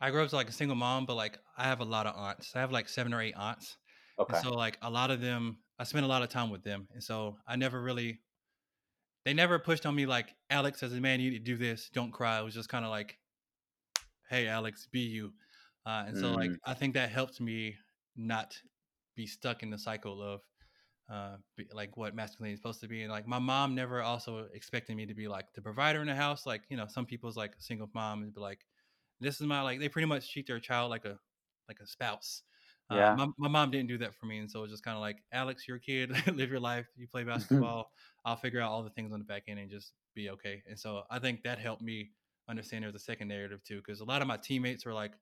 I 0.00 0.10
grew 0.10 0.20
up 0.20 0.26
as 0.26 0.32
like 0.32 0.48
a 0.48 0.52
single 0.52 0.76
mom, 0.76 1.06
but 1.06 1.14
like 1.14 1.38
I 1.56 1.64
have 1.64 1.80
a 1.80 1.84
lot 1.84 2.06
of 2.06 2.14
aunts. 2.16 2.52
I 2.54 2.60
have 2.60 2.72
like 2.72 2.88
seven 2.88 3.12
or 3.12 3.20
eight 3.20 3.34
aunts. 3.36 3.76
Okay. 4.18 4.34
And 4.34 4.44
so 4.44 4.52
like 4.52 4.78
a 4.82 4.90
lot 4.90 5.10
of 5.10 5.20
them, 5.20 5.58
I 5.78 5.84
spent 5.84 6.04
a 6.04 6.08
lot 6.08 6.22
of 6.22 6.28
time 6.28 6.50
with 6.50 6.62
them, 6.62 6.88
and 6.92 7.02
so 7.02 7.36
I 7.46 7.56
never 7.56 7.80
really, 7.80 8.20
they 9.24 9.34
never 9.34 9.58
pushed 9.58 9.86
on 9.86 9.94
me 9.94 10.06
like 10.06 10.34
Alex 10.50 10.82
as 10.82 10.92
a 10.92 11.00
man, 11.00 11.20
you 11.20 11.30
need 11.30 11.44
to 11.44 11.44
do 11.44 11.56
this. 11.56 11.90
Don't 11.92 12.12
cry. 12.12 12.38
It 12.38 12.44
was 12.44 12.54
just 12.54 12.68
kind 12.68 12.84
of 12.84 12.90
like, 12.90 13.18
hey 14.28 14.46
Alex, 14.46 14.88
be 14.90 15.00
you. 15.00 15.32
Uh, 15.86 16.04
and 16.08 16.16
so 16.18 16.32
like 16.32 16.50
mm. 16.50 16.56
I 16.66 16.74
think 16.74 16.94
that 16.94 17.10
helped 17.10 17.40
me 17.40 17.76
not 18.16 18.54
be 19.16 19.26
stuck 19.26 19.62
in 19.62 19.70
the 19.70 19.78
cycle 19.78 20.22
of 20.22 20.40
uh, 21.10 21.36
like 21.72 21.96
what 21.96 22.14
masculinity 22.14 22.54
is 22.54 22.60
supposed 22.60 22.80
to 22.80 22.88
be. 22.88 23.02
And 23.02 23.10
like 23.10 23.26
my 23.26 23.38
mom 23.38 23.74
never 23.74 24.00
also 24.02 24.46
expected 24.54 24.96
me 24.96 25.06
to 25.06 25.14
be 25.14 25.26
like 25.28 25.52
the 25.54 25.62
provider 25.62 26.00
in 26.00 26.06
the 26.06 26.14
house. 26.14 26.46
Like, 26.46 26.62
you 26.68 26.76
know, 26.76 26.86
some 26.86 27.04
people's 27.04 27.36
like 27.36 27.54
single 27.58 27.90
mom 27.94 28.22
and 28.22 28.32
be 28.32 28.40
like, 28.40 28.60
this 29.20 29.40
is 29.40 29.46
my, 29.46 29.60
like, 29.60 29.80
they 29.80 29.88
pretty 29.88 30.06
much 30.06 30.32
treat 30.32 30.46
their 30.46 30.60
child 30.60 30.90
like 30.90 31.04
a, 31.04 31.18
like 31.68 31.78
a 31.80 31.86
spouse. 31.86 32.42
Uh, 32.90 32.94
yeah. 32.96 33.12
Uh, 33.12 33.16
my, 33.16 33.26
my 33.38 33.48
mom 33.48 33.70
didn't 33.70 33.88
do 33.88 33.98
that 33.98 34.14
for 34.14 34.26
me. 34.26 34.38
And 34.38 34.50
so 34.50 34.60
it 34.60 34.62
was 34.62 34.70
just 34.70 34.84
kind 34.84 34.96
of 34.96 35.00
like, 35.00 35.18
Alex, 35.32 35.66
you're 35.66 35.78
a 35.78 35.80
kid, 35.80 36.10
live 36.34 36.50
your 36.50 36.60
life. 36.60 36.86
You 36.96 37.08
play 37.08 37.24
basketball. 37.24 37.90
I'll 38.24 38.36
figure 38.36 38.60
out 38.60 38.70
all 38.70 38.82
the 38.82 38.90
things 38.90 39.12
on 39.12 39.18
the 39.18 39.24
back 39.24 39.44
end 39.48 39.58
and 39.58 39.70
just 39.70 39.92
be 40.14 40.30
okay. 40.30 40.62
And 40.68 40.78
so 40.78 41.02
I 41.10 41.18
think 41.18 41.42
that 41.42 41.58
helped 41.58 41.82
me 41.82 42.10
understand 42.48 42.84
there's 42.84 42.94
a 42.94 43.00
second 43.00 43.28
narrative 43.28 43.62
too. 43.64 43.80
Cause 43.82 44.00
a 44.00 44.04
lot 44.04 44.22
of 44.22 44.28
my 44.28 44.36
teammates 44.36 44.84
were 44.84 44.94
like 44.94 45.12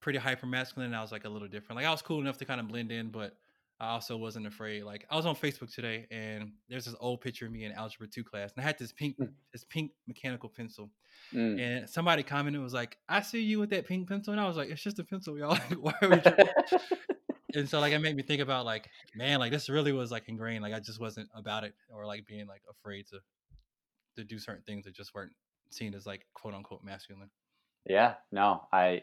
pretty 0.00 0.18
hyper 0.18 0.46
masculine. 0.46 0.86
And 0.86 0.96
I 0.96 1.02
was 1.02 1.12
like 1.12 1.24
a 1.24 1.28
little 1.28 1.48
different. 1.48 1.76
Like 1.76 1.86
I 1.86 1.90
was 1.90 2.02
cool 2.02 2.20
enough 2.20 2.38
to 2.38 2.44
kind 2.44 2.60
of 2.60 2.68
blend 2.68 2.92
in, 2.92 3.10
but 3.10 3.36
I 3.80 3.88
also 3.88 4.16
wasn't 4.16 4.46
afraid. 4.46 4.84
Like 4.84 5.04
I 5.10 5.16
was 5.16 5.26
on 5.26 5.34
Facebook 5.34 5.74
today, 5.74 6.06
and 6.10 6.52
there's 6.68 6.84
this 6.84 6.94
old 7.00 7.20
picture 7.20 7.46
of 7.46 7.52
me 7.52 7.64
in 7.64 7.72
algebra 7.72 8.06
two 8.06 8.22
class, 8.22 8.52
and 8.54 8.62
I 8.62 8.66
had 8.66 8.78
this 8.78 8.92
pink, 8.92 9.18
mm. 9.18 9.30
this 9.52 9.64
pink 9.64 9.90
mechanical 10.06 10.48
pencil, 10.48 10.90
mm. 11.32 11.60
and 11.60 11.88
somebody 11.88 12.22
commented 12.22 12.62
was 12.62 12.74
like, 12.74 12.98
"I 13.08 13.20
see 13.20 13.42
you 13.42 13.58
with 13.58 13.70
that 13.70 13.86
pink 13.86 14.08
pencil," 14.08 14.32
and 14.32 14.40
I 14.40 14.46
was 14.46 14.56
like, 14.56 14.70
"It's 14.70 14.82
just 14.82 14.98
a 15.00 15.04
pencil, 15.04 15.36
y'all. 15.36 15.56
Why 15.80 15.94
are 16.02 16.08
we?" 17.52 17.58
and 17.58 17.68
so 17.68 17.80
like 17.80 17.92
it 17.92 17.98
made 17.98 18.16
me 18.16 18.22
think 18.22 18.40
about 18.40 18.64
like, 18.64 18.88
man, 19.14 19.40
like 19.40 19.50
this 19.50 19.68
really 19.68 19.92
was 19.92 20.10
like 20.10 20.28
ingrained. 20.28 20.62
Like 20.62 20.74
I 20.74 20.80
just 20.80 21.00
wasn't 21.00 21.28
about 21.34 21.64
it, 21.64 21.74
or 21.92 22.06
like 22.06 22.26
being 22.26 22.46
like 22.46 22.62
afraid 22.70 23.06
to 23.08 23.18
to 24.16 24.24
do 24.24 24.38
certain 24.38 24.62
things 24.62 24.84
that 24.84 24.94
just 24.94 25.14
weren't 25.14 25.32
seen 25.70 25.94
as 25.94 26.06
like 26.06 26.26
quote 26.34 26.54
unquote 26.54 26.84
masculine. 26.84 27.30
Yeah, 27.86 28.14
no, 28.30 28.62
I 28.72 29.02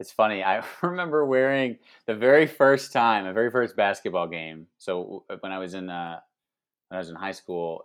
it's 0.00 0.10
funny. 0.10 0.42
I 0.42 0.64
remember 0.82 1.24
wearing 1.24 1.76
the 2.06 2.16
very 2.16 2.46
first 2.46 2.92
time, 2.92 3.26
the 3.26 3.32
very 3.32 3.50
first 3.50 3.76
basketball 3.76 4.26
game. 4.26 4.66
So 4.78 5.24
when 5.40 5.52
I 5.52 5.58
was 5.58 5.74
in 5.74 5.88
uh, 5.88 6.18
when 6.88 6.96
I 6.96 6.98
was 6.98 7.10
in 7.10 7.14
high 7.14 7.32
school, 7.32 7.84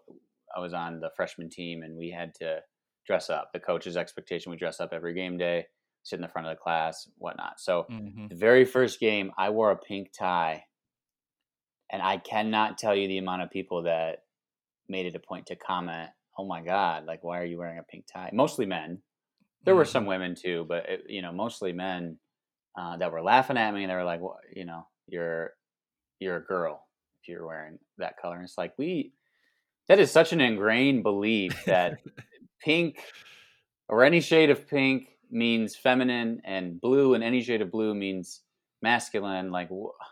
I 0.56 0.62
was 0.62 0.74
on 0.74 1.02
the 1.02 1.12
freshman 1.16 1.50
team, 1.50 1.84
and 1.84 1.96
we 1.96 2.10
had 2.10 2.34
to 2.36 2.62
dress 3.06 3.30
up. 3.30 3.52
The 3.54 3.60
coach's 3.60 3.98
expectation 3.98 4.50
we 4.50 4.58
dress 4.58 4.80
up 4.80 4.90
every 4.94 5.14
game 5.14 5.38
day, 5.38 5.66
sit 6.04 6.16
in 6.16 6.24
the 6.24 6.28
front 6.28 6.48
of 6.48 6.56
the 6.56 6.62
class, 6.62 7.08
whatnot. 7.18 7.60
So 7.60 7.86
mm-hmm. 7.92 8.28
the 8.28 8.36
very 8.36 8.66
first 8.66 9.00
game, 9.00 9.32
I 9.38 9.52
wore 9.52 9.70
a 9.70 9.78
pink 9.78 10.10
tie, 10.18 10.64
and 11.92 12.02
I 12.02 12.18
cannot 12.18 12.80
tell 12.80 12.96
you 12.96 13.08
the 13.08 13.20
amount 13.20 13.44
of 13.44 13.52
people 13.52 13.84
that 13.84 14.20
made 14.88 15.06
it 15.06 15.16
a 15.16 15.20
point 15.20 15.48
to 15.48 15.56
comment, 15.58 16.10
"Oh 16.40 16.48
my 16.48 16.62
god, 16.62 17.06
like 17.06 17.26
why 17.26 17.42
are 17.42 17.46
you 17.46 17.58
wearing 17.58 17.78
a 17.78 17.84
pink 17.84 18.06
tie?" 18.12 18.30
Mostly 18.32 18.66
men 18.66 19.02
there 19.66 19.74
mm-hmm. 19.74 19.80
were 19.80 19.86
some 19.86 20.06
women 20.06 20.36
too, 20.36 20.66
but 20.68 20.88
it, 20.88 21.04
you 21.10 21.22
know, 21.22 21.32
mostly 21.32 21.74
men 21.74 22.18
uh, 22.78 22.98
that 22.98 23.12
were 23.12 23.22
laughing 23.22 23.58
at 23.58 23.74
me 23.74 23.84
and 23.84 23.92
they 23.92 23.96
were 23.96 24.04
like, 24.04 24.22
well, 24.22 24.40
you 24.56 24.66
know, 24.66 24.88
you're 25.08 25.52
you're 26.20 26.38
a 26.38 26.44
girl 26.44 26.86
if 27.22 27.28
you're 27.28 27.46
wearing 27.46 27.80
that 27.98 28.18
color. 28.22 28.36
And 28.36 28.44
it's 28.44 28.58
like 28.58 28.74
we 28.78 29.12
that 29.88 30.00
is 30.00 30.12
such 30.12 30.34
an 30.34 30.42
ingrained 30.42 31.04
belief 31.04 31.66
that 31.66 31.98
pink 32.64 33.00
or 33.88 34.04
any 34.04 34.22
shade 34.22 34.50
of 34.50 34.68
pink 34.68 35.10
means 35.32 35.76
feminine 35.76 36.42
and 36.46 36.80
blue 36.80 37.14
and 37.14 37.24
any 37.24 37.42
shade 37.42 37.62
of 37.62 37.72
blue 37.72 37.94
means 37.94 38.42
masculine 38.82 39.52
like 39.52 39.70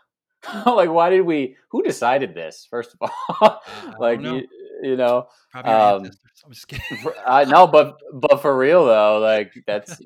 like 0.66 0.90
why 0.90 1.10
did 1.10 1.22
we 1.22 1.56
who 1.70 1.82
decided 1.82 2.34
this 2.34 2.66
first 2.68 2.94
of 3.00 3.10
all 3.40 3.62
like 3.98 4.20
you, 4.20 4.46
you 4.84 4.96
know. 4.96 5.28
Um, 5.54 6.10
I'm 6.44 6.52
just 6.52 6.68
kidding. 6.68 7.04
I 7.26 7.44
know, 7.44 7.66
but 7.66 7.96
but 8.12 8.42
for 8.42 8.56
real 8.56 8.84
though, 8.84 9.18
like 9.18 9.52
that's 9.66 10.00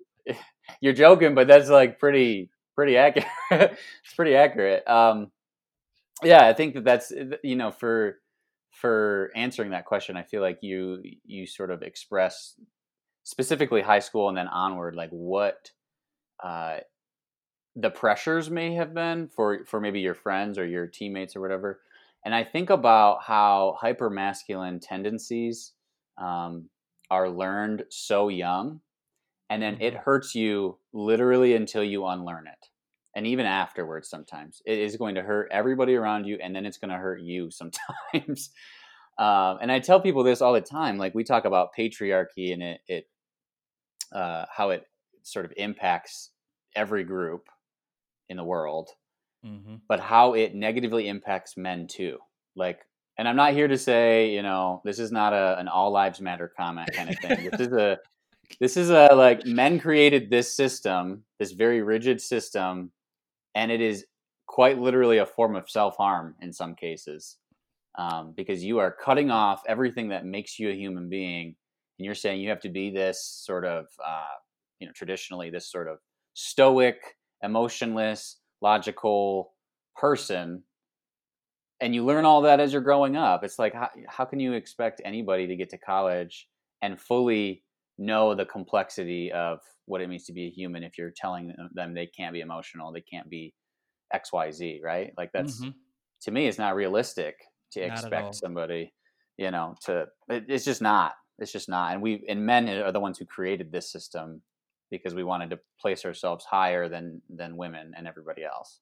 you're 0.81 0.93
joking, 0.93 1.35
but 1.35 1.49
that's 1.49 1.69
like 1.69 1.99
pretty 1.99 2.51
pretty 2.75 2.97
accurate. 2.97 3.27
it's 3.51 4.15
pretty 4.15 4.37
accurate. 4.37 4.87
Um, 4.89 5.31
yeah, 6.23 6.47
I 6.47 6.53
think 6.53 6.75
that 6.75 6.85
that's 6.85 7.13
you 7.43 7.57
know 7.57 7.71
for 7.71 8.19
for 8.71 9.31
answering 9.35 9.71
that 9.71 9.85
question, 9.85 10.17
I 10.17 10.23
feel 10.23 10.43
like 10.43 10.59
you 10.63 11.03
you 11.25 11.47
sort 11.47 11.71
of 11.71 11.83
express 11.83 12.55
specifically 13.25 13.83
high 13.83 13.99
school 13.99 14.29
and 14.29 14.39
then 14.39 14.49
onward, 14.49 14.95
like 14.95 15.11
what 15.11 15.71
uh, 16.43 16.79
the 17.75 17.91
pressures 17.91 18.49
may 18.49 18.75
have 18.75 18.95
been 18.95 19.29
for 19.29 19.65
for 19.65 19.81
maybe 19.81 20.01
your 20.01 20.15
friends 20.15 20.59
or 20.59 20.67
your 20.67 20.87
teammates 20.87 21.35
or 21.35 21.41
whatever 21.41 21.81
and 22.25 22.35
I 22.35 22.45
think 22.45 22.71
about 22.71 23.23
how 23.23 23.77
hyper 23.79 24.11
masculine 24.11 24.81
tendencies 24.81 25.73
um, 26.19 26.69
are 27.11 27.31
learned 27.31 27.85
so 27.91 28.29
young, 28.29 28.81
and 29.51 29.63
then 29.63 29.81
it 29.81 29.95
mm-hmm. 29.95 30.03
hurts 30.03 30.35
you 30.35 30.79
literally 30.93 31.55
until 31.55 31.83
you 31.83 32.07
unlearn 32.07 32.47
it. 32.47 32.67
And 33.15 33.27
even 33.27 33.47
afterwards, 33.47 34.09
sometimes 34.09 34.61
it 34.67 34.79
is 34.79 34.97
going 34.97 35.15
to 35.15 35.23
hurt 35.23 35.49
everybody 35.51 35.95
around 35.95 36.27
you, 36.27 36.39
and 36.43 36.55
then 36.55 36.67
it's 36.67 36.79
going 36.79 36.91
to 36.91 36.97
hurt 36.97 37.21
you 37.21 37.51
sometimes. 37.51 38.51
um, 39.19 39.59
and 39.61 39.73
I 39.73 39.79
tell 39.79 40.01
people 40.01 40.23
this 40.23 40.43
all 40.43 40.53
the 40.53 40.61
time. 40.61 40.99
Like 40.99 41.15
we 41.15 41.25
talk 41.25 41.45
about 41.45 41.71
patriarchy 41.77 42.53
and 42.53 42.63
it, 42.63 42.81
it 42.89 43.09
uh, 44.13 44.47
how 44.51 44.71
it 44.71 44.85
sort 45.23 45.45
of 45.45 45.53
impacts 45.57 46.31
every 46.75 47.05
group 47.05 47.49
in 48.29 48.37
the 48.37 48.45
world 48.45 48.91
mm-hmm. 49.45 49.77
but 49.89 50.01
how 50.01 50.35
it 50.35 50.55
negatively 50.55 51.09
impacts 51.09 51.57
men 51.57 51.87
too. 51.87 52.19
Like, 52.57 52.81
and 53.19 53.29
I'm 53.29 53.37
not 53.37 53.53
here 53.53 53.69
to 53.69 53.79
say, 53.79 54.31
you 54.31 54.43
know, 54.43 54.81
this 54.85 54.99
is 54.99 55.11
not 55.11 55.33
a 55.33 55.59
an 55.59 55.69
all 55.69 55.91
lives 55.91 56.21
matter 56.21 56.53
comment 56.57 56.91
kind 56.93 57.11
of 57.11 57.19
thing. 57.19 57.51
this 57.51 57.61
is 57.61 57.73
a 57.73 57.99
this 58.61 58.77
is 58.77 58.91
a 58.91 59.15
like 59.15 59.45
men 59.47 59.79
created 59.79 60.31
this 60.31 60.55
system, 60.55 61.25
this 61.39 61.53
very 61.53 61.83
rigid 61.83 62.21
system, 62.21 62.93
and 63.55 63.71
it 63.71 63.81
is 63.81 64.05
quite 64.47 64.79
literally 64.79 65.19
a 65.19 65.27
form 65.27 65.55
of 65.57 65.69
self 65.71 65.97
harm 65.97 66.35
in 66.41 66.53
some 66.53 66.75
cases. 66.75 67.37
Um, 67.97 68.33
because 68.37 68.63
you 68.63 68.79
are 68.79 68.95
cutting 69.05 69.31
off 69.33 69.63
everything 69.67 70.11
that 70.11 70.25
makes 70.25 70.59
you 70.59 70.71
a 70.71 70.75
human 70.75 71.09
being, 71.09 71.57
and 71.99 72.07
you're 72.07 72.15
saying 72.15 72.41
you 72.41 72.49
have 72.51 72.61
to 72.61 72.69
be 72.69 72.91
this 72.91 73.25
sort 73.25 73.65
of, 73.65 73.87
uh, 74.05 74.37
you 74.79 74.87
know, 74.87 74.93
traditionally 74.95 75.51
this 75.51 75.71
sort 75.71 75.89
of 75.89 75.99
stoic, 76.35 77.01
emotionless, 77.43 78.37
logical 78.61 79.53
person 79.97 80.63
and 81.81 81.95
you 81.95 82.05
learn 82.05 82.25
all 82.25 82.43
that 82.43 82.61
as 82.61 82.73
you're 82.73 82.83
growing 82.83 83.17
up 83.17 83.45
it's 83.45 83.59
like 83.59 83.75
how, 83.75 83.89
how 84.09 84.25
can 84.25 84.41
you 84.41 84.53
expect 84.53 85.01
anybody 85.05 85.47
to 85.47 85.57
get 85.57 85.71
to 85.71 85.79
college 85.79 86.49
and 86.83 87.01
fully 87.01 87.63
know 87.99 88.35
the 88.35 88.45
complexity 88.45 89.33
of 89.33 89.59
what 89.87 90.01
it 90.01 90.09
means 90.09 90.25
to 90.25 90.33
be 90.33 90.47
a 90.47 90.51
human 90.51 90.83
if 90.83 90.99
you're 90.99 91.13
telling 91.17 91.53
them 91.75 91.95
they 91.95 92.07
can't 92.07 92.33
be 92.33 92.41
emotional 92.41 92.93
they 92.93 93.01
can't 93.01 93.29
be 93.29 93.53
xyz 94.15 94.83
right 94.83 95.13
like 95.17 95.31
that's 95.33 95.61
mm-hmm. 95.61 95.71
to 96.21 96.31
me 96.31 96.47
it's 96.47 96.59
not 96.59 96.75
realistic 96.77 97.37
to 97.73 97.87
not 97.87 97.99
expect 97.99 98.35
somebody 98.35 98.93
you 99.37 99.51
know 99.51 99.75
to 99.85 100.07
it, 100.29 100.45
it's 100.49 100.65
just 100.65 100.83
not 100.83 101.13
It's 101.39 101.53
just 101.53 101.69
not. 101.69 101.93
And 101.93 102.03
we 102.03 102.25
and 102.29 102.45
men 102.45 102.69
are 102.69 102.93
the 102.93 103.01
ones 103.01 103.19
who 103.19 103.25
created 103.25 103.71
this 103.71 103.91
system 103.91 104.43
because 104.91 105.15
we 105.15 105.25
wanted 105.25 105.51
to 105.51 105.61
place 105.81 106.05
ourselves 106.05 106.45
higher 106.45 106.89
than 106.89 107.23
than 107.29 107.57
women 107.57 107.93
and 107.97 108.07
everybody 108.07 108.45
else. 108.45 108.81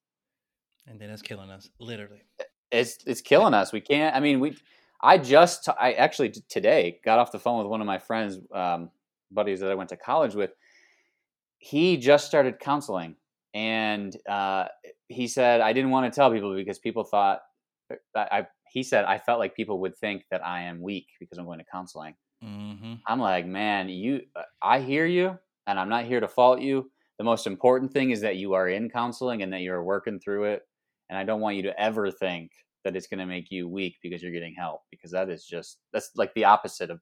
And 0.87 1.01
then 1.01 1.11
it's 1.11 1.23
killing 1.23 1.51
us, 1.51 1.69
literally. 1.79 2.23
It's 2.71 2.99
it's 3.07 3.21
killing 3.21 3.55
us. 3.55 3.73
We 3.73 3.81
can't. 3.81 4.15
I 4.15 4.21
mean, 4.21 4.41
we. 4.41 4.57
I 5.03 5.19
just 5.19 5.69
I 5.69 5.93
actually 5.93 6.33
today 6.49 7.01
got 7.05 7.19
off 7.19 7.33
the 7.33 7.39
phone 7.39 7.59
with 7.59 7.67
one 7.67 7.81
of 7.81 7.87
my 7.87 7.99
friends, 7.99 8.39
um, 8.55 8.91
buddies 9.31 9.61
that 9.61 9.71
I 9.71 9.75
went 9.75 9.91
to 9.91 9.97
college 9.97 10.35
with. 10.35 10.51
He 11.59 11.97
just 11.97 12.27
started 12.27 12.61
counseling, 12.61 13.17
and 13.55 14.17
uh, 14.29 14.67
he 15.09 15.27
said 15.27 15.61
I 15.61 15.73
didn't 15.73 15.91
want 15.91 16.13
to 16.13 16.17
tell 16.17 16.31
people 16.31 16.55
because 16.55 16.79
people 16.79 17.05
thought 17.05 17.41
I, 18.15 18.21
I. 18.31 18.47
He 18.71 18.83
said 18.83 19.05
I 19.05 19.19
felt 19.19 19.39
like 19.39 19.57
people 19.57 19.81
would 19.81 19.97
think 19.97 20.25
that 20.31 20.45
I 20.45 20.63
am 20.63 20.81
weak 20.83 21.07
because 21.19 21.39
I'm 21.39 21.47
going 21.47 21.59
to 21.59 21.65
counseling. 21.71 22.15
Mm-hmm. 22.45 22.95
I'm 23.07 23.21
like, 23.21 23.47
man, 23.47 23.89
you. 23.89 24.23
Uh, 24.35 24.43
I 24.63 24.81
hear 24.81 25.07
you, 25.07 25.39
and 25.67 25.79
I'm 25.79 25.89
not 25.89 26.05
here 26.05 26.21
to 26.21 26.29
fault 26.29 26.61
you. 26.61 26.91
The 27.19 27.25
most 27.25 27.47
important 27.47 27.93
thing 27.93 28.11
is 28.11 28.21
that 28.21 28.37
you 28.37 28.55
are 28.55 28.69
in 28.69 28.91
counseling 28.91 29.43
and 29.43 29.53
that 29.53 29.61
you're 29.61 29.83
working 29.83 30.21
through 30.21 30.45
it. 30.45 30.63
And 31.09 31.19
I 31.19 31.25
don't 31.25 31.41
want 31.41 31.57
you 31.57 31.63
to 31.63 31.81
ever 31.81 32.11
think 32.11 32.51
that 32.85 32.95
it's 32.95 33.07
going 33.07 33.19
to 33.19 33.27
make 33.27 33.51
you 33.51 33.69
weak 33.69 33.97
because 34.03 34.23
you're 34.23 34.33
getting 34.33 34.55
help 34.55 34.83
because 34.91 35.11
that 35.13 35.29
is 35.29 35.45
just 35.45 35.79
that's 35.93 36.11
like 36.15 36.33
the 36.35 36.45
opposite 36.45 36.91
of 36.91 37.01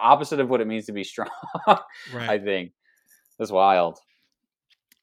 opposite 0.00 0.40
of 0.40 0.48
what 0.48 0.60
it 0.60 0.66
means 0.66 0.86
to 0.86 0.92
be 0.92 1.04
strong. 1.12 1.28
right. 1.66 2.28
I 2.28 2.38
think 2.38 2.72
that's 3.38 3.50
wild. 3.50 3.98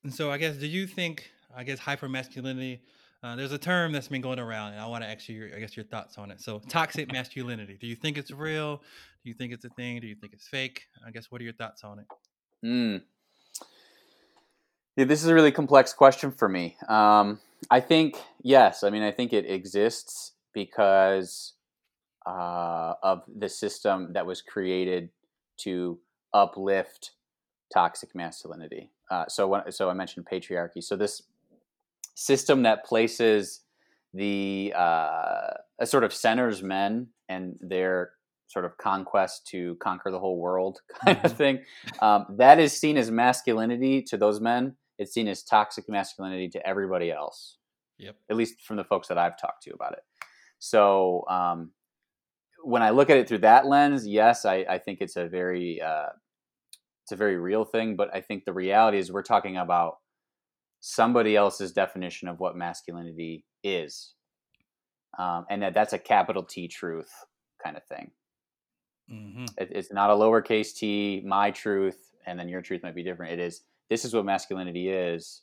And 0.04 0.14
so, 0.14 0.32
I 0.32 0.38
guess, 0.38 0.56
do 0.58 0.68
you 0.68 0.88
think? 0.88 1.30
I 1.56 1.64
guess 1.64 1.80
hyper 1.80 2.08
masculinity. 2.08 2.82
Uh, 3.24 3.36
there's 3.36 3.52
a 3.52 3.58
term 3.58 3.92
that's 3.92 4.08
been 4.08 4.22
going 4.22 4.40
around, 4.40 4.74
and 4.74 4.82
I 4.82 4.86
want 4.86 5.04
to 5.04 5.10
ask 5.10 5.28
you, 5.28 5.50
I 5.56 5.60
guess, 5.60 5.76
your 5.76 5.86
thoughts 5.86 6.18
on 6.18 6.30
it. 6.30 6.40
So, 6.40 6.62
toxic 6.70 7.12
masculinity. 7.12 7.78
Do 7.80 7.88
you 7.88 7.96
think 7.96 8.18
it's 8.18 8.32
real? 8.32 8.78
Do 9.24 9.30
you 9.30 9.34
think 9.34 9.54
it's 9.54 9.66
a 9.66 9.70
thing? 9.70 10.00
Do 10.00 10.08
you 10.08 10.16
think 10.16 10.34
it's 10.34 10.48
fake? 10.48 10.84
I 11.06 11.12
guess, 11.12 11.32
what 11.32 11.42
are 11.42 11.44
your 11.44 11.54
thoughts 11.54 11.84
on 11.84 12.00
it? 12.00 12.06
Mm. 12.64 13.02
Yeah, 14.96 15.06
this 15.06 15.22
is 15.22 15.30
a 15.30 15.34
really 15.34 15.52
complex 15.52 15.94
question 15.94 16.32
for 16.32 16.50
me. 16.50 16.76
Um, 16.88 17.40
I 17.70 17.80
think 17.80 18.18
yes. 18.42 18.84
I 18.84 18.90
mean, 18.90 19.04
I 19.04 19.12
think 19.12 19.34
it 19.34 19.50
exists 19.50 20.34
because 20.54 21.54
uh, 22.26 22.94
of 23.04 23.22
the 23.28 23.48
system 23.48 24.14
that 24.14 24.26
was 24.26 24.42
created 24.42 25.10
to 25.58 26.00
uplift 26.34 27.12
toxic 27.74 28.16
masculinity. 28.16 28.92
Uh, 29.10 29.26
so, 29.28 29.48
when, 29.48 29.72
so 29.72 29.90
I 29.90 29.94
mentioned 29.94 30.28
patriarchy. 30.32 30.84
So 30.84 30.96
this 30.96 31.22
system 32.16 32.64
that 32.64 32.84
places 32.84 33.62
the 34.14 34.74
uh, 34.76 35.54
sort 35.86 36.04
of 36.04 36.14
centers 36.14 36.64
men 36.64 37.08
and 37.30 37.58
their 37.62 38.12
sort 38.48 38.66
of 38.66 38.78
conquest 38.78 39.48
to 39.48 39.76
conquer 39.76 40.12
the 40.12 40.20
whole 40.20 40.40
world 40.40 40.80
kind 41.06 41.18
of 41.18 41.32
mm-hmm. 41.32 41.38
thing. 41.38 41.60
Um, 42.02 42.26
that 42.38 42.60
is 42.60 42.74
seen 42.74 42.98
as 42.98 43.12
masculinity 43.12 44.02
to 44.04 44.18
those 44.18 44.40
men. 44.40 44.76
It's 44.98 45.14
seen 45.14 45.28
as 45.28 45.44
toxic 45.44 45.88
masculinity 45.88 46.50
to 46.50 46.68
everybody 46.68 47.12
else. 47.12 47.58
Yep. 48.00 48.16
At 48.30 48.38
least 48.38 48.62
from 48.62 48.78
the 48.78 48.84
folks 48.84 49.08
that 49.08 49.18
I've 49.18 49.40
talked 49.40 49.64
to 49.64 49.74
about 49.74 49.94
it. 49.94 50.04
So 50.60 51.24
um, 51.30 51.72
when 52.64 52.82
I 52.82 52.92
look 52.92 53.10
at 53.10 53.18
it 53.18 53.28
through 53.28 53.40
that 53.40 53.66
lens, 53.66 54.08
yes, 54.08 54.46
I, 54.46 54.66
I 54.70 54.78
think 54.80 55.00
it's 55.02 55.16
a 55.16 55.28
very 55.28 55.82
uh, 55.82 56.10
it's 57.04 57.12
a 57.12 57.16
very 57.16 57.38
real 57.38 57.66
thing. 57.66 57.96
But 57.96 58.14
I 58.14 58.22
think 58.22 58.46
the 58.46 58.54
reality 58.54 58.98
is 58.98 59.12
we're 59.12 59.24
talking 59.24 59.58
about 59.58 59.98
somebody 60.80 61.36
else's 61.36 61.72
definition 61.72 62.28
of 62.28 62.40
what 62.40 62.56
masculinity 62.56 63.46
is, 63.64 64.14
um, 65.18 65.46
and 65.50 65.62
that 65.62 65.74
that's 65.74 65.94
a 65.94 66.00
capital 66.00 66.44
T 66.44 66.68
truth 66.68 67.12
kind 67.64 67.78
of 67.78 67.84
thing. 67.86 68.12
Mm-hmm. 69.12 69.46
It, 69.58 69.70
it's 69.72 69.92
not 69.92 70.10
a 70.10 70.14
lowercase 70.14 70.76
t, 70.76 71.24
my 71.26 71.52
truth, 71.52 72.14
and 72.26 72.40
then 72.40 72.50
your 72.50 72.62
truth 72.62 72.84
might 72.84 72.96
be 72.96 73.04
different. 73.04 73.34
It 73.34 73.40
is 73.40 73.62
this 73.90 74.04
is 74.04 74.14
what 74.14 74.26
masculinity 74.26 74.90
is, 74.90 75.42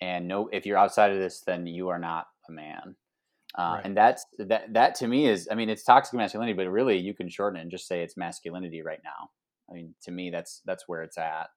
and 0.00 0.26
no, 0.26 0.48
if 0.52 0.64
you're 0.64 0.78
outside 0.78 1.10
of 1.10 1.18
this, 1.18 1.40
then 1.40 1.66
you 1.66 1.88
are 1.88 1.98
not 1.98 2.26
a 2.48 2.52
man. 2.52 2.96
Uh, 3.58 3.72
right. 3.74 3.84
And 3.84 3.96
that's 3.96 4.24
that. 4.38 4.72
That 4.72 4.94
to 4.96 5.08
me 5.08 5.26
is, 5.26 5.48
I 5.50 5.54
mean, 5.54 5.68
it's 5.68 5.84
toxic 5.84 6.14
masculinity, 6.14 6.54
but 6.54 6.68
really 6.70 6.98
you 6.98 7.14
can 7.14 7.28
shorten 7.28 7.58
it 7.58 7.62
and 7.62 7.70
just 7.70 7.88
say 7.88 8.02
it's 8.02 8.16
masculinity 8.16 8.82
right 8.82 9.00
now. 9.04 9.30
I 9.68 9.74
mean, 9.74 9.94
to 10.04 10.10
me, 10.12 10.30
that's 10.30 10.62
that's 10.64 10.84
where 10.86 11.02
it's 11.02 11.18
at, 11.18 11.48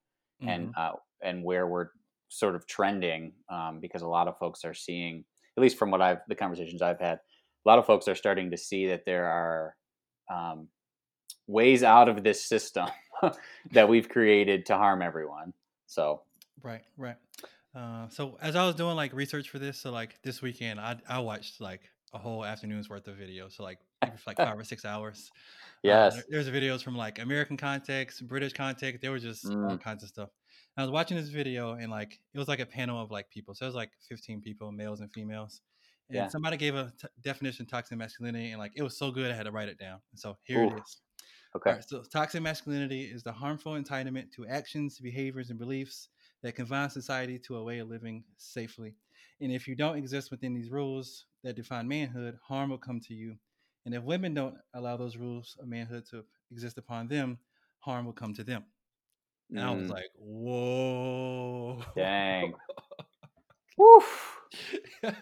mm-hmm. 0.42 0.50
and 0.50 0.74
uh, 0.76 0.94
and 1.22 1.44
where 1.44 1.68
we're 1.68 1.90
sort 2.30 2.56
of 2.56 2.66
trending 2.66 3.34
um, 3.50 3.80
because 3.80 4.02
a 4.02 4.08
lot 4.08 4.28
of 4.28 4.38
folks 4.40 4.66
are 4.66 4.74
seeing, 4.74 5.24
at 5.56 5.62
least 5.62 5.78
from 5.78 5.92
what 5.92 6.02
I've 6.02 6.20
the 6.28 6.36
conversations 6.36 6.82
I've 6.82 7.00
had, 7.00 7.20
a 7.66 7.70
lot 7.70 7.80
of 7.80 7.86
folks 7.86 8.08
are 8.08 8.16
starting 8.16 8.50
to 8.52 8.58
see 8.58 8.88
that 8.88 9.06
there 9.06 9.28
are 9.28 9.76
um, 10.34 10.68
ways 11.48 11.84
out 11.84 12.10
of 12.10 12.24
this 12.24 12.44
system 12.46 12.88
that 13.72 13.88
we've 13.88 14.10
created 14.10 14.66
to 14.68 14.78
harm 14.78 15.02
everyone. 15.02 15.54
So 15.88 16.22
right, 16.62 16.82
right. 16.98 17.18
Uh, 17.76 18.08
so 18.10 18.38
as 18.42 18.56
I 18.56 18.66
was 18.66 18.76
doing 18.76 18.96
like 18.96 19.14
research 19.14 19.50
for 19.50 19.60
this, 19.60 19.80
so 19.80 19.92
like 19.92 20.22
this 20.24 20.42
weekend, 20.42 20.80
I 20.80 20.98
I 21.08 21.20
watched 21.20 21.60
like 21.60 21.82
a 22.14 22.18
whole 22.18 22.46
afternoon's 22.46 22.90
worth 22.90 23.08
of 23.08 23.16
videos, 23.16 23.54
so 23.58 23.64
like 23.64 23.80
like 24.28 24.38
five 24.38 24.58
or 24.58 24.64
six 24.64 24.86
hours. 24.86 25.32
Uh, 25.34 25.38
yes, 25.84 26.18
uh, 26.18 26.22
there's 26.30 26.50
videos 26.50 26.84
from 26.84 26.96
like 26.96 27.20
American 27.20 27.58
context, 27.58 28.28
British 28.28 28.54
context. 28.54 29.02
There 29.02 29.12
were 29.12 29.20
just 29.20 29.46
mm. 29.46 29.70
all 29.70 29.78
kinds 29.78 30.04
of 30.04 30.10
stuff. 30.10 30.30
I 30.78 30.82
was 30.82 30.92
watching 30.92 31.18
this 31.18 31.30
video, 31.30 31.74
and 31.74 31.92
like 31.92 32.20
it 32.34 32.40
was 32.40 32.48
like 32.48 32.60
a 32.60 32.66
panel 32.66 33.02
of 33.02 33.12
like 33.12 33.30
people. 33.30 33.54
So 33.54 33.66
it 33.66 33.70
was 33.70 33.76
like 33.76 33.92
15 34.10 34.42
people, 34.42 34.72
males 34.72 35.02
and 35.02 35.12
females. 35.12 35.62
And 36.10 36.18
yeah. 36.18 36.28
somebody 36.28 36.58
gave 36.58 36.76
a 36.76 36.92
t- 37.00 37.08
definition 37.22 37.64
of 37.64 37.72
toxic 37.72 37.98
masculinity, 37.98 38.52
and 38.52 38.60
like 38.60 38.74
it 38.76 38.84
was 38.84 38.98
so 38.98 39.12
good, 39.12 39.32
I 39.32 39.36
had 39.36 39.46
to 39.46 39.52
write 39.52 39.70
it 39.70 39.80
down. 39.80 40.00
And 40.12 40.20
so 40.20 40.38
here 40.44 40.64
Ooh. 40.64 40.68
it 40.68 40.74
is. 40.74 40.98
Okay. 41.56 41.80
so 41.86 42.02
toxic 42.02 42.42
masculinity 42.42 43.04
is 43.04 43.22
the 43.22 43.32
harmful 43.32 43.74
entitlement 43.74 44.32
to 44.32 44.48
actions, 44.48 45.00
behaviors, 45.00 45.52
and 45.52 45.60
beliefs 45.60 46.10
that 46.42 46.56
confine 46.56 46.90
society 46.90 47.38
to 47.40 47.58
a 47.58 47.64
way 47.64 47.80
of 47.80 47.90
living 47.90 48.24
safely. 48.38 48.96
And 49.40 49.52
if 49.52 49.68
you 49.68 49.76
don't 49.76 49.98
exist 49.98 50.32
within 50.32 50.54
these 50.54 50.72
rules 50.72 51.26
that 51.44 51.56
define 51.56 51.88
manhood, 51.88 52.38
harm 52.48 52.70
will 52.70 52.78
come 52.78 53.00
to 53.02 53.14
you. 53.14 53.36
And 53.86 53.94
if 53.94 54.04
women 54.04 54.34
don't 54.34 54.56
allow 54.74 54.98
those 54.98 55.18
rules 55.18 55.58
of 55.60 55.68
manhood 55.68 56.06
to 56.12 56.24
exist 56.52 56.78
upon 56.78 57.08
them, 57.08 57.38
harm 57.80 58.06
will 58.06 58.14
come 58.14 58.34
to 58.36 58.44
them. 58.44 58.64
And 59.50 59.60
mm. 59.60 59.64
I 59.64 59.72
was 59.72 59.88
mm. 59.88 59.92
like, 59.92 60.10
whoa. 60.18 61.84
Dang. 61.96 62.54
Woof. 63.78 64.40
I 65.04 65.14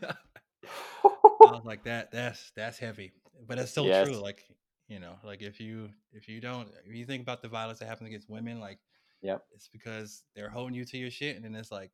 was 1.42 1.64
like, 1.66 1.84
that 1.86 2.12
that's 2.12 2.52
that's 2.56 2.78
heavy. 2.78 3.14
But 3.48 3.58
it's 3.58 3.74
so 3.74 3.86
yes. 3.86 4.08
true. 4.08 4.18
Like 4.18 4.44
you 4.92 5.00
know, 5.00 5.14
like 5.24 5.42
if 5.42 5.62
you 5.62 5.89
if 6.12 6.28
you 6.28 6.42
don't 6.42 6.68
if 6.86 6.94
you 6.94 7.06
think 7.06 7.24
about 7.24 7.42
the 7.42 7.48
violence 7.48 7.80
that 7.80 7.88
happens 7.88 8.10
against 8.10 8.30
women, 8.30 8.60
like 8.60 8.78
yep, 9.22 9.46
it's 9.56 9.70
because 9.70 10.24
they're 10.36 10.50
holding 10.50 10.76
you 10.76 10.84
to 10.84 10.98
your 10.98 11.10
shit, 11.10 11.38
and 11.38 11.46
then 11.46 11.56
it's 11.56 11.72
like, 11.72 11.92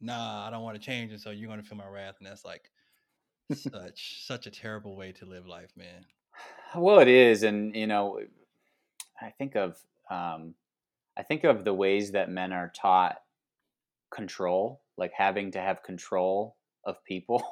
nah, 0.00 0.44
I 0.44 0.50
don't 0.50 0.64
want 0.64 0.74
to 0.76 0.84
change, 0.84 1.12
and 1.12 1.20
so 1.20 1.30
you're 1.30 1.48
gonna 1.48 1.62
feel 1.62 1.78
my 1.78 1.86
wrath, 1.86 2.16
and 2.18 2.26
that's 2.28 2.44
like 2.44 2.72
such 3.54 4.26
such 4.26 4.48
a 4.48 4.50
terrible 4.50 4.96
way 4.96 5.12
to 5.12 5.26
live 5.26 5.46
life, 5.46 5.70
man. 5.76 6.04
Well, 6.74 6.98
it 6.98 7.06
is, 7.06 7.44
and 7.44 7.76
you 7.76 7.86
know, 7.86 8.18
I 9.22 9.30
think 9.30 9.54
of 9.54 9.78
um, 10.10 10.54
I 11.16 11.22
think 11.22 11.44
of 11.44 11.64
the 11.64 11.72
ways 11.72 12.10
that 12.10 12.28
men 12.32 12.52
are 12.52 12.72
taught 12.74 13.18
control, 14.10 14.82
like 14.96 15.12
having 15.16 15.52
to 15.52 15.60
have 15.60 15.84
control 15.84 16.56
of 16.82 16.96
people 17.04 17.44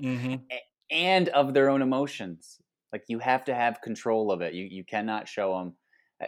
mm-hmm. 0.00 0.36
and 0.92 1.28
of 1.30 1.52
their 1.52 1.68
own 1.68 1.82
emotions. 1.82 2.60
Like 2.92 3.04
you 3.08 3.18
have 3.20 3.44
to 3.44 3.54
have 3.54 3.80
control 3.80 4.30
of 4.30 4.42
it. 4.42 4.54
You 4.54 4.66
you 4.70 4.84
cannot 4.84 5.28
show 5.28 5.58
them. 5.58 5.74
Eh, 6.20 6.26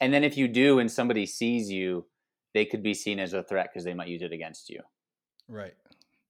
and 0.00 0.12
then 0.12 0.24
if 0.24 0.36
you 0.36 0.48
do, 0.48 0.78
and 0.78 0.90
somebody 0.90 1.26
sees 1.26 1.70
you, 1.70 2.06
they 2.54 2.64
could 2.64 2.82
be 2.82 2.94
seen 2.94 3.20
as 3.20 3.32
a 3.32 3.42
threat 3.42 3.68
because 3.72 3.84
they 3.84 3.94
might 3.94 4.08
use 4.08 4.22
it 4.22 4.32
against 4.32 4.70
you. 4.70 4.80
Right. 5.48 5.74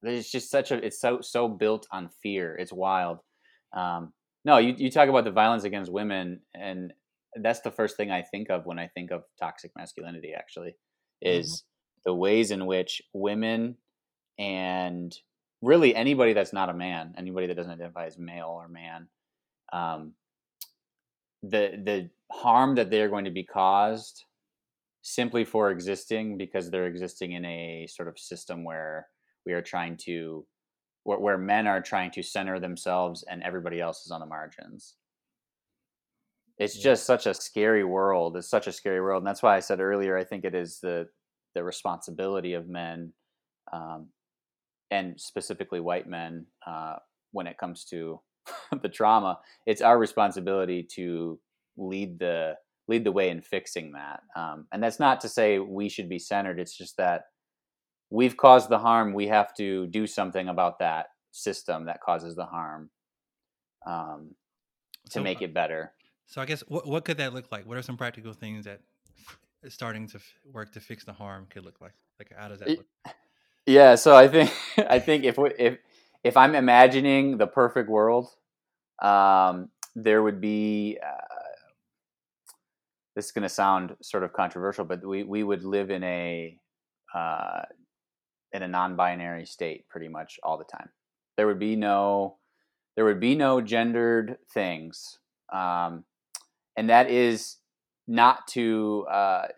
It's 0.03 0.31
just 0.31 0.51
such 0.51 0.71
a. 0.71 0.85
It's 0.85 1.01
so 1.01 1.21
so 1.21 1.49
built 1.49 1.87
on 1.91 2.11
fear. 2.23 2.55
It's 2.55 2.73
wild. 2.73 3.19
Um, 3.73 4.13
no, 4.45 4.59
you 4.59 4.75
you 4.77 4.91
talk 4.91 5.09
about 5.09 5.25
the 5.25 5.31
violence 5.31 5.65
against 5.65 5.91
women, 5.91 6.41
and 6.55 6.93
that's 7.41 7.61
the 7.61 7.71
first 7.71 7.97
thing 7.97 8.11
I 8.11 8.23
think 8.23 8.51
of 8.51 8.67
when 8.67 8.79
I 8.79 8.89
think 8.89 9.11
of 9.11 9.25
toxic 9.39 9.73
masculinity. 9.77 10.33
Actually, 10.37 10.77
is 11.23 11.63
mm-hmm. 11.63 12.11
the 12.11 12.15
ways 12.15 12.51
in 12.51 12.67
which 12.67 13.03
women 13.13 13.77
and 14.39 15.17
really 15.63 15.95
anybody 15.95 16.33
that's 16.33 16.53
not 16.53 16.69
a 16.69 16.75
man, 16.75 17.15
anybody 17.17 17.47
that 17.47 17.57
doesn't 17.57 17.73
identify 17.73 18.07
as 18.07 18.19
male 18.19 18.49
or 18.49 18.69
man, 18.69 19.09
um, 19.73 20.13
the 21.43 21.81
the 21.85 22.11
harm 22.31 22.75
that 22.75 22.91
they're 22.91 23.09
going 23.09 23.25
to 23.25 23.31
be 23.31 23.45
caused 23.45 24.25
simply 25.03 25.45
for 25.45 25.71
existing 25.71 26.37
because 26.37 26.71
they're 26.71 26.87
existing 26.87 27.33
in 27.33 27.45
a 27.45 27.87
sort 27.89 28.09
of 28.09 28.19
system 28.19 28.65
where 28.65 29.07
we 29.45 29.53
are 29.53 29.63
trying 29.63 29.97
to 29.97 30.45
where, 31.05 31.19
where 31.19 31.39
men 31.39 31.69
are 31.69 31.81
trying 31.81 32.11
to 32.11 32.23
center 32.23 32.59
themselves 32.59 33.25
and 33.31 33.43
everybody 33.43 33.81
else 33.81 34.05
is 34.05 34.11
on 34.11 34.19
the 34.19 34.27
margins 34.27 34.95
it's 36.59 36.77
yeah. 36.77 36.83
just 36.83 37.05
such 37.05 37.27
a 37.27 37.35
scary 37.35 37.85
world 37.85 38.37
it's 38.37 38.51
such 38.51 38.67
a 38.67 38.73
scary 38.73 39.01
world 39.01 39.21
and 39.21 39.27
that's 39.27 39.43
why 39.43 39.57
i 39.57 39.61
said 39.61 39.79
earlier 39.79 40.17
i 40.17 40.25
think 40.25 40.45
it 40.45 40.55
is 40.55 40.81
the 40.81 41.07
the 41.55 41.63
responsibility 41.63 42.55
of 42.55 42.69
men 42.69 43.13
um, 43.73 44.09
and 44.91 45.21
specifically 45.21 45.81
white 45.81 46.09
men, 46.09 46.47
uh, 46.67 46.97
when 47.33 47.47
it 47.47 47.59
comes 47.59 47.85
to 47.87 48.21
the 48.83 48.89
trauma, 48.89 49.39
it's 49.67 49.83
our 49.83 49.99
responsibility 49.99 50.87
to 50.95 51.39
lead 51.77 52.19
the 52.19 52.55
lead 52.89 53.05
the 53.05 53.13
way 53.13 53.31
in 53.31 53.43
fixing 53.43 53.93
that. 53.93 54.21
Um, 54.37 54.67
and 54.73 54.83
that's 54.83 55.01
not 55.01 55.21
to 55.23 55.29
say 55.29 55.59
we 55.59 55.89
should 55.89 56.09
be 56.09 56.21
centered. 56.21 56.61
It's 56.61 56.77
just 56.77 56.97
that 56.99 57.23
we've 58.11 58.37
caused 58.37 58.69
the 58.69 58.79
harm. 58.79 59.13
We 59.13 59.27
have 59.27 59.55
to 59.57 59.89
do 59.89 60.07
something 60.07 60.49
about 60.49 60.79
that 60.79 61.07
system 61.33 61.87
that 61.87 62.01
causes 62.01 62.37
the 62.37 62.47
harm 62.47 62.91
um, 63.87 64.31
to 65.07 65.19
so, 65.19 65.23
make 65.23 65.43
uh, 65.43 65.47
it 65.47 65.55
better. 65.55 65.93
So 66.27 66.41
I 66.41 66.47
guess 66.47 66.63
what 66.69 66.87
what 66.87 67.05
could 67.05 67.19
that 67.19 67.35
look 67.35 67.51
like? 67.51 67.67
What 67.67 67.77
are 67.77 67.83
some 67.83 67.97
practical 67.97 68.33
things 68.33 68.65
that 68.65 68.81
starting 69.69 70.07
to 70.09 70.21
work 70.53 70.73
to 70.73 70.81
fix 70.81 71.05
the 71.05 71.13
harm 71.13 71.47
could 71.51 71.65
look 71.65 71.81
like? 71.81 71.95
Like 72.19 72.33
how 72.37 72.49
does 72.49 72.61
that 72.61 72.69
look? 72.69 72.87
Yeah, 73.67 73.95
so 73.97 74.15
I 74.17 74.29
think 74.29 74.53
I 74.91 74.99
think 74.99 75.25
if 75.25 75.39
we, 75.39 75.51
if 75.59 75.79
if 76.25 76.37
I'm 76.37 76.55
imagining 76.55 77.39
the 77.39 77.47
perfect 77.47 77.89
world, 77.89 78.29
um, 79.03 79.71
there 79.95 80.23
would 80.23 80.41
be. 80.41 80.99
Uh, 81.05 81.23
this 83.15 83.27
is 83.27 83.33
going 83.33 83.43
to 83.43 83.49
sound 83.49 83.97
sort 84.03 84.23
of 84.23 84.33
controversial, 84.33 84.85
but 84.85 85.05
we, 85.05 85.23
we 85.23 85.43
would 85.43 85.65
live 85.65 85.91
in 85.91 86.03
a 86.05 86.59
uh, 87.15 87.63
in 88.53 88.63
a 88.63 88.69
non-binary 88.69 89.47
state 89.47 89.89
pretty 89.89 90.09
much 90.09 90.39
all 90.43 90.59
the 90.59 90.65
time. 90.65 90.89
There 91.37 91.47
would 91.47 91.59
be 91.59 91.77
no 91.77 92.39
there 92.97 93.05
would 93.05 93.21
be 93.21 93.35
no 93.35 93.61
gendered 93.61 94.39
things, 94.53 95.19
um, 95.53 96.05
and 96.77 96.91
that 96.91 97.11
is 97.11 97.57
not 98.09 98.47
to 98.49 99.07
uh, 99.11 99.49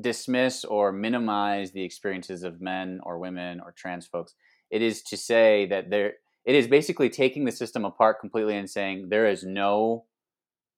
dismiss 0.00 0.64
or 0.64 0.92
minimize 0.92 1.72
the 1.72 1.84
experiences 1.84 2.42
of 2.42 2.60
men 2.60 3.00
or 3.02 3.18
women 3.18 3.60
or 3.60 3.72
trans 3.72 4.06
folks. 4.06 4.34
It 4.70 4.82
is 4.82 5.02
to 5.04 5.16
say 5.16 5.66
that 5.66 5.90
there 5.90 6.14
it 6.44 6.54
is 6.54 6.66
basically 6.66 7.08
taking 7.08 7.44
the 7.44 7.52
system 7.52 7.84
apart 7.84 8.20
completely 8.20 8.56
and 8.56 8.68
saying 8.68 9.08
there 9.08 9.26
is 9.26 9.44
no 9.44 10.06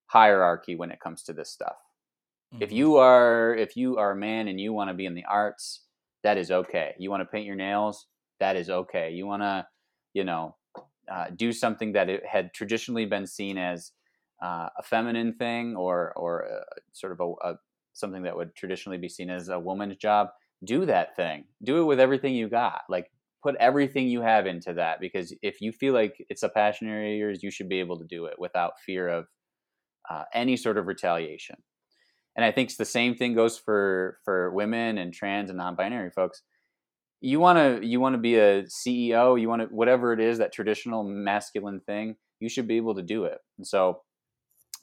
hierarchy 0.06 0.76
when 0.76 0.90
it 0.90 1.00
comes 1.00 1.22
to 1.24 1.32
this 1.32 1.50
stuff. 1.50 1.76
Mm-hmm. 2.52 2.62
If 2.62 2.72
you 2.72 2.96
are 2.96 3.54
if 3.54 3.76
you 3.76 3.96
are 3.98 4.12
a 4.12 4.16
man 4.16 4.48
and 4.48 4.60
you 4.60 4.72
want 4.72 4.90
to 4.90 4.94
be 4.94 5.06
in 5.06 5.14
the 5.14 5.24
arts, 5.24 5.84
that 6.22 6.36
is 6.36 6.50
okay. 6.50 6.94
You 6.98 7.10
want 7.10 7.20
to 7.22 7.26
paint 7.26 7.46
your 7.46 7.56
nails, 7.56 8.06
that 8.40 8.56
is 8.56 8.68
okay. 8.68 9.12
You 9.12 9.26
want 9.26 9.42
to, 9.42 9.66
you 10.12 10.24
know, 10.24 10.56
uh, 11.10 11.26
do 11.36 11.52
something 11.52 11.92
that 11.92 12.08
it 12.08 12.26
had 12.26 12.52
traditionally 12.52 13.06
been 13.06 13.26
seen 13.26 13.58
as 13.58 13.92
uh, 14.42 14.68
a 14.76 14.82
feminine 14.82 15.34
thing 15.34 15.76
or 15.76 16.12
or 16.16 16.44
uh, 16.44 16.64
sort 16.92 17.12
of 17.12 17.20
a, 17.20 17.48
a 17.48 17.54
something 17.94 18.22
that 18.24 18.36
would 18.36 18.54
traditionally 18.54 18.98
be 18.98 19.08
seen 19.08 19.30
as 19.30 19.48
a 19.48 19.58
woman's 19.58 19.96
job. 19.96 20.28
Do 20.64 20.86
that 20.86 21.16
thing. 21.16 21.44
Do 21.62 21.80
it 21.80 21.84
with 21.84 22.00
everything 22.00 22.34
you 22.34 22.48
got. 22.48 22.82
Like 22.88 23.10
put 23.42 23.56
everything 23.60 24.08
you 24.08 24.22
have 24.22 24.46
into 24.46 24.72
that 24.74 25.00
because 25.00 25.34
if 25.42 25.60
you 25.60 25.72
feel 25.72 25.92
like 25.92 26.16
it's 26.28 26.42
a 26.42 26.48
passion 26.48 26.88
area 26.88 27.14
of 27.14 27.18
yours, 27.18 27.42
you 27.42 27.50
should 27.50 27.68
be 27.68 27.80
able 27.80 27.98
to 27.98 28.04
do 28.04 28.24
it 28.26 28.34
without 28.38 28.80
fear 28.84 29.08
of 29.08 29.26
uh, 30.10 30.24
any 30.32 30.56
sort 30.56 30.78
of 30.78 30.86
retaliation. 30.86 31.56
And 32.36 32.44
I 32.44 32.50
think 32.50 32.74
the 32.76 32.84
same 32.84 33.14
thing 33.14 33.34
goes 33.34 33.58
for 33.58 34.18
for 34.24 34.50
women 34.50 34.98
and 34.98 35.12
trans 35.12 35.50
and 35.50 35.58
non-binary 35.58 36.10
folks. 36.10 36.42
You 37.20 37.38
want 37.38 37.58
to 37.58 37.86
you 37.86 38.00
want 38.00 38.14
to 38.14 38.18
be 38.18 38.36
a 38.36 38.64
CEO, 38.64 39.40
you 39.40 39.48
want 39.48 39.62
to 39.62 39.68
whatever 39.68 40.12
it 40.12 40.20
is 40.20 40.38
that 40.38 40.52
traditional 40.52 41.04
masculine 41.04 41.80
thing, 41.80 42.16
you 42.40 42.48
should 42.48 42.66
be 42.66 42.76
able 42.76 42.96
to 42.96 43.02
do 43.02 43.24
it. 43.24 43.38
And 43.58 43.66
so 43.66 44.02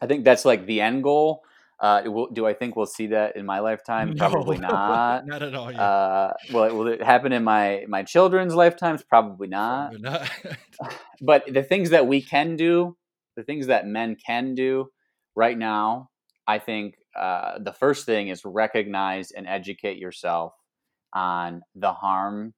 I 0.01 0.07
think 0.07 0.23
that's 0.23 0.45
like 0.45 0.65
the 0.65 0.81
end 0.81 1.03
goal. 1.03 1.43
Uh, 1.81 2.03
will, 2.05 2.27
do 2.27 2.45
I 2.45 2.53
think 2.53 2.75
we'll 2.75 2.85
see 2.85 3.07
that 3.07 3.35
in 3.35 3.43
my 3.43 3.59
lifetime? 3.59 4.13
No, 4.13 4.29
Probably 4.29 4.57
not. 4.59 5.25
not 5.25 5.41
at 5.41 5.55
all. 5.55 5.71
Yeah. 5.71 5.81
Uh, 5.81 6.33
well, 6.53 6.75
will 6.75 6.87
it 6.87 7.01
happen 7.01 7.31
in 7.33 7.43
my 7.43 7.85
my 7.87 8.03
children's 8.03 8.53
lifetimes? 8.53 9.01
Probably 9.01 9.47
not. 9.47 9.93
Probably 9.99 10.01
not. 10.01 10.29
but 11.21 11.43
the 11.51 11.63
things 11.63 11.89
that 11.89 12.05
we 12.05 12.21
can 12.21 12.55
do, 12.55 12.95
the 13.35 13.43
things 13.43 13.65
that 13.67 13.87
men 13.87 14.15
can 14.15 14.53
do 14.53 14.89
right 15.35 15.57
now, 15.57 16.09
I 16.47 16.59
think 16.59 16.95
uh, 17.19 17.57
the 17.59 17.73
first 17.73 18.05
thing 18.05 18.27
is 18.27 18.45
recognize 18.45 19.31
and 19.31 19.47
educate 19.47 19.97
yourself 19.97 20.53
on 21.13 21.63
the 21.73 21.93
harm, 21.93 22.53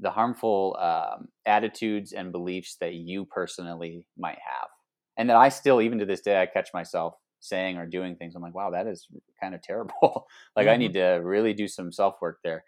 the 0.00 0.10
harmful 0.10 0.76
um, 0.78 1.28
attitudes 1.46 2.12
and 2.12 2.30
beliefs 2.30 2.76
that 2.80 2.92
you 2.92 3.24
personally 3.24 4.04
might 4.18 4.38
have, 4.44 4.68
and 5.16 5.30
that 5.30 5.36
I 5.36 5.48
still, 5.48 5.80
even 5.80 5.98
to 5.98 6.04
this 6.04 6.20
day, 6.20 6.40
I 6.40 6.44
catch 6.44 6.68
myself 6.74 7.14
saying 7.40 7.76
or 7.76 7.86
doing 7.86 8.16
things 8.16 8.34
i'm 8.34 8.42
like 8.42 8.54
wow 8.54 8.70
that 8.70 8.86
is 8.86 9.08
kind 9.40 9.54
of 9.54 9.62
terrible 9.62 10.26
like 10.56 10.66
mm-hmm. 10.66 10.74
i 10.74 10.76
need 10.76 10.94
to 10.94 11.20
really 11.22 11.52
do 11.52 11.66
some 11.66 11.90
self 11.90 12.16
work 12.20 12.38
there 12.44 12.64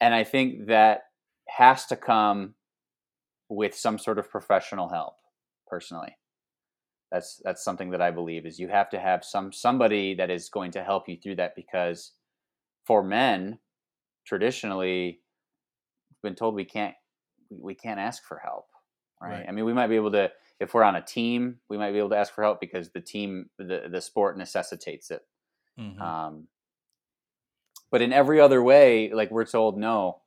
and 0.00 0.14
i 0.14 0.22
think 0.22 0.66
that 0.66 1.02
has 1.48 1.86
to 1.86 1.96
come 1.96 2.54
with 3.48 3.74
some 3.74 3.98
sort 3.98 4.18
of 4.18 4.30
professional 4.30 4.88
help 4.88 5.14
personally 5.66 6.16
that's 7.10 7.40
that's 7.44 7.64
something 7.64 7.90
that 7.90 8.02
i 8.02 8.10
believe 8.10 8.46
is 8.46 8.58
you 8.58 8.68
have 8.68 8.90
to 8.90 8.98
have 8.98 9.24
some 9.24 9.52
somebody 9.52 10.14
that 10.14 10.30
is 10.30 10.48
going 10.48 10.70
to 10.70 10.82
help 10.82 11.08
you 11.08 11.16
through 11.22 11.36
that 11.36 11.54
because 11.54 12.12
for 12.84 13.02
men 13.02 13.58
traditionally 14.26 15.20
been 16.22 16.34
told 16.34 16.54
we 16.54 16.64
can't 16.64 16.94
we 17.50 17.74
can't 17.74 18.00
ask 18.00 18.24
for 18.24 18.38
help 18.38 18.66
right? 19.22 19.30
right? 19.30 19.46
i 19.48 19.52
mean 19.52 19.64
we 19.64 19.72
might 19.72 19.86
be 19.86 19.96
able 19.96 20.10
to 20.10 20.30
if 20.60 20.74
we're 20.74 20.82
on 20.82 20.96
a 20.96 21.02
team, 21.02 21.58
we 21.68 21.76
might 21.76 21.92
be 21.92 21.98
able 21.98 22.10
to 22.10 22.16
ask 22.16 22.32
for 22.32 22.42
help 22.42 22.60
because 22.60 22.90
the 22.90 23.00
team, 23.00 23.50
the, 23.58 23.88
the 23.90 24.00
sport 24.00 24.38
necessitates 24.38 25.10
it. 25.10 25.22
Mm-hmm. 25.78 26.00
Um, 26.00 26.46
but 27.90 28.02
in 28.02 28.12
every 28.12 28.40
other 28.40 28.62
way, 28.62 29.12
like 29.12 29.30
we're 29.30 29.44
told, 29.44 29.78
no, 29.78 30.22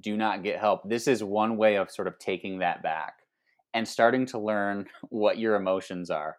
do 0.00 0.16
not 0.16 0.42
get 0.42 0.58
help. 0.58 0.88
This 0.88 1.08
is 1.08 1.22
one 1.22 1.56
way 1.56 1.76
of 1.76 1.90
sort 1.90 2.08
of 2.08 2.18
taking 2.18 2.58
that 2.58 2.82
back 2.82 3.14
and 3.72 3.86
starting 3.86 4.26
to 4.26 4.38
learn 4.38 4.86
what 5.08 5.38
your 5.38 5.56
emotions 5.56 6.10
are. 6.10 6.36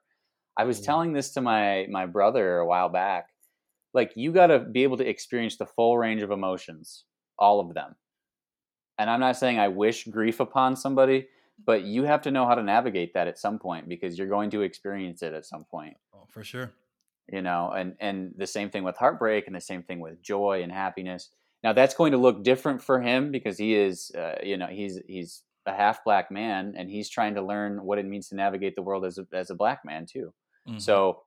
I 0.58 0.64
was 0.64 0.80
yeah. 0.80 0.86
telling 0.86 1.14
this 1.14 1.32
to 1.32 1.42
my 1.42 1.86
my 1.90 2.06
brother 2.06 2.60
a 2.60 2.66
while 2.66 2.90
back. 2.90 3.28
Like 3.94 4.14
you 4.16 4.32
got 4.32 4.48
to 4.48 4.60
be 4.60 4.84
able 4.84 4.98
to 4.98 5.08
experience 5.08 5.58
the 5.58 5.66
full 5.66 5.98
range 5.98 6.22
of 6.22 6.32
emotions, 6.32 7.06
all 7.38 7.60
of 7.60 7.74
them. 7.74 7.96
And 8.98 9.10
I'm 9.10 9.20
not 9.20 9.38
saying 9.38 9.60
I 9.60 9.68
wish 9.68 10.06
grief 10.06 10.40
upon 10.40 10.76
somebody, 10.76 11.28
but 11.64 11.84
you 11.84 12.04
have 12.04 12.22
to 12.24 12.32
know 12.32 12.46
how 12.46 12.56
to 12.56 12.64
navigate 12.64 13.14
that 13.14 13.28
at 13.28 13.40
some 13.40 13.60
point 13.60 13.88
because 13.88 14.18
you're 14.18 14.28
going 14.28 14.50
to 14.52 14.62
experience 14.62 15.22
it 15.22 15.34
at 15.34 15.46
some 15.46 15.64
point. 15.64 15.96
Oh, 16.14 16.28
for 16.30 16.44
sure. 16.44 16.74
You 17.32 17.42
know, 17.42 17.72
and 17.76 17.96
and 18.00 18.34
the 18.38 18.46
same 18.46 18.70
thing 18.70 18.84
with 18.84 18.98
heartbreak, 18.98 19.48
and 19.48 19.56
the 19.56 19.62
same 19.62 19.84
thing 19.84 20.00
with 20.00 20.22
joy 20.22 20.62
and 20.62 20.72
happiness. 20.72 21.30
Now 21.64 21.74
that's 21.74 21.96
going 21.96 22.12
to 22.12 22.18
look 22.18 22.44
different 22.44 22.84
for 22.84 23.02
him 23.02 23.32
because 23.32 23.58
he 23.58 23.74
is, 23.76 24.12
uh, 24.16 24.36
you 24.44 24.58
know, 24.58 24.68
he's 24.68 25.00
he's 25.08 25.42
a 25.66 25.74
half 25.74 26.04
black 26.04 26.30
man, 26.30 26.76
and 26.78 26.90
he's 26.90 27.10
trying 27.10 27.36
to 27.36 27.42
learn 27.42 27.84
what 27.84 27.98
it 27.98 28.06
means 28.06 28.30
to 28.30 28.36
navigate 28.36 28.76
the 28.76 28.84
world 28.84 29.06
as 29.06 29.18
a, 29.18 29.26
as 29.34 29.50
a 29.50 29.56
black 29.56 29.84
man 29.84 30.06
too. 30.06 30.34
Mm-hmm. 30.68 30.78
So 30.78 31.22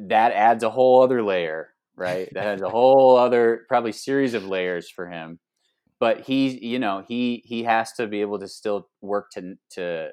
that 0.00 0.32
adds 0.32 0.64
a 0.64 0.70
whole 0.70 1.02
other 1.02 1.22
layer, 1.22 1.68
right? 1.96 2.32
that 2.32 2.46
adds 2.46 2.62
a 2.62 2.70
whole 2.70 3.18
other 3.18 3.66
probably 3.68 3.92
series 3.92 4.32
of 4.32 4.46
layers 4.46 4.88
for 4.88 5.06
him 5.06 5.38
but 6.00 6.20
he 6.22 6.64
you 6.64 6.78
know 6.78 7.04
he 7.06 7.42
he 7.44 7.64
has 7.64 7.92
to 7.92 8.06
be 8.06 8.20
able 8.20 8.38
to 8.38 8.48
still 8.48 8.88
work 9.00 9.30
to 9.32 9.54
to 9.70 10.10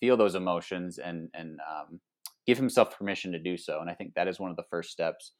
feel 0.00 0.16
those 0.16 0.34
emotions 0.34 0.98
and 0.98 1.28
and 1.34 1.58
um, 1.70 2.00
give 2.46 2.58
himself 2.58 2.96
permission 2.96 3.32
to 3.32 3.38
do 3.38 3.56
so 3.56 3.80
and 3.80 3.90
i 3.90 3.94
think 3.94 4.14
that 4.14 4.28
is 4.28 4.40
one 4.40 4.50
of 4.50 4.56
the 4.56 4.64
first 4.70 4.90
steps. 4.90 5.32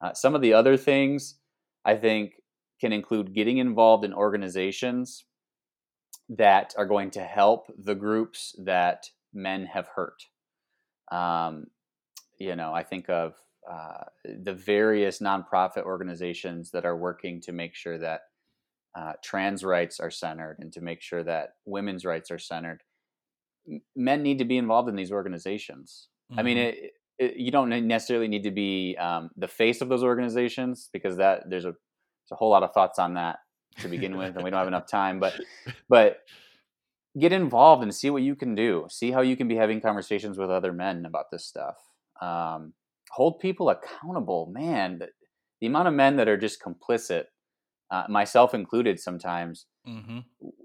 Uh, 0.00 0.12
some 0.12 0.34
of 0.34 0.42
the 0.42 0.52
other 0.52 0.76
things 0.76 1.38
i 1.84 1.94
think 1.94 2.32
can 2.80 2.92
include 2.92 3.34
getting 3.34 3.58
involved 3.58 4.04
in 4.04 4.12
organizations 4.12 5.24
that 6.28 6.74
are 6.76 6.86
going 6.86 7.10
to 7.10 7.22
help 7.22 7.66
the 7.78 7.94
groups 7.94 8.54
that 8.64 9.04
men 9.32 9.66
have 9.66 9.88
hurt. 9.94 10.22
Um, 11.12 11.66
you 12.38 12.56
know 12.56 12.72
i 12.72 12.82
think 12.82 13.08
of 13.08 13.34
uh, 13.70 14.04
the 14.42 14.52
various 14.52 15.20
nonprofit 15.20 15.84
organizations 15.84 16.70
that 16.72 16.84
are 16.84 16.96
working 16.96 17.40
to 17.40 17.52
make 17.52 17.74
sure 17.74 17.96
that 17.96 18.20
uh, 18.94 19.12
trans 19.22 19.64
rights 19.64 19.98
are 20.00 20.10
centered 20.10 20.56
and 20.60 20.72
to 20.72 20.80
make 20.80 21.02
sure 21.02 21.22
that 21.22 21.54
women's 21.64 22.04
rights 22.04 22.30
are 22.30 22.38
centered 22.38 22.82
men 23.96 24.22
need 24.22 24.38
to 24.38 24.44
be 24.44 24.58
involved 24.58 24.88
in 24.88 24.96
these 24.96 25.12
organizations 25.12 26.08
mm-hmm. 26.30 26.40
i 26.40 26.42
mean 26.42 26.56
mm-hmm. 26.56 26.84
it, 26.84 26.92
it, 27.18 27.36
you 27.36 27.50
don't 27.50 27.68
necessarily 27.86 28.28
need 28.28 28.42
to 28.42 28.50
be 28.50 28.96
um, 28.98 29.30
the 29.36 29.48
face 29.48 29.80
of 29.80 29.88
those 29.88 30.02
organizations 30.02 30.90
because 30.92 31.16
that 31.16 31.48
there's 31.48 31.64
a, 31.64 31.68
there's 31.68 32.32
a 32.32 32.36
whole 32.36 32.50
lot 32.50 32.62
of 32.62 32.72
thoughts 32.72 32.98
on 32.98 33.14
that 33.14 33.38
to 33.78 33.88
begin 33.88 34.16
with 34.16 34.34
and 34.36 34.44
we 34.44 34.50
don't 34.50 34.58
have 34.58 34.68
enough 34.68 34.86
time 34.86 35.18
but 35.18 35.34
but 35.88 36.18
get 37.18 37.32
involved 37.32 37.82
and 37.82 37.94
see 37.94 38.10
what 38.10 38.22
you 38.22 38.34
can 38.34 38.54
do 38.54 38.86
see 38.88 39.10
how 39.10 39.20
you 39.20 39.36
can 39.36 39.48
be 39.48 39.56
having 39.56 39.80
conversations 39.80 40.38
with 40.38 40.50
other 40.50 40.72
men 40.72 41.06
about 41.06 41.26
this 41.30 41.44
stuff 41.44 41.76
um, 42.20 42.72
hold 43.10 43.40
people 43.40 43.70
accountable 43.70 44.46
man 44.52 44.98
the, 44.98 45.08
the 45.60 45.66
amount 45.66 45.88
of 45.88 45.94
men 45.94 46.16
that 46.16 46.28
are 46.28 46.36
just 46.36 46.62
complicit 46.62 47.24
uh, 47.94 48.04
myself 48.08 48.54
included 48.54 48.98
sometimes 48.98 49.66
mm-hmm. 49.86 50.18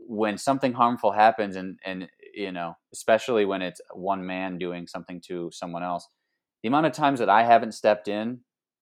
when 0.08 0.38
something 0.38 0.74
harmful 0.74 1.12
happens 1.12 1.56
and 1.56 1.78
and 1.86 2.08
you 2.34 2.52
know 2.52 2.76
especially 2.94 3.46
when 3.46 3.62
it's 3.62 3.82
one 3.94 4.26
man 4.26 4.58
doing 4.58 4.88
something 4.88 5.22
to 5.28 5.50
someone 5.54 5.84
else 5.84 6.08
the 6.64 6.68
amount 6.68 6.86
of 6.86 6.94
times 6.94 7.20
that 7.20 7.30
i 7.30 7.44
haven't 7.44 7.74
stepped 7.74 8.08
in 8.08 8.40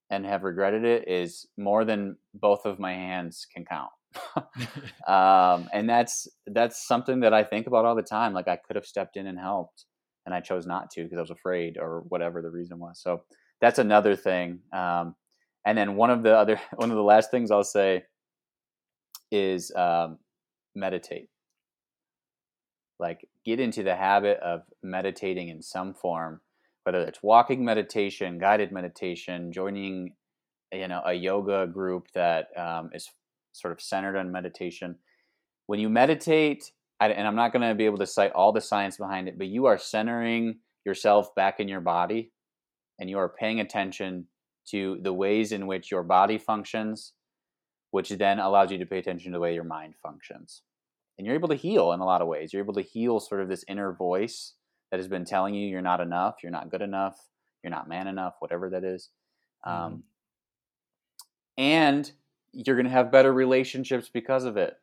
and 0.10 0.26
have 0.26 0.43
regretted 0.43 0.86
it 0.86 1.08
is 1.08 1.48
more 1.58 1.84
than 1.84 2.16
both 2.34 2.66
of 2.66 2.80
my 2.80 2.93
hands 2.93 3.45
can 3.54 3.66
count 3.66 3.91
um, 5.08 5.70
and 5.74 5.89
that's 5.89 6.28
that's 6.48 6.88
something 6.88 7.20
that 7.20 7.34
i 7.34 7.43
think 7.43 7.68
about 7.68 7.86
all 7.86 7.95
the 7.95 8.02
time 8.02 8.34
like 8.34 8.48
i 8.48 8.56
could 8.56 8.76
have 8.76 8.86
stepped 8.86 9.18
in 9.18 9.28
and 9.28 9.39
helped 9.39 9.86
and 10.28 10.36
I 10.36 10.41
chose 10.41 10.68
not 10.68 10.91
to 10.91 11.04
because 11.04 11.18
I 11.18 11.22
was 11.22 11.32
afraid 11.32 11.78
or 11.80 12.04
whatever 12.10 12.41
the 12.41 12.52
reason 12.52 12.80
was. 12.80 13.00
So 13.02 13.24
that's 13.62 13.80
another 13.80 14.14
thing. 14.14 14.60
Um, 14.74 15.16
and 15.66 15.78
then 15.78 15.95
one 15.95 16.10
of 16.10 16.22
the 16.22 16.38
other 16.38 16.60
one 16.76 16.91
of 16.91 16.98
the 16.98 17.04
last 17.04 17.32
things 17.32 17.50
I'll 17.50 17.64
say 17.64 18.04
is 19.32 19.71
um, 19.75 20.17
meditate. 20.75 21.30
Like 22.99 23.28
get 23.45 23.59
into 23.59 23.84
the 23.84 23.95
habit 23.95 24.39
of 24.39 24.61
meditating 24.82 25.49
in 25.49 25.61
some 25.61 25.93
form, 25.93 26.41
whether 26.84 27.01
it's 27.01 27.21
walking 27.21 27.63
meditation, 27.63 28.39
guided 28.39 28.71
meditation, 28.71 29.51
joining 29.51 30.13
you 30.71 30.88
know 30.88 31.01
a 31.05 31.13
yoga 31.13 31.67
group 31.67 32.07
that 32.13 32.47
um, 32.57 32.89
is 32.93 33.09
sort 33.53 33.71
of 33.71 33.82
centered 33.82 34.17
on 34.17 34.32
meditation. 34.32 34.95
When 35.67 35.80
you 35.80 35.89
meditate, 35.89 36.71
and 36.99 37.28
I'm 37.28 37.36
not 37.36 37.51
going 37.51 37.67
to 37.67 37.75
be 37.75 37.86
able 37.86 37.97
to 37.97 38.05
cite 38.05 38.32
all 38.32 38.51
the 38.51 38.61
science 38.61 38.97
behind 38.97 39.28
it, 39.28 39.38
but 39.38 39.47
you 39.47 39.65
are 39.65 39.78
centering 39.78 40.59
yourself 40.86 41.36
back 41.36 41.59
in 41.59 41.67
your 41.67 41.82
body, 41.82 42.32
and 42.99 43.09
you 43.09 43.17
are 43.17 43.30
paying 43.30 43.59
attention 43.59 44.28
to 44.69 44.97
the 45.01 45.13
ways 45.13 45.51
in 45.51 45.67
which 45.67 45.91
your 45.91 46.03
body 46.03 46.38
functions, 46.38 47.13
which 47.92 48.10
then 48.10 48.40
allows 48.40 48.72
you 48.72 48.78
to 48.78 48.86
pay 48.86 49.00
attention 49.00 49.32
to 49.32 49.38
the 49.38 49.42
way 49.42 49.54
your 49.54 49.64
mind 49.64 49.96
functions. 50.02 50.62
And 51.18 51.26
you're 51.26 51.36
able 51.36 51.50
to 51.50 51.56
heal 51.56 51.92
in 51.94 52.00
a 52.00 52.06
lot 52.06 52.22
of 52.22 52.28
ways. 52.28 52.54
You're 52.54 52.64
able 52.64 52.76
to 52.76 52.82
heal 52.82 53.20
sort 53.20 53.42
of 53.42 53.50
this 53.50 53.66
inner 53.68 53.92
voice 53.92 54.54
that 54.92 54.98
has 54.98 55.08
been 55.08 55.26
telling 55.26 55.56
you 55.56 55.68
you're 55.68 55.82
not 55.82 56.00
enough, 56.00 56.38
you're 56.44 56.52
not 56.52 56.70
good 56.70 56.82
enough, 56.82 57.28
you're 57.64 57.72
not 57.72 57.90
man 57.90 58.08
enough, 58.08 58.36
whatever 58.40 58.70
that 58.70 58.84
is. 58.84 59.10
Mm-hmm. 59.66 59.86
Um, 59.86 60.04
and 61.58 62.12
you're 62.54 62.76
going 62.76 62.86
to 62.86 62.92
have 62.92 63.12
better 63.12 63.34
relationships 63.34 64.10
because 64.12 64.44
of 64.44 64.58
it 64.58 64.78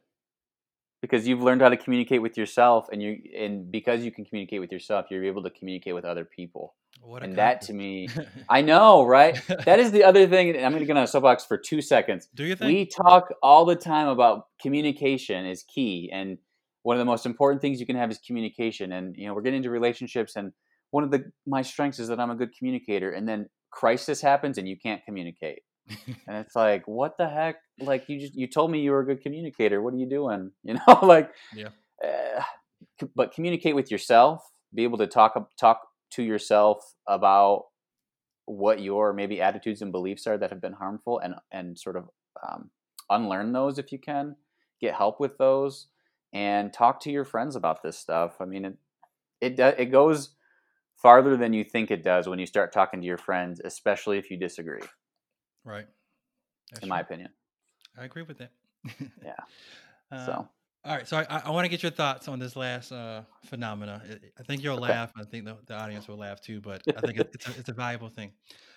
because 1.00 1.28
you've 1.28 1.42
learned 1.42 1.60
how 1.60 1.68
to 1.68 1.76
communicate 1.76 2.22
with 2.22 2.36
yourself 2.36 2.88
and 2.90 3.02
you 3.02 3.20
and 3.36 3.70
because 3.70 4.04
you 4.04 4.10
can 4.10 4.24
communicate 4.24 4.60
with 4.60 4.72
yourself 4.72 5.06
you're 5.10 5.24
able 5.24 5.42
to 5.42 5.50
communicate 5.50 5.94
with 5.94 6.04
other 6.04 6.24
people 6.24 6.74
and 7.20 7.36
that 7.36 7.60
to 7.60 7.72
me 7.72 8.08
i 8.48 8.60
know 8.60 9.04
right? 9.04 9.40
That 9.64 9.78
is 9.78 9.92
the 9.92 10.04
other 10.04 10.26
thing 10.26 10.50
i'm 10.56 10.72
going 10.72 10.80
to 10.80 10.86
get 10.86 10.96
on 10.96 11.04
a 11.04 11.06
soapbox 11.06 11.44
for 11.44 11.58
two 11.58 11.80
seconds. 11.80 12.28
Do 12.34 12.44
you 12.44 12.56
think 12.56 12.68
we 12.68 12.86
talk 12.86 13.28
all 13.42 13.64
the 13.64 13.76
time 13.76 14.08
about 14.08 14.46
communication 14.60 15.46
is 15.46 15.62
key 15.62 16.10
and 16.12 16.38
one 16.82 16.96
of 16.96 16.98
the 16.98 17.06
most 17.06 17.24
important 17.24 17.62
things 17.62 17.80
you 17.80 17.86
can 17.86 17.96
have 17.96 18.10
is 18.10 18.18
communication 18.18 18.92
and 18.92 19.16
you 19.16 19.26
know 19.26 19.34
we're 19.34 19.42
getting 19.42 19.58
into 19.58 19.70
relationships 19.70 20.36
and 20.36 20.52
one 20.90 21.04
of 21.04 21.10
the 21.10 21.24
my 21.46 21.62
strengths 21.62 21.98
is 21.98 22.08
that 22.08 22.20
i'm 22.20 22.30
a 22.30 22.36
good 22.36 22.50
communicator 22.56 23.10
and 23.10 23.28
then 23.28 23.48
crisis 23.74 24.22
happens 24.22 24.56
and 24.56 24.68
you 24.68 24.78
can't 24.78 25.04
communicate. 25.04 25.62
And 26.26 26.38
it's 26.38 26.56
like 26.56 26.88
what 26.88 27.18
the 27.18 27.28
heck? 27.28 27.56
Like 27.78 28.08
you 28.08 28.18
just 28.18 28.34
you 28.34 28.46
told 28.46 28.70
me 28.70 28.80
you 28.80 28.92
were 28.92 29.00
a 29.00 29.06
good 29.06 29.20
communicator. 29.20 29.82
What 29.82 29.92
are 29.92 29.98
you 29.98 30.08
doing? 30.08 30.52
You 30.62 30.74
know 30.74 30.98
like 31.02 31.30
yeah. 31.54 31.68
uh, 32.02 32.42
but 33.14 33.32
communicate 33.34 33.74
with 33.74 33.90
yourself 33.90 34.42
be 34.72 34.84
able 34.84 34.98
to 34.98 35.06
talk 35.06 35.34
talk 35.60 35.80
to 36.14 36.22
yourself 36.22 36.94
about 37.06 37.66
what 38.46 38.80
your 38.80 39.12
maybe 39.12 39.40
attitudes 39.40 39.82
and 39.82 39.92
beliefs 39.92 40.26
are 40.26 40.36
that 40.36 40.50
have 40.50 40.60
been 40.60 40.72
harmful 40.72 41.18
and 41.18 41.34
and 41.50 41.78
sort 41.78 41.96
of 41.96 42.08
um, 42.46 42.70
unlearn 43.10 43.52
those 43.52 43.78
if 43.78 43.92
you 43.92 43.98
can 43.98 44.36
get 44.80 44.94
help 44.94 45.20
with 45.20 45.38
those 45.38 45.88
and 46.32 46.72
talk 46.72 47.00
to 47.00 47.10
your 47.10 47.24
friends 47.24 47.56
about 47.56 47.82
this 47.82 47.98
stuff 47.98 48.36
i 48.40 48.44
mean 48.44 48.64
it 48.64 48.76
it, 49.40 49.58
it 49.78 49.86
goes 49.86 50.30
farther 50.96 51.36
than 51.36 51.52
you 51.52 51.64
think 51.64 51.90
it 51.90 52.02
does 52.02 52.28
when 52.28 52.38
you 52.38 52.46
start 52.46 52.72
talking 52.72 53.00
to 53.00 53.06
your 53.06 53.18
friends 53.18 53.60
especially 53.64 54.18
if 54.18 54.30
you 54.30 54.36
disagree 54.36 54.80
Right. 55.64 55.86
That's 56.70 56.82
in 56.82 56.88
true. 56.88 56.94
my 56.94 57.00
opinion. 57.00 57.30
I 57.98 58.04
agree 58.04 58.22
with 58.22 58.38
that. 58.38 58.50
yeah. 59.24 59.32
Uh, 60.12 60.26
so. 60.26 60.48
All 60.86 60.94
right, 60.94 61.08
so 61.08 61.16
I, 61.16 61.42
I 61.46 61.50
want 61.50 61.64
to 61.64 61.70
get 61.70 61.82
your 61.82 61.92
thoughts 61.92 62.28
on 62.28 62.38
this 62.38 62.56
last 62.56 62.92
uh, 62.92 63.22
phenomena. 63.46 64.02
I 64.38 64.42
think 64.42 64.62
you'll 64.62 64.74
okay. 64.74 64.92
laugh. 64.92 65.12
I 65.16 65.24
think 65.24 65.46
the, 65.46 65.56
the, 65.64 65.74
audience 65.74 66.08
will 66.08 66.18
laugh 66.18 66.42
too, 66.42 66.60
but 66.60 66.82
I 66.94 67.00
think 67.00 67.18
it's, 67.18 67.48
a, 67.48 67.50
it's 67.58 67.68
a 67.70 67.72
valuable 67.72 68.10
thing. 68.10 68.32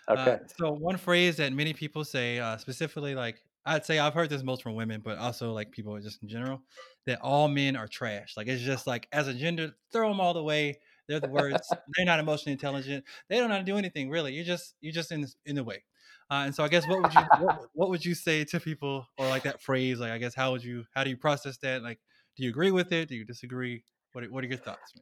Uh, 0.08 0.14
okay. 0.14 0.32
Uh, 0.32 0.38
so 0.58 0.72
one 0.72 0.96
phrase 0.96 1.36
that 1.38 1.52
many 1.52 1.74
people 1.74 2.06
say, 2.06 2.40
uh, 2.40 2.56
specifically, 2.56 3.14
like 3.14 3.44
I'd 3.66 3.86
say 3.86 4.00
I've 4.00 4.14
heard 4.14 4.30
this 4.30 4.42
most 4.42 4.64
from 4.64 4.76
women, 4.76 5.02
but 5.04 5.18
also 5.18 5.52
like 5.52 5.70
people 5.70 6.00
just 6.00 6.24
in 6.24 6.30
general, 6.30 6.62
that 7.08 7.20
all 7.22 7.50
men 7.50 7.76
are 7.76 7.90
trash. 7.90 8.36
Like 8.38 8.48
it's 8.48 8.62
just 8.62 8.88
like 8.88 9.10
as 9.12 9.28
a 9.28 9.34
gender, 9.34 9.74
throw 9.92 10.08
them 10.08 10.22
all 10.22 10.34
the 10.34 10.44
way. 10.44 10.80
They're 11.08 11.20
the 11.20 11.30
words. 11.30 11.72
They're 11.96 12.06
not 12.06 12.20
emotionally 12.20 12.54
intelligent. 12.54 13.04
They 13.30 13.38
don't 13.38 13.50
know 13.50 13.56
how 13.56 13.60
to 13.60 13.66
do 13.66 13.78
anything 13.78 14.10
really. 14.10 14.34
You're 14.34 14.46
just 14.46 14.76
you're 14.82 14.94
just 14.94 15.12
in 15.12 15.28
in 15.46 15.56
the 15.56 15.64
way. 15.64 15.84
Uh, 16.30 16.44
and 16.46 16.56
so 16.56 16.64
I 16.64 16.68
guess 16.68 16.86
what 16.88 17.02
would 17.02 17.14
you 17.14 17.22
what, 17.40 17.62
what, 17.74 17.90
would 17.90 18.06
you 18.06 18.14
say 18.14 18.44
to 18.44 18.60
people 18.60 19.08
or 19.18 19.28
like 19.28 19.44
that 19.44 19.62
phrase? 19.62 20.00
Like 20.00 20.12
I 20.12 20.18
guess 20.18 20.36
how 20.36 20.52
would 20.52 20.64
you 20.64 20.84
how 20.94 21.04
do 21.04 21.10
you 21.10 21.18
process 21.18 21.58
that? 21.60 21.84
Like 21.84 22.00
do 22.36 22.44
you 22.44 22.50
agree 22.50 22.72
with 22.72 22.92
it? 22.92 23.10
Do 23.10 23.16
you 23.16 23.26
disagree? 23.26 23.84
What 24.12 24.24
are, 24.24 24.28
what 24.28 24.44
are 24.44 24.48
your 24.48 24.58
thoughts? 24.58 24.94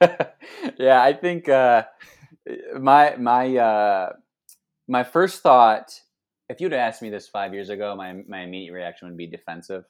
yeah, 0.78 1.02
I 1.02 1.12
think 1.12 1.48
uh, 1.48 1.84
my 2.78 3.16
my 3.16 3.56
uh, 3.56 4.12
my 4.88 5.04
first 5.04 5.42
thought, 5.42 5.98
if 6.48 6.60
you'd 6.60 6.72
asked 6.72 7.02
me 7.02 7.10
this 7.10 7.28
five 7.28 7.54
years 7.54 7.70
ago, 7.70 7.94
my 7.96 8.22
my 8.26 8.40
immediate 8.42 8.72
reaction 8.72 9.08
would 9.08 9.16
be 9.16 9.26
defensive, 9.26 9.84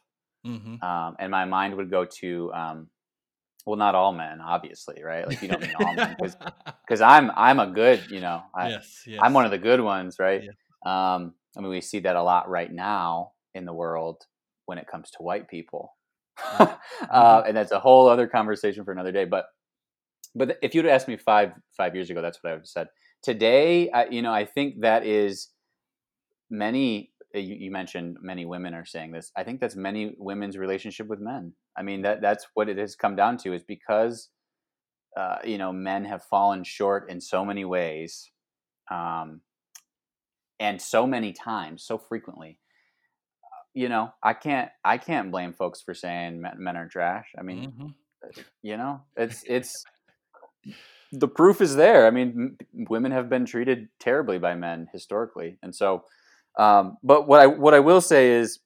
mm-hmm. 0.47 0.82
um, 0.84 1.16
and 1.18 1.30
my 1.30 1.45
mind 1.45 1.76
would 1.76 1.90
go 1.90 2.05
to 2.20 2.53
um, 2.53 2.88
well 3.65 3.77
not 3.77 3.95
all 3.95 4.13
men 4.13 4.41
obviously 4.41 5.03
right? 5.03 5.27
Like 5.27 5.43
you 5.43 5.49
don't 5.49 5.63
mean 5.63 5.75
all 5.79 5.95
men 5.95 6.17
because 6.19 7.01
i'm 7.01 7.31
i'm 7.37 7.61
a 7.61 7.67
good 7.67 8.11
you 8.11 8.21
know 8.21 8.43
I, 8.55 8.71
yes, 8.71 9.03
yes. 9.07 9.21
i'm 9.23 9.33
one 9.33 9.45
of 9.45 9.51
the 9.51 9.59
good 9.59 9.81
ones 9.81 10.17
right? 10.19 10.43
Um 10.85 11.35
i 11.57 11.61
mean 11.61 11.69
we 11.71 11.81
see 11.81 12.01
that 12.01 12.17
a 12.17 12.23
lot 12.23 12.49
right 12.49 12.73
now 12.73 13.33
in 13.55 13.65
the 13.65 13.73
world 13.73 14.25
when 14.67 14.79
it 14.79 14.87
comes 14.87 15.11
to 15.11 15.23
white 15.23 15.49
people. 15.49 15.95
Uh, 17.11 17.41
mm-hmm. 17.41 17.49
and 17.49 17.57
that's 17.57 17.73
a 17.73 17.81
whole 17.81 18.09
other 18.09 18.27
conversation 18.29 18.85
for 18.85 18.93
another 18.93 19.13
day 19.13 19.25
but 19.25 19.47
but 20.35 20.57
if 20.63 20.75
you'd 20.75 20.87
asked 20.87 21.09
me 21.09 21.17
five 21.17 21.53
five 21.77 21.95
years 21.95 22.11
ago 22.11 22.23
that's 22.23 22.43
what 22.43 22.51
i 22.51 22.53
would 22.55 22.61
have 22.61 22.67
said. 22.67 22.87
Today 23.23 23.91
I, 23.91 24.07
you 24.07 24.23
know 24.23 24.33
i 24.33 24.45
think 24.45 24.81
that 24.81 25.05
is 25.05 25.49
many 26.49 27.12
you, 27.35 27.57
you, 27.59 27.70
mentioned 27.70 28.18
many 28.20 28.45
women 28.45 28.74
are 28.74 28.85
saying 28.85 29.12
this. 29.12 29.33
I 29.37 29.43
think 29.43 29.61
that's 29.61 29.76
many 29.76 30.14
women's 30.18 30.59
relationship 30.59 31.07
with 31.07 31.20
men. 31.20 31.53
I 31.76 31.83
mean 31.83 32.03
that 32.03 32.20
that's 32.20 32.47
what 32.55 32.68
it 32.68 32.78
has 32.78 32.95
come 32.95 33.16
down 33.16 33.37
to 33.39 33.55
is 33.55 33.62
because 33.62 34.28
uh, 35.16 35.39
you 35.45 35.59
know 35.59 35.72
men 35.72 36.05
have 36.05 36.24
fallen 36.24 36.64
short 36.64 37.11
in 37.11 37.20
so 37.20 37.45
many 37.45 37.64
ways, 37.64 38.30
um, 38.91 39.41
and 40.61 40.80
so 40.80 41.07
many 41.07 41.33
times, 41.33 41.85
so 41.85 41.99
frequently. 41.99 42.59
You 43.74 43.89
know, 43.89 44.12
I 44.22 44.35
can't 44.35 44.70
I 44.85 44.99
can't 44.99 45.30
blame 45.30 45.53
folks 45.53 45.80
for 45.80 45.95
saying 45.95 46.41
men, 46.41 46.55
men 46.59 46.76
are 46.76 46.89
trash. 46.89 47.33
I 47.39 47.43
mean, 47.43 47.70
mm-hmm. 47.70 47.87
Uh, 48.24 48.43
you 48.62 48.76
know, 48.76 49.01
it's 49.16 49.43
it's 49.47 49.85
the 51.12 51.28
proof 51.28 51.61
is 51.61 51.76
there. 51.76 52.07
I 52.07 52.11
mean, 52.11 52.57
women 52.72 53.12
have 53.12 53.28
been 53.28 53.45
treated 53.45 53.89
terribly 53.99 54.39
by 54.39 54.55
men 54.55 54.89
historically, 54.93 55.59
and 55.62 55.74
so 55.74 56.05
um, 56.59 56.98
but 57.03 57.26
what 57.26 57.40
I 57.40 57.46
what 57.46 57.74
I 57.74 57.80
will 57.80 58.00
say 58.00 58.32
is 58.32 58.61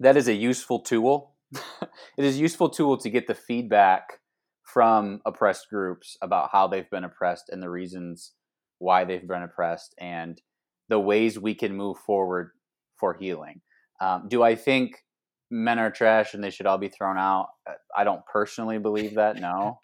that 0.00 0.16
is 0.16 0.28
a 0.28 0.34
useful 0.34 0.80
tool. 0.80 1.34
it 1.52 2.24
is 2.24 2.36
a 2.36 2.40
useful 2.40 2.68
tool 2.68 2.96
to 2.98 3.10
get 3.10 3.26
the 3.26 3.34
feedback 3.34 4.20
from 4.64 5.20
oppressed 5.26 5.68
groups 5.68 6.16
about 6.22 6.48
how 6.50 6.66
they've 6.66 6.90
been 6.90 7.04
oppressed 7.04 7.50
and 7.50 7.62
the 7.62 7.68
reasons 7.68 8.32
why 8.78 9.04
they've 9.04 9.28
been 9.28 9.42
oppressed 9.42 9.94
and 9.98 10.40
the 10.88 10.98
ways 10.98 11.38
we 11.38 11.54
can 11.54 11.76
move 11.76 11.98
forward 11.98 12.50
for 12.98 13.14
healing. 13.14 13.60
Um, 14.00 14.26
do 14.28 14.42
I 14.42 14.54
think 14.54 15.04
men 15.50 15.78
are 15.78 15.90
trash 15.90 16.34
and 16.34 16.42
they 16.42 16.50
should 16.50 16.66
all 16.66 16.78
be 16.78 16.88
thrown 16.88 17.18
out? 17.18 17.48
I 17.96 18.04
don't 18.04 18.24
personally 18.26 18.78
believe 18.78 19.14
that, 19.14 19.36
no. 19.36 19.78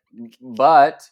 but 0.40 1.02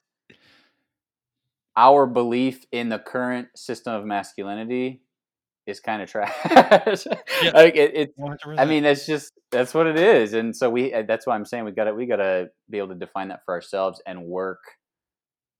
our 1.80 2.06
belief 2.06 2.66
in 2.72 2.90
the 2.90 2.98
current 2.98 3.48
system 3.56 3.94
of 3.94 4.04
masculinity 4.04 5.00
is 5.66 5.80
kind 5.80 6.02
of 6.02 6.10
trash. 6.10 6.36
yeah. 7.42 7.50
like 7.54 7.74
it, 7.74 7.94
it 7.94 8.14
I 8.58 8.66
mean, 8.66 8.82
that's 8.82 9.06
just 9.06 9.32
that's 9.50 9.72
what 9.72 9.86
it 9.86 9.98
is, 9.98 10.34
and 10.34 10.54
so 10.54 10.68
we 10.68 10.92
uh, 10.92 11.04
that's 11.08 11.26
why 11.26 11.34
I'm 11.34 11.46
saying 11.46 11.64
we 11.64 11.70
got 11.70 11.84
to 11.84 11.94
we 11.94 12.04
got 12.04 12.16
to 12.16 12.50
be 12.68 12.76
able 12.76 12.88
to 12.88 12.94
define 12.94 13.28
that 13.28 13.40
for 13.46 13.54
ourselves 13.54 14.02
and 14.06 14.24
work 14.24 14.60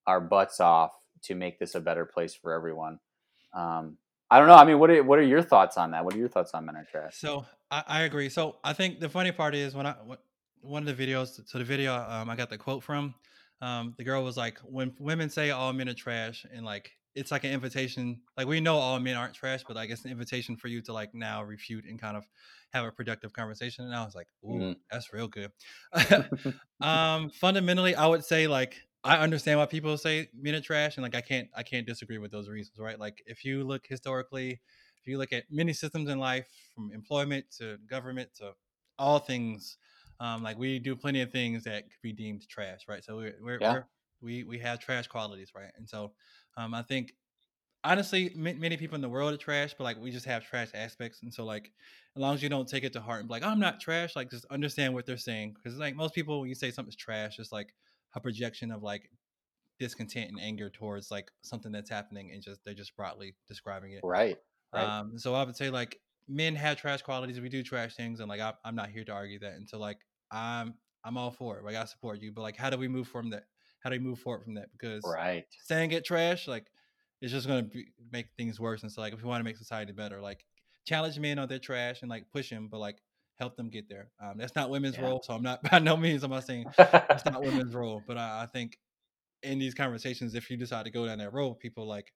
our 0.07 0.21
butts 0.21 0.61
off 0.61 0.93
to 1.23 1.35
make 1.35 1.59
this 1.59 1.75
a 1.75 1.81
better 1.81 2.05
place 2.05 2.35
for 2.35 2.53
everyone. 2.53 2.99
Um, 3.55 3.97
I 4.31 4.39
don't 4.39 4.49
know. 4.49 4.55
I 4.55 4.67
mean, 4.67 4.79
what 4.79 4.91
are 4.91 5.03
what 5.03 5.19
are 5.19 5.23
your 5.23 5.43
thoughts 5.43 5.79
on 5.79 5.93
that? 5.93 6.05
What 6.05 6.15
are 6.15 6.19
your 6.19 6.29
thoughts 6.29 6.53
on 6.53 6.67
men 6.67 6.77
are 6.77 6.85
trash? 6.85 7.17
So 7.17 7.47
I, 7.71 7.83
I 7.87 8.01
agree. 8.03 8.29
So 8.29 8.57
I 8.63 8.75
think 8.75 9.01
the 9.01 9.09
funny 9.09 9.33
part 9.33 9.55
is 9.55 9.75
when 9.75 9.87
I 9.87 9.95
one 10.61 10.87
of 10.87 10.97
the 10.97 11.07
videos. 11.07 11.41
So 11.49 11.59
the 11.59 11.65
video 11.65 11.95
um, 11.95 12.29
I 12.29 12.37
got 12.37 12.51
the 12.51 12.59
quote 12.59 12.83
from 12.83 13.15
um, 13.61 13.95
the 13.99 14.05
girl 14.05 14.25
was 14.25 14.37
like, 14.37 14.59
when 14.61 14.95
women 14.99 15.31
say 15.31 15.51
all 15.51 15.73
men 15.73 15.89
are 15.89 15.95
trash, 15.95 16.47
and 16.53 16.65
like 16.65 16.93
it's 17.15 17.31
like 17.31 17.45
an 17.45 17.53
invitation. 17.53 18.21
Like 18.37 18.47
we 18.47 18.61
know 18.61 18.77
all 18.77 18.99
men 19.01 19.17
aren't 19.17 19.35
trash, 19.35 19.63
but 19.67 19.77
like 19.77 19.91
it's 19.91 20.05
an 20.05 20.11
invitation 20.11 20.57
for 20.57 20.69
you 20.69 20.81
to 20.83 20.93
like 20.93 21.15
now 21.15 21.43
refute 21.43 21.85
and 21.85 22.01
kind 22.01 22.17
of 22.17 22.25
have 22.73 22.85
a 22.85 22.93
productive 22.93 23.33
conversation. 23.33 23.85
And 23.85 23.95
I 23.95 24.05
was 24.05 24.15
like, 24.15 24.29
ooh, 24.45 24.59
mm. 24.59 24.77
that's 24.91 25.13
real 25.13 25.29
good. 25.29 25.51
um, 26.81 27.31
fundamentally, 27.31 27.95
I 27.95 28.07
would 28.07 28.25
say 28.25 28.47
like 28.47 28.77
I 29.03 29.17
understand 29.19 29.59
why 29.59 29.67
people 29.67 29.97
say 29.97 30.29
men 30.35 30.55
are 30.55 30.61
trash, 30.61 30.97
and 30.97 31.03
like 31.03 31.15
I 31.15 31.21
can't 31.21 31.49
I 31.55 31.63
can't 31.63 31.87
disagree 31.87 32.19
with 32.19 32.31
those 32.31 32.49
reasons, 32.49 32.79
right? 32.79 32.99
Like 32.99 33.23
if 33.27 33.45
you 33.45 33.65
look 33.65 33.87
historically, 33.87 34.61
if 35.01 35.07
you 35.07 35.19
look 35.19 35.33
at 35.33 35.45
many 35.51 35.73
systems 35.73 36.09
in 36.09 36.19
life, 36.19 36.49
from 36.75 36.93
employment 36.93 37.47
to 37.59 37.79
government 37.89 38.31
to 38.37 38.53
all 38.99 39.19
things 39.19 39.79
um, 40.21 40.43
like 40.43 40.59
we 40.59 40.79
do 40.79 40.97
plenty 40.97 41.23
of 41.23 41.33
things 41.33 41.65
that 41.65 41.85
could 41.85 42.03
be 42.03 42.13
deemed 42.13 42.49
trash, 42.49 42.83
right? 42.89 43.05
So 43.05 43.17
we're, 43.17 43.39
we're, 43.43 43.61
Yeah. 43.61 43.69
we're 43.69 43.89
we 44.23 44.45
we 44.45 44.59
have 44.61 44.81
trash 44.81 45.09
qualities, 45.09 45.53
right? 45.55 45.73
And 45.77 45.89
so 45.89 46.15
um, 46.57 46.75
I 46.75 46.83
think 46.83 47.15
honestly, 47.85 48.33
ma- 48.37 48.53
many 48.55 48.77
people 48.77 48.95
in 48.97 49.01
the 49.01 49.09
world 49.09 49.33
are 49.35 49.37
trash, 49.37 49.75
but 49.75 49.85
like 49.85 49.99
we 49.99 50.11
just 50.11 50.27
have 50.27 50.45
trash 50.45 50.71
aspects, 50.75 51.23
and 51.23 51.33
so 51.33 51.45
like 51.45 51.73
as 52.17 52.21
long 52.21 52.35
as 52.35 52.43
you 52.43 52.49
don't 52.49 52.69
take 52.69 52.85
it 52.85 52.93
to 52.95 53.01
heart 53.01 53.21
and 53.21 53.29
be 53.29 53.33
like, 53.33 53.43
I'm 53.43 53.61
not 53.61 53.81
trash, 53.81 54.17
like 54.17 54.31
just 54.31 54.45
understand 54.47 54.95
what 54.95 55.07
they're 55.07 55.17
saying, 55.17 55.55
because 55.55 55.79
like 55.79 55.95
most 55.97 56.15
people, 56.15 56.41
when 56.41 56.49
you 56.49 56.55
say 56.55 56.71
something's 56.71 56.97
trash, 56.97 57.39
it's 57.39 57.53
like 57.53 57.75
a 58.15 58.21
projection 58.21 58.71
of 58.73 58.83
like 58.83 59.11
discontent 59.79 60.31
and 60.31 60.41
anger 60.41 60.71
towards 60.71 61.11
like 61.11 61.31
something 61.43 61.73
that's 61.73 61.91
happening, 61.91 62.31
and 62.33 62.43
just 62.43 62.65
they're 62.65 62.75
just 62.75 62.97
broadly 62.97 63.37
describing 63.49 63.93
it. 63.93 64.05
Right. 64.05 64.39
Right. 64.73 64.95
Um, 64.95 65.19
so 65.19 65.35
I 65.35 65.45
would 65.45 65.57
say 65.57 65.71
like 65.71 66.01
men 66.29 66.55
have 66.57 66.79
trash 66.79 67.03
qualities. 67.03 67.41
We 67.41 67.49
do 67.49 67.63
trash 67.63 67.97
things, 67.97 68.21
and 68.21 68.29
like 68.29 68.41
I, 68.41 68.55
I'm 68.65 68.75
not 68.77 68.91
here 68.91 69.05
to 69.05 69.13
argue 69.13 69.39
that. 69.41 69.55
And 69.55 69.69
so 69.69 69.79
like 69.79 69.99
I'm 70.31 70.75
I'm 71.05 71.17
all 71.17 71.31
for 71.31 71.59
it. 71.59 71.65
Like 71.65 71.77
I 71.77 71.85
support 71.85 72.21
you, 72.21 72.33
but 72.33 72.43
like 72.43 72.57
how 72.57 72.71
do 72.71 72.77
we 72.79 72.89
move 72.89 73.09
from 73.09 73.31
that? 73.31 73.45
How 73.81 73.91
do 73.91 73.95
we 73.99 74.05
move 74.05 74.19
forward 74.21 74.45
from 74.45 74.55
that? 74.55 74.71
Because 74.73 75.17
right. 75.17 75.47
saying 75.59 75.93
it 75.93 76.05
trash 76.05 76.49
like 76.49 76.71
it's 77.21 77.33
just 77.33 77.47
gonna 77.47 77.63
be, 77.65 77.89
make 78.13 78.29
things 78.37 78.59
worse. 78.61 78.83
And 78.83 78.91
so 78.91 79.01
like 79.01 79.13
if 79.13 79.23
we 79.23 79.29
want 79.29 79.41
to 79.41 79.45
make 79.45 79.57
society 79.57 79.93
better, 79.93 80.21
like 80.21 80.45
challenge 80.87 81.19
men 81.19 81.39
on 81.39 81.49
their 81.49 81.59
trash 81.59 82.03
and 82.03 82.11
like 82.11 82.31
push 82.31 82.51
them, 82.51 82.69
but 82.69 82.79
like 82.79 83.03
help 83.37 83.57
them 83.57 83.69
get 83.71 83.89
there. 83.89 84.11
Um, 84.23 84.39
that's 84.39 84.55
not 84.57 84.71
women's 84.71 84.99
Yeah. 84.99 85.01
role, 85.01 85.23
so 85.25 85.35
I'm 85.35 85.43
not 85.43 85.63
by 85.71 85.79
no 85.79 85.97
means 85.97 86.23
I'm 86.25 86.31
not 86.31 86.45
saying 86.45 86.67
it's 87.13 87.25
not 87.27 87.43
women's 87.43 87.75
role, 87.75 88.03
but 88.07 88.17
I, 88.19 88.43
I 88.43 88.47
think 88.47 88.79
in 89.43 89.59
these 89.59 89.75
conversations, 89.75 90.35
if 90.35 90.51
you 90.51 90.57
decide 90.57 90.85
to 90.85 90.91
go 90.91 91.07
down 91.07 91.19
that 91.19 91.33
road, 91.33 91.55
people 91.61 91.87
like 91.87 92.13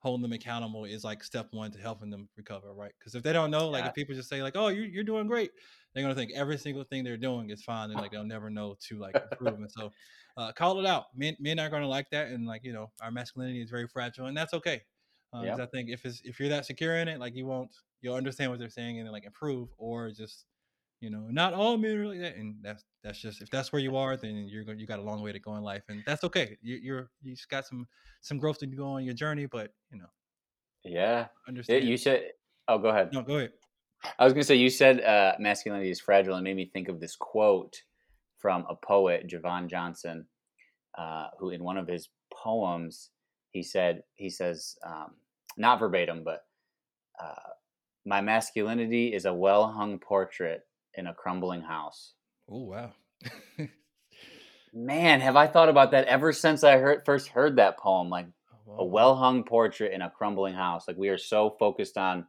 holding 0.00 0.22
them 0.22 0.32
accountable 0.32 0.84
is 0.84 1.04
like 1.04 1.24
step 1.24 1.48
one 1.52 1.70
to 1.72 1.78
helping 1.78 2.10
them 2.10 2.28
recover, 2.36 2.72
right? 2.74 2.92
Because 2.98 3.14
if 3.14 3.22
they 3.22 3.32
don't 3.32 3.50
know, 3.50 3.68
like 3.70 3.84
Yeah. 3.84 3.86
if 3.86 3.94
people 3.94 4.14
just 4.14 4.28
say 4.28 4.42
like, 4.42 4.56
"Oh, 4.56 4.68
you're 4.68 4.84
you're 4.86 5.04
doing 5.04 5.26
great," 5.26 5.52
they're 5.94 6.02
gonna 6.04 6.14
think 6.14 6.32
every 6.34 6.58
single 6.58 6.84
thing 6.84 7.04
they're 7.04 7.16
doing 7.16 7.50
is 7.50 7.62
fine, 7.64 7.90
and 7.90 7.98
like 7.98 8.10
they'll 8.12 8.24
never 8.24 8.50
know 8.50 8.76
to 8.88 8.98
like 8.98 9.18
improve. 9.24 9.60
And 9.60 9.70
so, 9.70 9.92
uh, 10.36 10.52
call 10.52 10.78
it 10.80 10.86
out. 10.86 11.06
Men 11.16 11.36
men 11.40 11.58
are 11.58 11.70
gonna 11.70 11.88
like 11.88 12.10
that, 12.10 12.28
and 12.28 12.46
like 12.46 12.62
you 12.64 12.72
know, 12.72 12.92
our 13.00 13.10
masculinity 13.10 13.62
is 13.62 13.70
very 13.70 13.88
fragile, 13.88 14.26
and 14.26 14.36
that's 14.36 14.54
okay. 14.54 14.82
Um, 15.32 15.50
'cause 15.50 15.58
Yep. 15.58 15.60
I 15.60 15.66
think 15.66 15.90
if 15.90 16.04
it's 16.04 16.20
if 16.24 16.38
you're 16.40 16.48
that 16.50 16.66
secure 16.66 16.96
in 16.96 17.08
it, 17.08 17.18
like 17.20 17.34
you 17.34 17.46
won't 17.46 17.74
you'll 18.00 18.14
understand 18.16 18.50
what 18.50 18.58
they're 18.60 18.68
saying 18.70 18.98
and 18.98 19.06
then 19.06 19.12
like 19.12 19.24
improve, 19.24 19.70
or 19.78 20.10
just 20.10 20.46
you 21.00 21.10
know, 21.10 21.26
not 21.30 21.52
all 21.52 21.76
men 21.76 21.98
are 21.98 22.06
like 22.06 22.20
that, 22.20 22.36
and 22.36 22.56
that's 22.62 22.84
that's 23.04 23.20
just 23.20 23.42
if 23.42 23.50
that's 23.50 23.72
where 23.72 23.80
you 23.80 23.96
are, 23.96 24.16
then 24.16 24.46
you're 24.48 24.64
going 24.64 24.78
you 24.78 24.86
got 24.86 24.98
a 24.98 25.02
long 25.02 25.22
way 25.22 25.32
to 25.32 25.38
go 25.38 25.54
in 25.56 25.62
life, 25.62 25.82
and 25.88 26.02
that's 26.06 26.24
okay. 26.24 26.56
You, 26.62 26.76
you're 26.76 27.10
you 27.22 27.34
just 27.34 27.50
got 27.50 27.66
some 27.66 27.86
some 28.22 28.38
growth 28.38 28.58
to 28.58 28.66
go 28.66 28.86
on 28.86 29.04
your 29.04 29.14
journey, 29.14 29.46
but 29.46 29.72
you 29.90 29.98
know, 29.98 30.06
yeah. 30.84 30.92
Yeah, 30.92 31.26
understand. 31.48 31.84
You 31.84 31.96
said. 31.96 32.30
Oh, 32.68 32.78
go 32.78 32.88
ahead. 32.88 33.12
no, 33.12 33.22
go 33.22 33.36
ahead. 33.36 33.52
I 34.18 34.24
was 34.24 34.32
gonna 34.32 34.44
say 34.44 34.56
you 34.56 34.70
said 34.70 35.00
uh, 35.02 35.34
masculinity 35.38 35.90
is 35.90 36.00
fragile, 36.00 36.34
and 36.34 36.44
made 36.44 36.56
me 36.56 36.70
think 36.72 36.88
of 36.88 36.98
this 37.00 37.14
quote 37.14 37.76
from 38.38 38.64
a 38.68 38.74
poet, 38.74 39.28
Javon 39.28 39.68
Johnson, 39.68 40.26
uh, 40.96 41.28
who 41.38 41.50
in 41.50 41.62
one 41.62 41.76
of 41.76 41.86
his 41.86 42.08
poems 42.32 43.10
he 43.50 43.62
said 43.62 44.02
he 44.14 44.30
says 44.30 44.76
um, 44.84 45.14
not 45.56 45.78
verbatim, 45.78 46.22
but 46.24 46.40
uh, 47.22 47.50
my 48.04 48.20
masculinity 48.20 49.14
is 49.14 49.26
a 49.26 49.34
well 49.34 49.68
hung 49.68 49.98
portrait 49.98 50.62
in 50.96 51.06
a 51.06 51.14
crumbling 51.14 51.62
house. 51.62 52.14
Oh 52.50 52.62
wow. 52.64 52.92
Man, 54.72 55.20
have 55.20 55.36
I 55.36 55.46
thought 55.46 55.68
about 55.68 55.92
that 55.92 56.06
ever 56.06 56.32
since 56.32 56.62
I 56.62 56.76
heard 56.78 57.02
first 57.06 57.28
heard 57.28 57.56
that 57.56 57.78
poem? 57.78 58.08
Like 58.10 58.26
a 58.78 58.84
well 58.84 59.16
hung 59.16 59.42
portrait 59.44 59.92
in 59.92 60.02
a 60.02 60.10
crumbling 60.10 60.54
house. 60.54 60.86
Like 60.86 60.98
we 60.98 61.08
are 61.08 61.18
so 61.18 61.56
focused 61.58 61.96
on 61.96 62.26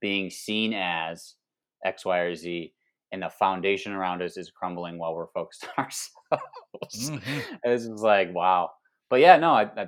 being 0.00 0.30
seen 0.30 0.74
as 0.74 1.34
X, 1.84 2.04
Y, 2.04 2.18
or 2.18 2.34
Z, 2.36 2.72
and 3.10 3.22
the 3.22 3.30
foundation 3.30 3.92
around 3.92 4.22
us 4.22 4.36
is 4.36 4.50
crumbling 4.50 4.98
while 4.98 5.14
we're 5.14 5.26
focused 5.34 5.66
on 5.78 5.84
ourselves. 5.84 7.10
Mhm. 7.10 7.58
It's 7.64 7.86
just 7.86 8.02
like 8.02 8.32
wow. 8.32 8.70
But 9.10 9.20
yeah, 9.20 9.36
no, 9.38 9.52
I, 9.52 9.62
I 9.62 9.82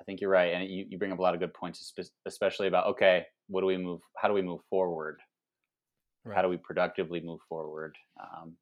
I 0.00 0.04
think 0.04 0.20
you're 0.20 0.30
right, 0.30 0.52
and 0.52 0.68
you, 0.68 0.86
you 0.88 0.98
bring 0.98 1.12
up 1.12 1.18
a 1.18 1.22
lot 1.22 1.34
of 1.34 1.40
good 1.40 1.54
points, 1.54 1.92
especially 2.26 2.66
about 2.66 2.86
okay, 2.88 3.24
what 3.48 3.60
do 3.60 3.66
we 3.66 3.76
move? 3.76 4.00
How 4.16 4.28
do 4.28 4.34
we 4.34 4.42
move 4.42 4.60
forward? 4.68 5.18
How 6.34 6.42
do 6.42 6.48
we 6.48 6.56
productively 6.56 7.20
move 7.20 7.40
forward? 7.48 7.96
Um, 8.20 8.56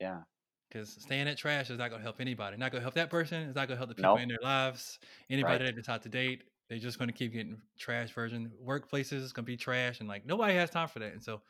yeah, 0.00 0.22
Because 0.70 0.90
staying 0.90 1.28
at 1.28 1.38
trash 1.38 1.70
is 1.70 1.78
not 1.78 1.88
going 1.88 2.00
to 2.00 2.02
help 2.04 2.20
anybody. 2.20 2.56
Not 2.58 2.72
going 2.72 2.80
to 2.80 2.84
help 2.84 2.94
that 2.94 3.08
person. 3.10 3.42
It's 3.48 3.56
not 3.56 3.68
going 3.68 3.76
to 3.76 3.78
help 3.78 3.88
the 3.88 3.94
people 3.94 4.18
Nope. 4.18 4.20
in 4.20 4.28
their 4.28 4.38
lives. 4.42 4.98
Anybody 5.30 5.64
Right. 5.64 5.64
that 5.64 5.74
decides 5.76 6.02
to 6.02 6.10
date, 6.10 6.44
they're 6.68 6.78
just 6.78 6.98
going 6.98 7.08
to 7.08 7.14
keep 7.14 7.32
getting 7.32 7.62
trash 7.78 8.12
version. 8.12 8.52
Workplaces 8.62 9.14
is 9.14 9.32
going 9.32 9.46
to 9.46 9.50
be 9.50 9.56
trash, 9.56 10.00
and 10.00 10.08
like 10.08 10.26
nobody 10.26 10.54
has 10.54 10.68
time 10.68 10.88
for 10.88 10.98
that. 10.98 11.12
And 11.14 11.22
so, 11.24 11.42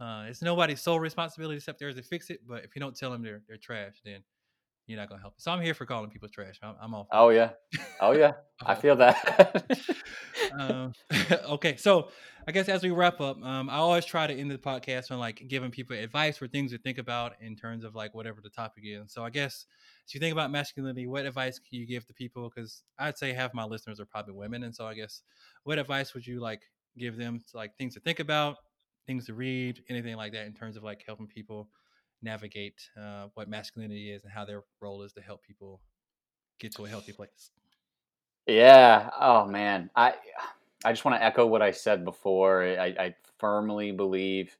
uh, 0.00 0.26
it's 0.28 0.42
nobody's 0.42 0.80
sole 0.82 0.98
responsibility 0.98 1.56
except 1.56 1.78
theirs 1.78 1.94
to 1.94 2.02
fix 2.02 2.30
it. 2.30 2.40
But 2.44 2.64
if 2.64 2.74
you 2.74 2.80
don't 2.80 2.96
tell 2.96 3.12
them 3.12 3.22
they're 3.22 3.42
they're 3.46 3.56
trash, 3.58 4.00
then 4.04 4.24
you're 4.86 4.98
not 4.98 5.08
to 5.18 5.22
help. 5.22 5.34
So 5.38 5.50
I'm 5.50 5.62
here 5.62 5.74
for 5.74 5.86
calling 5.86 6.10
people 6.10 6.28
trash. 6.28 6.58
I'm, 6.62 6.74
I'm 6.80 6.94
all. 6.94 7.08
Oh 7.10 7.30
yeah, 7.30 7.50
oh 8.00 8.12
yeah. 8.12 8.32
I 8.66 8.74
for 8.74 8.80
feel 8.80 8.96
that. 8.96 9.64
um, 10.58 10.92
okay, 11.50 11.76
so 11.76 12.08
I 12.46 12.52
guess 12.52 12.68
as 12.68 12.82
we 12.82 12.90
wrap 12.90 13.20
up, 13.20 13.42
um, 13.42 13.70
I 13.70 13.76
always 13.76 14.04
try 14.04 14.26
to 14.26 14.34
end 14.34 14.50
the 14.50 14.58
podcast 14.58 15.10
on 15.10 15.18
like 15.18 15.44
giving 15.48 15.70
people 15.70 15.96
advice 15.96 16.40
or 16.40 16.48
things 16.48 16.72
to 16.72 16.78
think 16.78 16.98
about 16.98 17.32
in 17.40 17.56
terms 17.56 17.84
of 17.84 17.94
like 17.94 18.14
whatever 18.14 18.40
the 18.42 18.50
topic 18.50 18.84
is. 18.86 19.12
So 19.12 19.24
I 19.24 19.30
guess 19.30 19.66
as 20.06 20.14
you 20.14 20.20
think 20.20 20.32
about 20.32 20.50
masculinity, 20.50 21.06
what 21.06 21.24
advice 21.24 21.58
can 21.58 21.78
you 21.78 21.86
give 21.86 22.06
to 22.06 22.12
people? 22.12 22.50
Because 22.54 22.82
I'd 22.98 23.18
say 23.18 23.32
half 23.32 23.54
my 23.54 23.64
listeners 23.64 24.00
are 24.00 24.06
probably 24.06 24.34
women, 24.34 24.64
and 24.64 24.74
so 24.74 24.86
I 24.86 24.94
guess 24.94 25.22
what 25.64 25.78
advice 25.78 26.14
would 26.14 26.26
you 26.26 26.40
like 26.40 26.62
give 26.96 27.16
them 27.16 27.38
to 27.38 27.56
like 27.56 27.76
things 27.76 27.94
to 27.94 28.00
think 28.00 28.20
about, 28.20 28.56
things 29.06 29.26
to 29.26 29.34
read, 29.34 29.82
anything 29.88 30.16
like 30.16 30.32
that 30.32 30.46
in 30.46 30.52
terms 30.52 30.76
of 30.76 30.82
like 30.84 31.02
helping 31.06 31.26
people 31.26 31.68
navigate 32.24 32.90
uh, 33.00 33.28
what 33.34 33.48
masculinity 33.48 34.10
is 34.10 34.24
and 34.24 34.32
how 34.32 34.44
their 34.44 34.64
role 34.80 35.02
is 35.02 35.12
to 35.12 35.20
help 35.20 35.42
people 35.42 35.80
get 36.58 36.74
to 36.74 36.84
a 36.84 36.88
healthy 36.88 37.12
place. 37.12 37.50
Yeah. 38.46 39.10
Oh 39.20 39.46
man, 39.46 39.90
I 39.94 40.14
I 40.84 40.92
just 40.92 41.04
want 41.04 41.16
to 41.18 41.24
echo 41.24 41.46
what 41.46 41.62
I 41.62 41.70
said 41.70 42.04
before. 42.04 42.64
I, 42.64 42.94
I 42.98 43.14
firmly 43.38 43.92
believe 43.92 44.56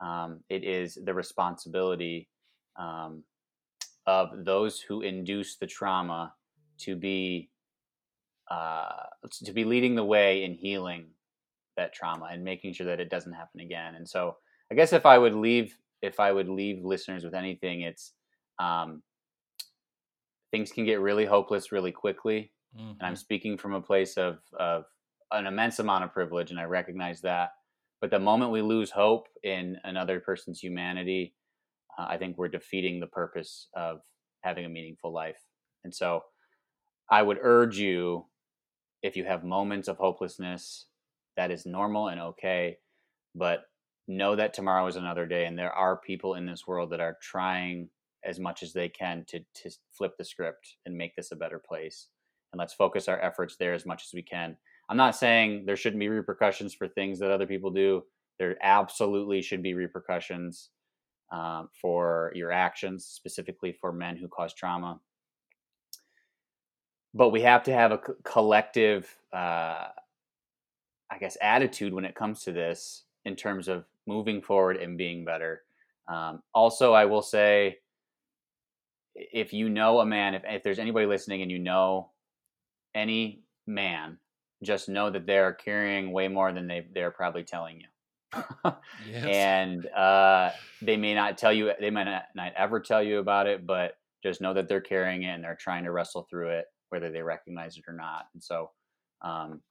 um, 0.00 0.40
it 0.48 0.64
is 0.64 0.98
the 1.04 1.12
responsibility 1.12 2.28
um, 2.76 3.24
of 4.06 4.44
those 4.44 4.80
who 4.80 5.02
induce 5.02 5.56
the 5.56 5.66
trauma 5.66 6.32
to 6.78 6.96
be 6.96 7.50
uh, 8.50 9.04
to 9.44 9.52
be 9.52 9.64
leading 9.64 9.94
the 9.94 10.04
way 10.04 10.44
in 10.44 10.54
healing 10.54 11.08
that 11.76 11.92
trauma 11.92 12.28
and 12.32 12.42
making 12.42 12.72
sure 12.72 12.86
that 12.86 13.00
it 13.00 13.10
doesn't 13.10 13.32
happen 13.32 13.60
again. 13.60 13.94
And 13.94 14.08
so, 14.08 14.36
I 14.70 14.74
guess 14.74 14.92
if 14.92 15.04
I 15.04 15.18
would 15.18 15.34
leave 15.34 15.76
if 16.02 16.20
I 16.20 16.32
would 16.32 16.48
leave 16.48 16.84
listeners 16.84 17.24
with 17.24 17.34
anything, 17.34 17.82
it's 17.82 18.14
um, 18.58 19.02
things 20.50 20.72
can 20.72 20.84
get 20.84 21.00
really 21.00 21.24
hopeless 21.26 21.72
really 21.72 21.92
quickly 21.92 22.52
and 23.00 23.06
I'm 23.06 23.14
Mhm. 23.14 23.18
speaking 23.18 23.58
from 23.58 23.74
a 23.74 23.82
place 23.82 24.16
of 24.16 24.40
of 24.54 24.84
an 25.30 25.46
immense 25.46 25.78
amount 25.78 26.04
of 26.04 26.12
privilege, 26.12 26.50
and 26.50 26.58
I 26.58 26.64
recognize 26.64 27.20
that. 27.20 27.52
But 28.00 28.10
the 28.10 28.18
moment 28.18 28.50
we 28.50 28.62
lose 28.62 28.90
hope 28.90 29.28
in 29.42 29.78
another 29.84 30.20
person's 30.20 30.60
humanity, 30.60 31.34
uh, 31.98 32.06
I 32.08 32.18
think 32.18 32.38
we're 32.38 32.48
defeating 32.48 33.00
the 33.00 33.06
purpose 33.08 33.68
of 33.74 34.02
having 34.42 34.64
a 34.64 34.68
meaningful 34.70 35.12
life. 35.12 35.40
And 35.84 35.94
so, 35.94 36.24
I 37.10 37.22
would 37.22 37.38
urge 37.42 37.78
you, 37.78 38.30
if 39.02 39.16
you 39.16 39.24
have 39.24 39.44
moments 39.44 39.88
of 39.88 39.98
hopelessness, 39.98 40.86
that 41.36 41.50
is 41.50 41.66
normal 41.66 42.08
and 42.08 42.20
okay. 42.20 42.78
But 43.34 43.64
know 44.08 44.34
that 44.34 44.54
tomorrow 44.54 44.86
is 44.86 44.96
another 44.96 45.26
day, 45.26 45.46
and 45.46 45.58
there 45.58 45.72
are 45.72 45.96
people 45.96 46.34
in 46.34 46.46
this 46.46 46.66
world 46.66 46.90
that 46.90 47.00
are 47.00 47.18
trying 47.22 47.88
as 48.24 48.40
much 48.40 48.62
as 48.62 48.72
they 48.72 48.88
can 48.88 49.24
to 49.28 49.40
to 49.54 49.70
flip 49.96 50.16
the 50.18 50.24
script 50.24 50.76
and 50.86 50.96
make 50.96 51.14
this 51.14 51.30
a 51.30 51.36
better 51.36 51.60
place 51.60 52.08
and 52.52 52.58
let's 52.58 52.74
focus 52.74 53.08
our 53.08 53.20
efforts 53.20 53.56
there 53.56 53.74
as 53.74 53.86
much 53.86 54.04
as 54.04 54.14
we 54.14 54.22
can. 54.22 54.56
I'm 54.88 54.96
not 54.96 55.16
saying 55.16 55.64
there 55.66 55.76
shouldn't 55.76 56.00
be 56.00 56.08
repercussions 56.08 56.74
for 56.74 56.88
things 56.88 57.18
that 57.18 57.30
other 57.30 57.46
people 57.46 57.70
do. 57.70 58.04
There 58.38 58.56
absolutely 58.62 59.42
should 59.42 59.62
be 59.62 59.74
repercussions 59.74 60.70
um, 61.30 61.68
for 61.80 62.32
your 62.34 62.50
actions, 62.50 63.04
specifically 63.04 63.72
for 63.72 63.92
men 63.92 64.16
who 64.16 64.28
cause 64.28 64.54
trauma. 64.54 65.00
But 67.12 67.30
we 67.30 67.42
have 67.42 67.64
to 67.64 67.72
have 67.72 67.92
a 67.92 67.98
co- 67.98 68.14
collective, 68.24 69.14
uh, 69.32 69.88
I 71.10 71.18
guess, 71.20 71.36
attitude 71.42 71.92
when 71.92 72.04
it 72.04 72.14
comes 72.14 72.42
to 72.44 72.52
this 72.52 73.04
in 73.24 73.36
terms 73.36 73.68
of 73.68 73.84
moving 74.08 74.40
forward 74.40 74.78
and 74.78 74.98
being 74.98 75.24
better. 75.24 75.62
Um, 76.08 76.42
also, 76.54 76.94
I 76.94 77.04
will 77.04 77.22
say, 77.22 77.78
if 79.14 79.52
you 79.52 79.68
know 79.68 80.00
a 80.00 80.06
man, 80.06 80.34
if, 80.34 80.42
if 80.46 80.62
there's 80.62 80.78
anybody 80.78 81.06
listening 81.06 81.42
and 81.42 81.50
you 81.50 81.58
know 81.58 82.10
any 82.94 83.42
man, 83.66 84.18
just 84.64 84.88
know 84.88 85.10
that 85.10 85.26
they're 85.26 85.52
carrying 85.52 86.10
way 86.10 86.26
more 86.26 86.52
than 86.52 86.66
they 86.66 86.86
they're 86.92 87.10
probably 87.10 87.44
telling 87.44 87.80
you. 87.80 87.86
Yes. 89.08 89.24
and 89.24 89.86
uh, 89.86 90.50
they 90.82 90.96
may 90.96 91.14
not 91.14 91.38
tell 91.38 91.52
you, 91.52 91.72
they 91.80 91.90
might 91.90 92.04
not, 92.04 92.24
not 92.34 92.52
ever 92.56 92.78
tell 92.80 93.02
you 93.02 93.20
about 93.20 93.46
it, 93.46 93.66
but 93.66 93.96
just 94.22 94.40
know 94.40 94.52
that 94.52 94.68
they're 94.68 94.82
carrying 94.82 95.22
it 95.22 95.28
and 95.28 95.42
they're 95.42 95.56
trying 95.58 95.84
to 95.84 95.92
wrestle 95.92 96.26
through 96.28 96.50
it, 96.50 96.66
whether 96.90 97.10
they 97.10 97.22
recognize 97.22 97.78
it 97.78 97.84
or 97.88 97.94
not. 97.94 98.26
And 98.34 98.42
so, 98.42 98.70
um, 99.22 99.62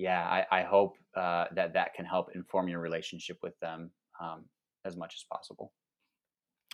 yeah, 0.00 0.26
I, 0.26 0.60
I 0.60 0.62
hope 0.62 0.96
uh, 1.14 1.44
that 1.54 1.74
that 1.74 1.92
can 1.94 2.06
help 2.06 2.30
inform 2.34 2.68
your 2.68 2.80
relationship 2.80 3.38
with 3.42 3.58
them 3.60 3.90
um, 4.18 4.46
as 4.86 4.96
much 4.96 5.14
as 5.14 5.24
possible. 5.30 5.72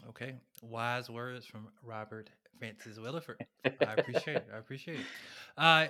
Okay, 0.08 0.36
wise 0.62 1.10
words 1.10 1.44
from 1.44 1.68
Robert 1.82 2.30
Francis 2.58 2.98
Williford. 2.98 3.40
I 3.64 3.94
appreciate 3.98 4.36
it. 4.36 4.48
I 4.54 4.58
appreciate 4.58 5.00
it. 5.00 5.06
Uh, 5.58 5.86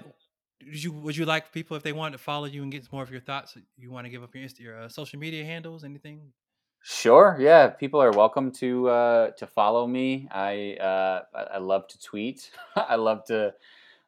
would 0.64 0.82
you 0.82 0.92
would 0.92 1.16
you 1.16 1.26
like 1.26 1.52
people 1.52 1.76
if 1.76 1.82
they 1.82 1.92
want 1.92 2.12
to 2.12 2.18
follow 2.18 2.46
you 2.46 2.62
and 2.62 2.72
get 2.72 2.90
more 2.90 3.02
of 3.02 3.10
your 3.10 3.20
thoughts? 3.20 3.54
You 3.76 3.90
want 3.90 4.06
to 4.06 4.10
give 4.10 4.22
up 4.22 4.34
your 4.34 4.48
your 4.58 4.78
uh, 4.78 4.88
social 4.88 5.18
media 5.18 5.44
handles? 5.44 5.84
Anything? 5.84 6.32
Sure. 6.82 7.36
Yeah, 7.38 7.68
people 7.68 8.00
are 8.00 8.12
welcome 8.12 8.50
to 8.52 8.88
uh, 8.88 9.30
to 9.32 9.46
follow 9.46 9.86
me. 9.86 10.26
I 10.30 10.76
uh, 10.80 11.22
I 11.52 11.58
love 11.58 11.86
to 11.88 11.98
tweet. 12.00 12.50
I 12.76 12.96
love 12.96 13.24
to 13.26 13.52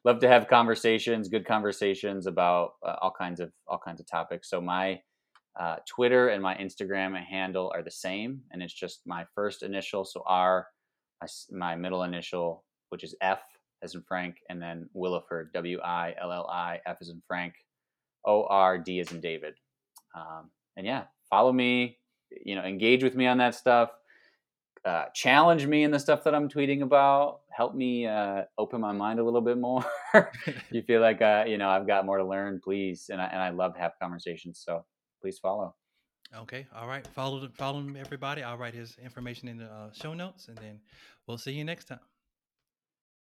love 0.05 0.21
to 0.21 0.29
have 0.29 0.49
conversations, 0.49 1.29
good 1.29 1.47
conversations 1.47 2.27
about 2.27 2.75
uh, 2.87 2.97
all 3.03 3.13
kinds 3.17 3.41
of 3.41 3.51
all 3.67 3.79
kinds 3.79 4.01
of 4.01 4.07
topics. 4.07 4.49
So 4.51 4.61
my 4.61 5.01
uh, 5.59 5.77
Twitter 5.89 6.29
and 6.29 6.43
my 6.43 6.55
Instagram 6.55 7.17
handle 7.23 7.73
are 7.75 7.83
the 7.83 7.91
same, 7.91 8.43
and 8.51 8.63
it's 8.63 8.73
just 8.73 9.01
my 9.07 9.25
first 9.35 9.63
initial, 9.63 10.05
so 10.05 10.23
R, 10.27 10.69
my, 11.21 11.29
my 11.51 11.77
middle 11.77 12.05
initial, 12.05 12.65
which 12.91 13.03
is 13.03 13.17
F 13.21 13.41
as 13.83 13.95
in 13.95 14.03
Frank, 14.03 14.37
and 14.49 14.61
then 14.63 14.89
Williford, 14.95 15.53
W 15.55 15.81
I 15.81 16.15
L 16.21 16.33
L 16.33 16.49
I, 16.49 16.81
F 16.87 16.99
as 17.01 17.09
in 17.09 17.23
Frank, 17.27 17.55
O 18.25 18.45
R 18.45 18.79
D 18.79 19.01
as 19.01 19.13
in 19.13 19.21
David. 19.21 19.55
Um, 20.15 20.51
and 20.77 20.87
yeah, 20.87 21.05
follow 21.29 21.53
me, 21.53 21.99
you 22.45 22.55
know, 22.55 22.63
engage 22.63 23.03
with 23.03 23.15
me 23.15 23.27
on 23.27 23.39
that 23.39 23.55
stuff. 23.55 23.91
Uh, 24.89 25.05
challenge 25.12 25.66
me 25.66 25.84
in 25.84 25.91
the 25.91 25.99
stuff 25.99 26.24
that 26.24 26.34
I'm 26.34 26.49
tweeting 26.49 26.80
about. 26.80 27.41
Help 27.51 27.74
me 27.74 28.07
uh, 28.07 28.45
open 28.57 28.80
my 28.80 28.93
mind 28.93 29.20
a 29.20 29.22
little 29.22 29.43
bit 29.43 29.59
more. 29.59 29.84
you 30.70 30.80
feel 30.80 31.03
like 31.03 31.20
uh, 31.20 31.45
you 31.47 31.59
know 31.59 31.68
I've 31.68 31.86
got 31.86 32.07
more 32.07 32.16
to 32.16 32.24
learn, 32.24 32.59
please. 32.64 33.11
And 33.11 33.20
I, 33.20 33.26
and 33.26 33.43
I 33.43 33.51
love 33.51 33.74
to 33.74 33.80
have 33.80 33.93
conversations. 34.01 34.62
So 34.64 34.86
please 35.20 35.39
follow. 35.39 35.74
Okay. 36.34 36.66
All 36.74 36.89
right. 36.89 37.07
Follow 37.07 37.47
follow 37.55 37.80
him, 37.80 37.97
everybody. 37.97 38.43
I'll 38.43 38.57
write 38.57 38.72
his 38.72 38.97
information 39.03 39.47
in 39.47 39.59
the 39.59 39.66
uh, 39.66 39.93
show 39.93 40.14
notes, 40.14 40.49
and 40.49 40.57
then 40.57 40.80
we'll 41.26 41.36
see 41.36 41.53
you 41.53 41.64
next 41.64 41.84
time. 41.84 42.01